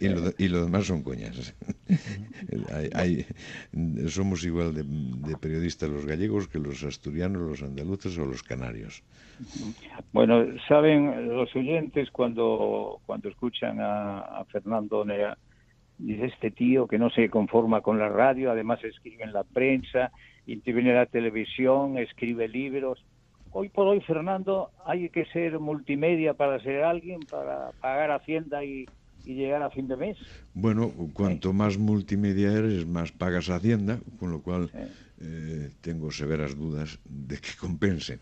[0.00, 1.54] Y, lo, y, lo, demás son coñas.
[2.94, 3.24] hay,
[4.08, 9.04] somos igual de, de, periodistas los gallegos que los asturianos, los andaluces o los canarios.
[10.12, 15.36] Bueno, saben los oyentes cuando, cuando escuchan a, Fernando Nea,
[15.98, 20.10] dice este tío que no se conforma con la radio, además escribe en la prensa,
[20.46, 23.04] interviene en la televisión, escribe libros.
[23.52, 28.86] Hoy por hoy, Fernando, hay que ser multimedia para ser alguien, para pagar Hacienda y,
[29.34, 30.18] llegar a fin de mes.
[30.54, 34.70] Bueno, cuanto más multimedia eres, más pagas Hacienda, con lo cual
[35.20, 38.20] eh, tengo severas dudas de que compense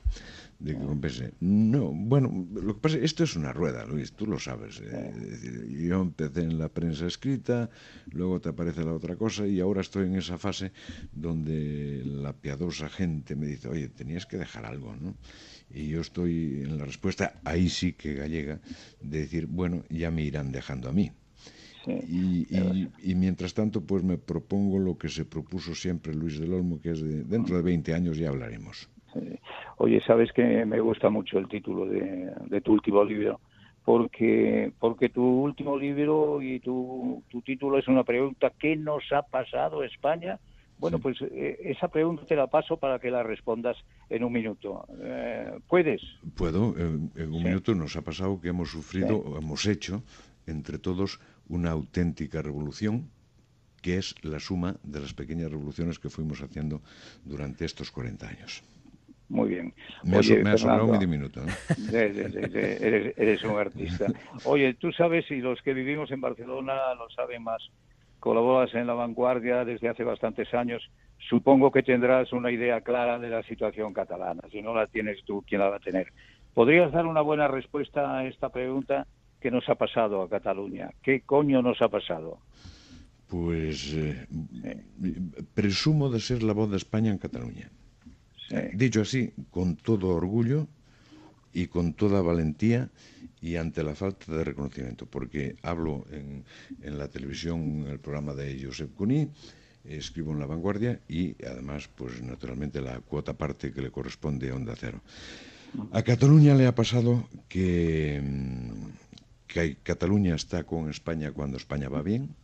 [0.58, 1.32] de que compense.
[1.40, 4.80] No, bueno, lo que pasa esto es una rueda, Luis, tú lo sabes.
[4.80, 7.70] Eh, yo empecé en la prensa escrita,
[8.12, 10.72] luego te aparece la otra cosa y ahora estoy en esa fase
[11.12, 15.14] donde la piadosa gente me dice, oye, tenías que dejar algo, ¿no?
[15.74, 18.60] Y yo estoy en la respuesta, ahí sí que gallega,
[19.00, 21.10] de decir, bueno, ya me irán dejando a mí.
[21.86, 26.80] y, y, mientras tanto, pues me propongo lo que se propuso siempre Luis del Olmo,
[26.80, 28.88] que es de, dentro de 20 años ya hablaremos.
[29.78, 33.40] Oye, sabes que me gusta mucho el título de, tu último libro,
[33.84, 39.22] porque, porque tu último libro y tu, tu título es una pregunta, ¿qué nos ha
[39.22, 40.38] pasado España?
[40.78, 43.76] Bueno, pues eh, esa pregunta te la paso para que la respondas
[44.10, 44.86] en un minuto.
[45.00, 46.02] Eh, ¿Puedes?
[46.36, 46.74] Puedo.
[46.76, 50.02] En, un minuto nos ha pasado que hemos sufrido, hemos hecho,
[50.46, 53.10] entre todos, una auténtica revolución
[53.80, 56.80] que es la suma de las pequeñas revoluciones que fuimos haciendo
[57.22, 58.64] durante estos 40 años.
[59.28, 59.74] Muy bien.
[60.04, 61.42] Me, Oye, ha sobrado un diminuto.
[61.92, 64.06] eres, un artista.
[64.44, 67.62] Oye, tú sabes, y los que vivimos en Barcelona lo saben más,
[68.24, 70.82] colaboras en La Vanguardia desde hace bastantes años.
[71.28, 74.40] Supongo que tendrás una idea clara de la situación catalana.
[74.50, 76.10] Si no la tienes tú, ¿quién la va a tener?
[76.54, 79.06] ¿Podrías dar una buena respuesta a esta pregunta?
[79.42, 80.88] ¿Qué nos ha pasado a Cataluña?
[81.02, 82.38] ¿Qué coño nos ha pasado?
[83.28, 84.26] Pues eh,
[85.52, 87.68] presumo de ser la voz de España en Cataluña.
[88.72, 90.66] Dicho así, con todo orgullo
[91.52, 92.88] y con toda valentía
[93.44, 96.44] y ante la falta de reconocimiento, porque hablo en,
[96.80, 99.28] la televisión, en el programa de Josep Cuní,
[99.84, 104.54] escribo en La Vanguardia y además, pues naturalmente la cuota parte que le corresponde a
[104.54, 105.02] Onda Cero.
[105.92, 108.22] A Cataluña le ha pasado que,
[109.46, 112.34] que Cataluña está con España cuando España va bien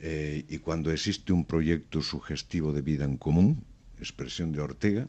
[0.00, 3.62] eh, y cuando existe un proyecto sugestivo de vida en común,
[4.00, 5.06] expresión de Ortega.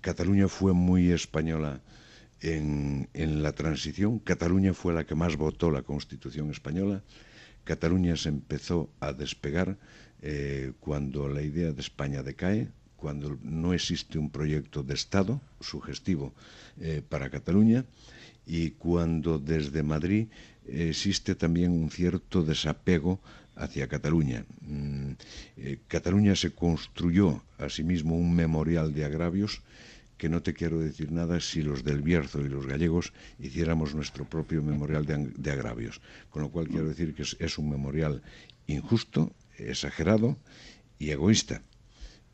[0.00, 1.80] Cataluña fue muy española
[2.44, 4.18] en, la transición.
[4.18, 7.02] Cataluña fue la que más votó la Constitución española.
[7.64, 9.76] Cataluña se empezó a despegar
[10.22, 16.32] eh, cuando la idea de España decae, cuando no existe un proyecto de Estado sugestivo
[16.80, 17.84] eh, para Cataluña
[18.46, 20.28] y cuando desde Madrid
[20.66, 23.20] existe también un cierto desapego
[23.56, 24.44] hacia Cataluña.
[24.60, 25.12] Mm,
[25.56, 29.62] eh, Cataluña se construyó a sí mismo un memorial de agravios
[30.16, 34.24] que no te quiero decir nada si los del Bierzo y los gallegos hiciéramos nuestro
[34.24, 36.00] propio memorial de, agravios.
[36.30, 38.22] Con lo cual quiero decir que es, un memorial
[38.66, 40.36] injusto, exagerado
[40.98, 41.62] y egoísta,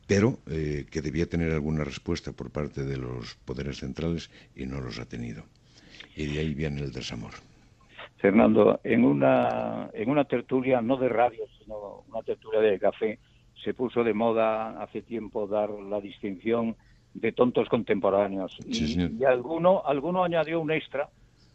[0.06, 4.80] pero eh, que debía tener alguna respuesta por parte de los poderes centrales y no
[4.80, 5.44] los ha tenido.
[6.16, 7.32] Y de ahí viene el desamor.
[8.18, 13.18] Fernando, en una, en una tertulia, no de radio, sino una tertulia de café,
[13.64, 16.76] se puso de moda hace tiempo dar la distinción
[17.14, 18.56] de tontos contemporáneos.
[18.66, 21.08] y, alguno, alguno añadió un extra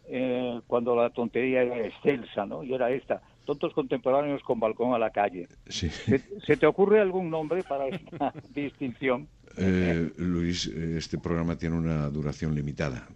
[0.08, 2.64] eh, cuando la tontería era excelsa, ¿no?
[2.64, 5.48] Y era esta, tontos contemporáneos con balcón a la calle.
[5.68, 9.28] ¿Se, te ocurre algún nombre para esta distinción?
[9.58, 13.08] Eh, Luis, este programa tiene una duración limitada,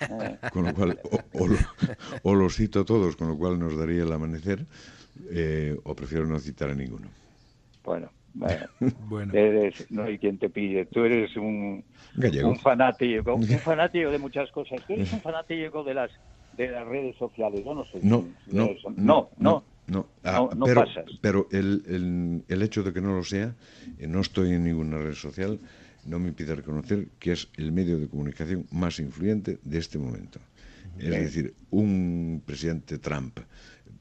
[0.00, 0.38] eh.
[0.52, 0.98] con lo cual
[2.22, 4.64] o, los cito todos, con lo cual nos daría el amanecer,
[5.84, 7.08] o prefiero no citar a ninguno.
[7.84, 8.10] Bueno,
[9.08, 9.32] bueno,
[9.90, 10.86] no hay quien te pille.
[10.86, 11.84] Tú eres un,
[12.16, 14.80] un fanático, un fanático de muchas cosas.
[14.86, 16.10] Tú eres un fanático de las
[16.56, 17.62] de las redes sociales.
[17.64, 18.00] Yo no sé.
[18.02, 20.84] No, no, no, no, no, ah, pero,
[21.20, 23.54] pero el, el, hecho de que no lo sea,
[23.98, 25.58] eh, no estoy en ninguna red social,
[26.04, 30.40] no me impide reconocer que es el medio de comunicación más influyente de este momento.
[30.98, 33.38] Es decir, un presidente Trump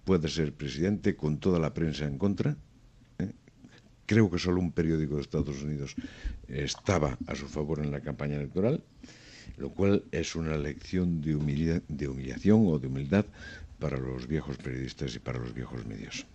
[0.03, 2.57] puede ser presidente con toda la prensa en contra,
[4.07, 5.93] Creo que solo un periódico de Estados Unidos
[6.47, 8.81] estaba a su favor en la campaña electoral,
[9.57, 13.25] lo cual es una lección de, de humillación o de humildad
[13.79, 16.25] para los viejos periodistas y para los viejos medios.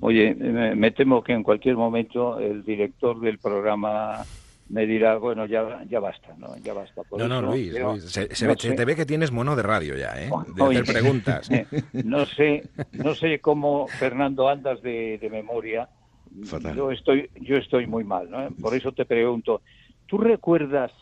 [0.00, 4.22] Oye, me, temo que en cualquier momento el director del programa
[4.68, 6.54] me dirá, bueno, ya, ya basta, ¿no?
[6.58, 7.00] Ya basta.
[7.12, 7.72] no, no, Luis,
[8.04, 10.30] se, te ve que tienes mono de radio ya, ¿eh?
[10.54, 11.48] De hacer preguntas.
[12.04, 15.88] no sé, no sé cómo, Fernando, andas de memoria,
[16.74, 18.50] yo estoy, yo estoy muy mal, ¿no?
[18.60, 19.62] Por eso te pregunto,
[20.06, 20.92] ¿tú recuerdas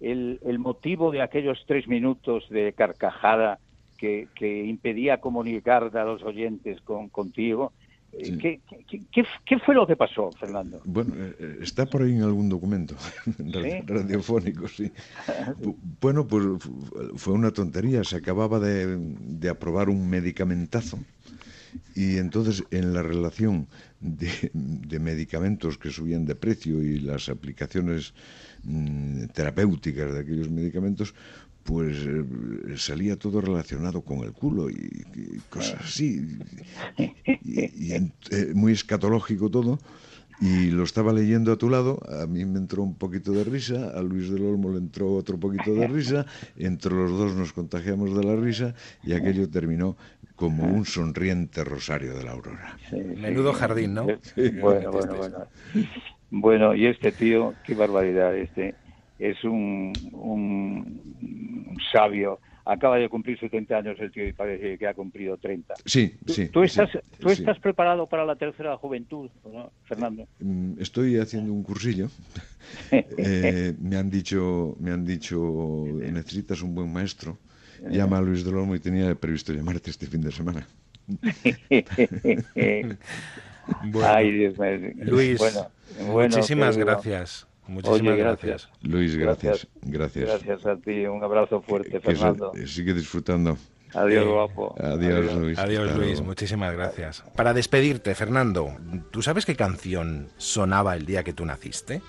[0.00, 3.58] el, el motivo de aquellos tres minutos de carcajada
[3.98, 7.72] que, que impedía comunicar a los oyentes con, contigo?
[8.10, 10.80] ¿Qué, qué, qué, fue lo que pasó, Fernando?
[10.86, 12.94] Bueno, eh, eh, está por ahí en algún documento
[13.86, 14.90] radiofónico, sí.
[16.00, 16.44] bueno, pues
[17.16, 18.02] fue una tontería.
[18.04, 20.98] Se acababa de, de aprobar un medicamentazo
[21.94, 23.66] y entonces en la relación
[24.00, 28.14] de, medicamentos que subían de precio y las aplicaciones
[28.64, 31.14] mm, terapéuticas de aquellos medicamentos,
[31.64, 32.24] pues eh,
[32.76, 35.04] salía todo relacionado con el culo y,
[35.50, 36.38] cosas así.
[37.44, 38.10] Y, eh,
[38.54, 39.78] muy escatológico todo.
[40.40, 43.90] Y lo estaba leyendo a tu lado, a mí me entró un poquito de risa,
[43.90, 46.26] a Luis del Olmo le entró otro poquito de risa,
[46.56, 48.72] entre los dos nos contagiamos de la risa
[49.02, 49.96] y aquello terminó
[50.38, 52.76] como un sonriente rosario de la aurora.
[52.92, 54.04] Menudo jardín, ¿no?
[54.60, 55.38] bueno, bueno, bueno.
[56.30, 58.76] Bueno, y este tío, qué barbaridad, este
[59.18, 62.38] es un, un sabio.
[62.64, 65.74] Acaba de cumplir 70 años el tío y parece que ha cumplido 30.
[65.84, 66.50] Sí, sí.
[66.50, 69.30] ¿Tú estás, ¿tú estás preparado para la tercera juventud,
[69.84, 70.28] Fernando?
[70.38, 72.08] Mm, estoy haciendo un cursillo.
[72.90, 77.38] Eh, me han dicho, me han dicho, necesitas un buen maestro
[77.90, 80.66] llama a Luis del Olmo y tenía previsto llamarte este fin de semana.
[84.02, 84.54] Ay, Dios
[84.96, 85.40] Luis,
[86.06, 87.46] muchísimas gracias.
[87.66, 88.68] Muchísimas gracias.
[88.82, 90.24] Luis, gracias, gracias.
[90.26, 91.06] Gracias a ti.
[91.06, 92.52] Un abrazo fuerte, Fernando.
[92.66, 93.58] sigue disfrutando.
[93.94, 94.74] Adiós, guapo.
[94.78, 95.58] Adiós, Luis.
[95.58, 96.20] Adiós, Luis.
[96.20, 97.22] Muchísimas gracias.
[97.36, 98.76] Para despedirte, Fernando,
[99.10, 102.02] ¿tú sabes qué canción sonaba el día que tú naciste?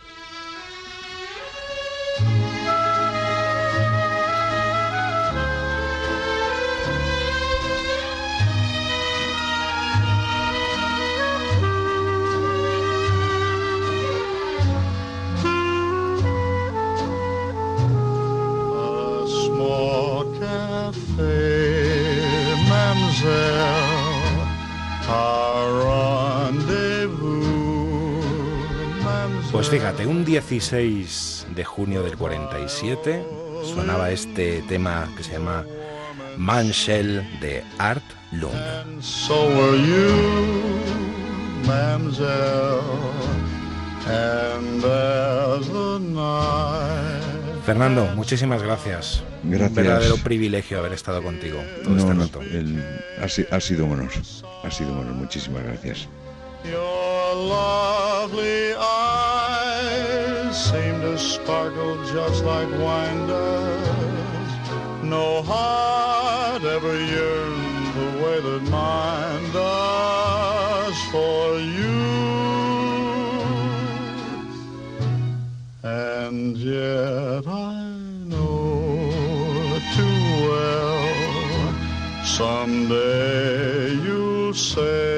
[30.39, 33.25] 16 de junio del 47
[33.75, 35.65] sonaba este tema que se llama
[36.37, 38.53] Manshell de Art Lund.
[47.65, 49.21] Fernando, muchísimas gracias.
[49.43, 49.69] Gracias.
[49.69, 52.39] Un verdadero privilegio haber estado contigo todo este rato.
[53.19, 54.09] ha, ha, sido honor.
[54.63, 55.13] Ha sido honor.
[55.15, 56.07] Muchísimas gracias.
[60.59, 65.03] Seem to sparkle just like wine does.
[65.03, 72.01] No heart ever yearned the way that mine does for you.
[75.81, 77.81] And yet I
[78.25, 81.05] know too well
[82.25, 85.08] someday you'll say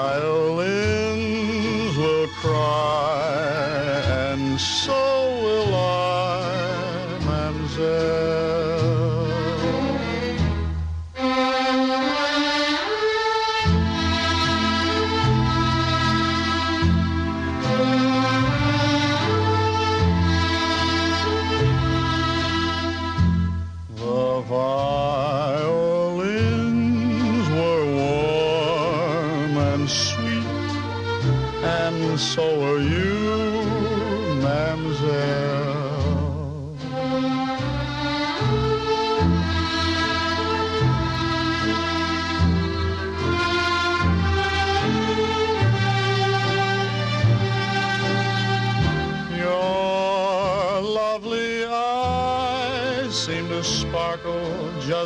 [0.00, 4.00] violins will cry,
[4.30, 5.17] and so.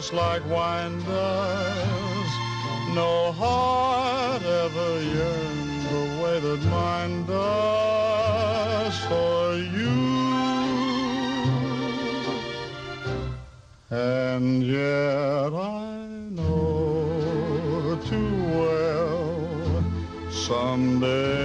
[0.03, 2.31] just like wine does.
[2.93, 9.99] No heart ever yearned the way that mine does for you.
[13.91, 19.85] And yet I know too well
[20.33, 21.42] someday.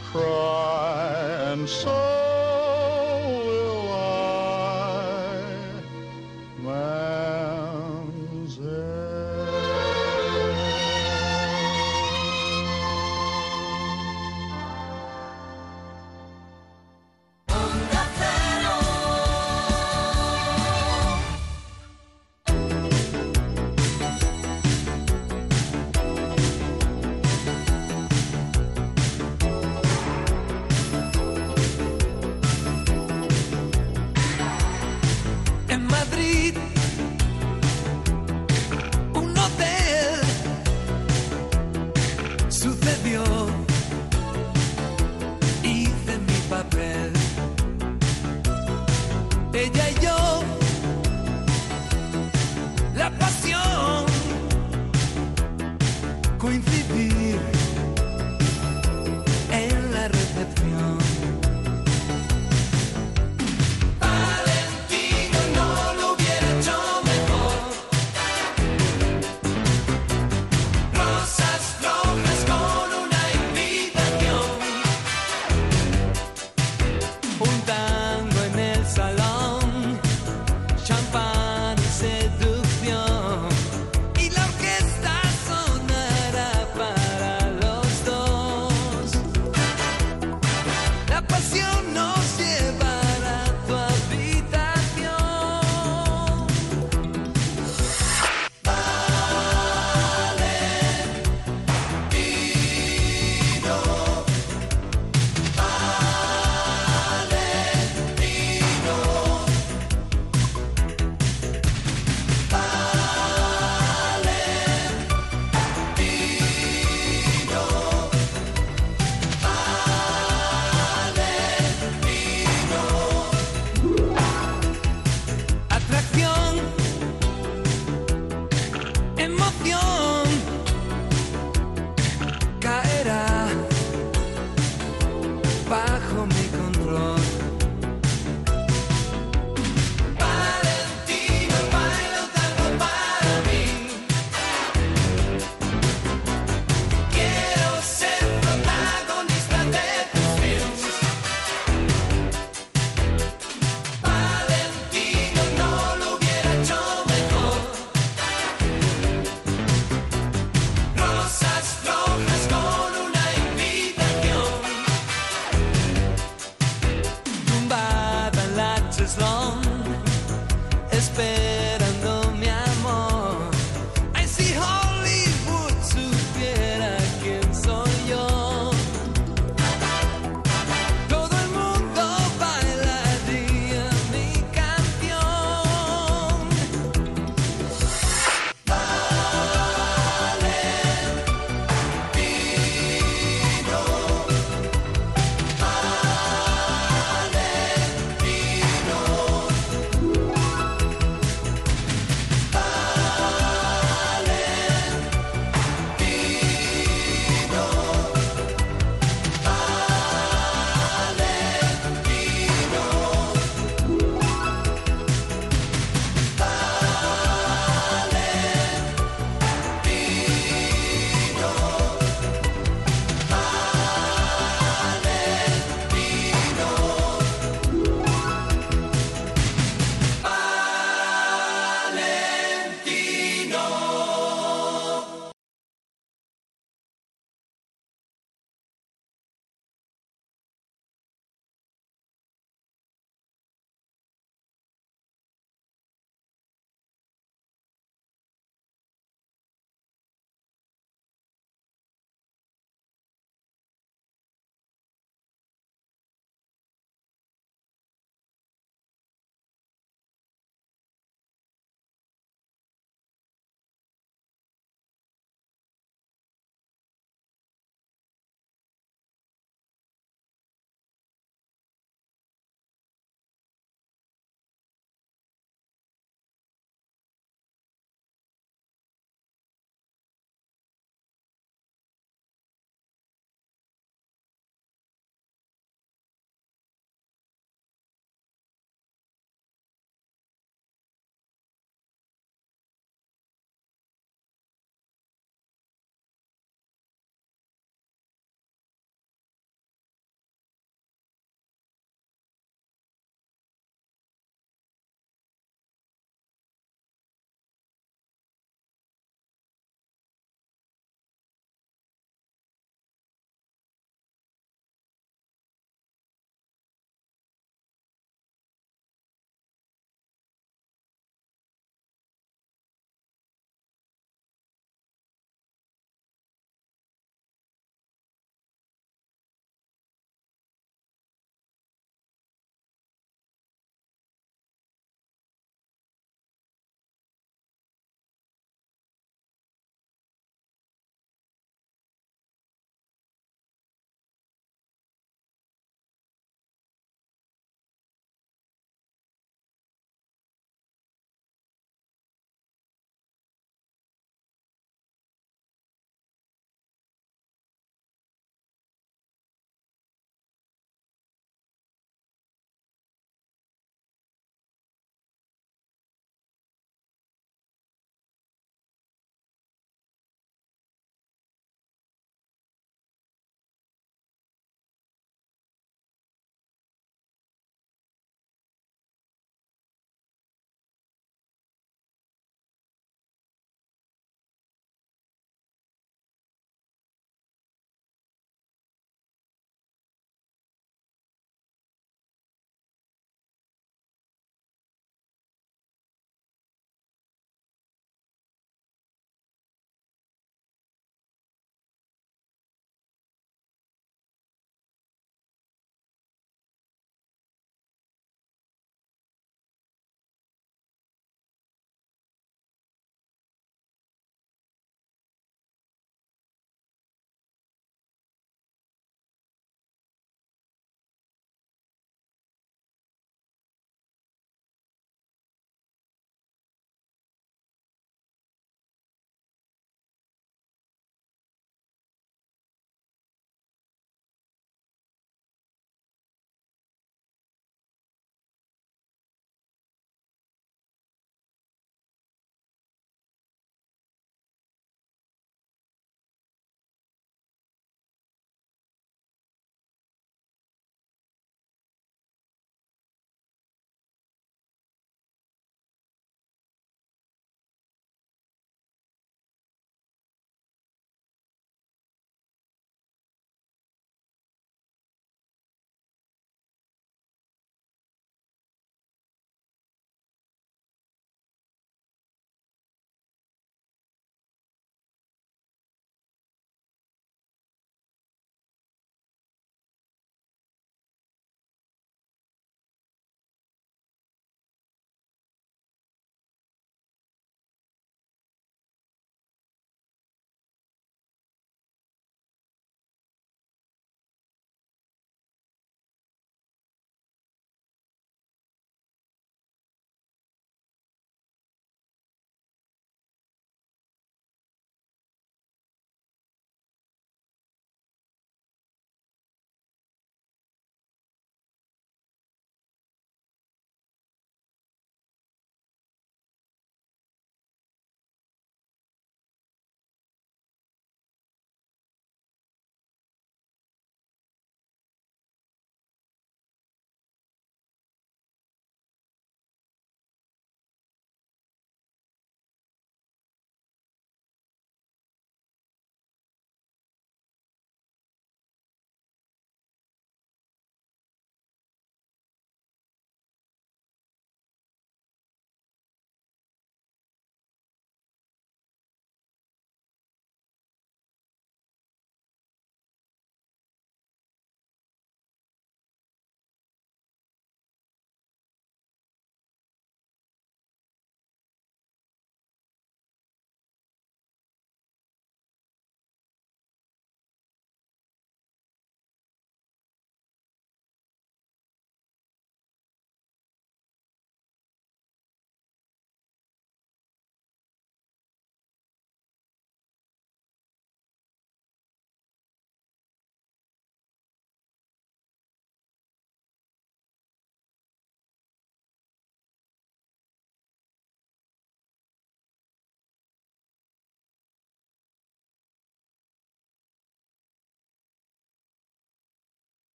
[0.00, 2.09] cry and so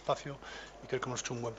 [0.00, 0.36] espacio
[0.82, 1.58] y creo que hemos hecho un buen partido.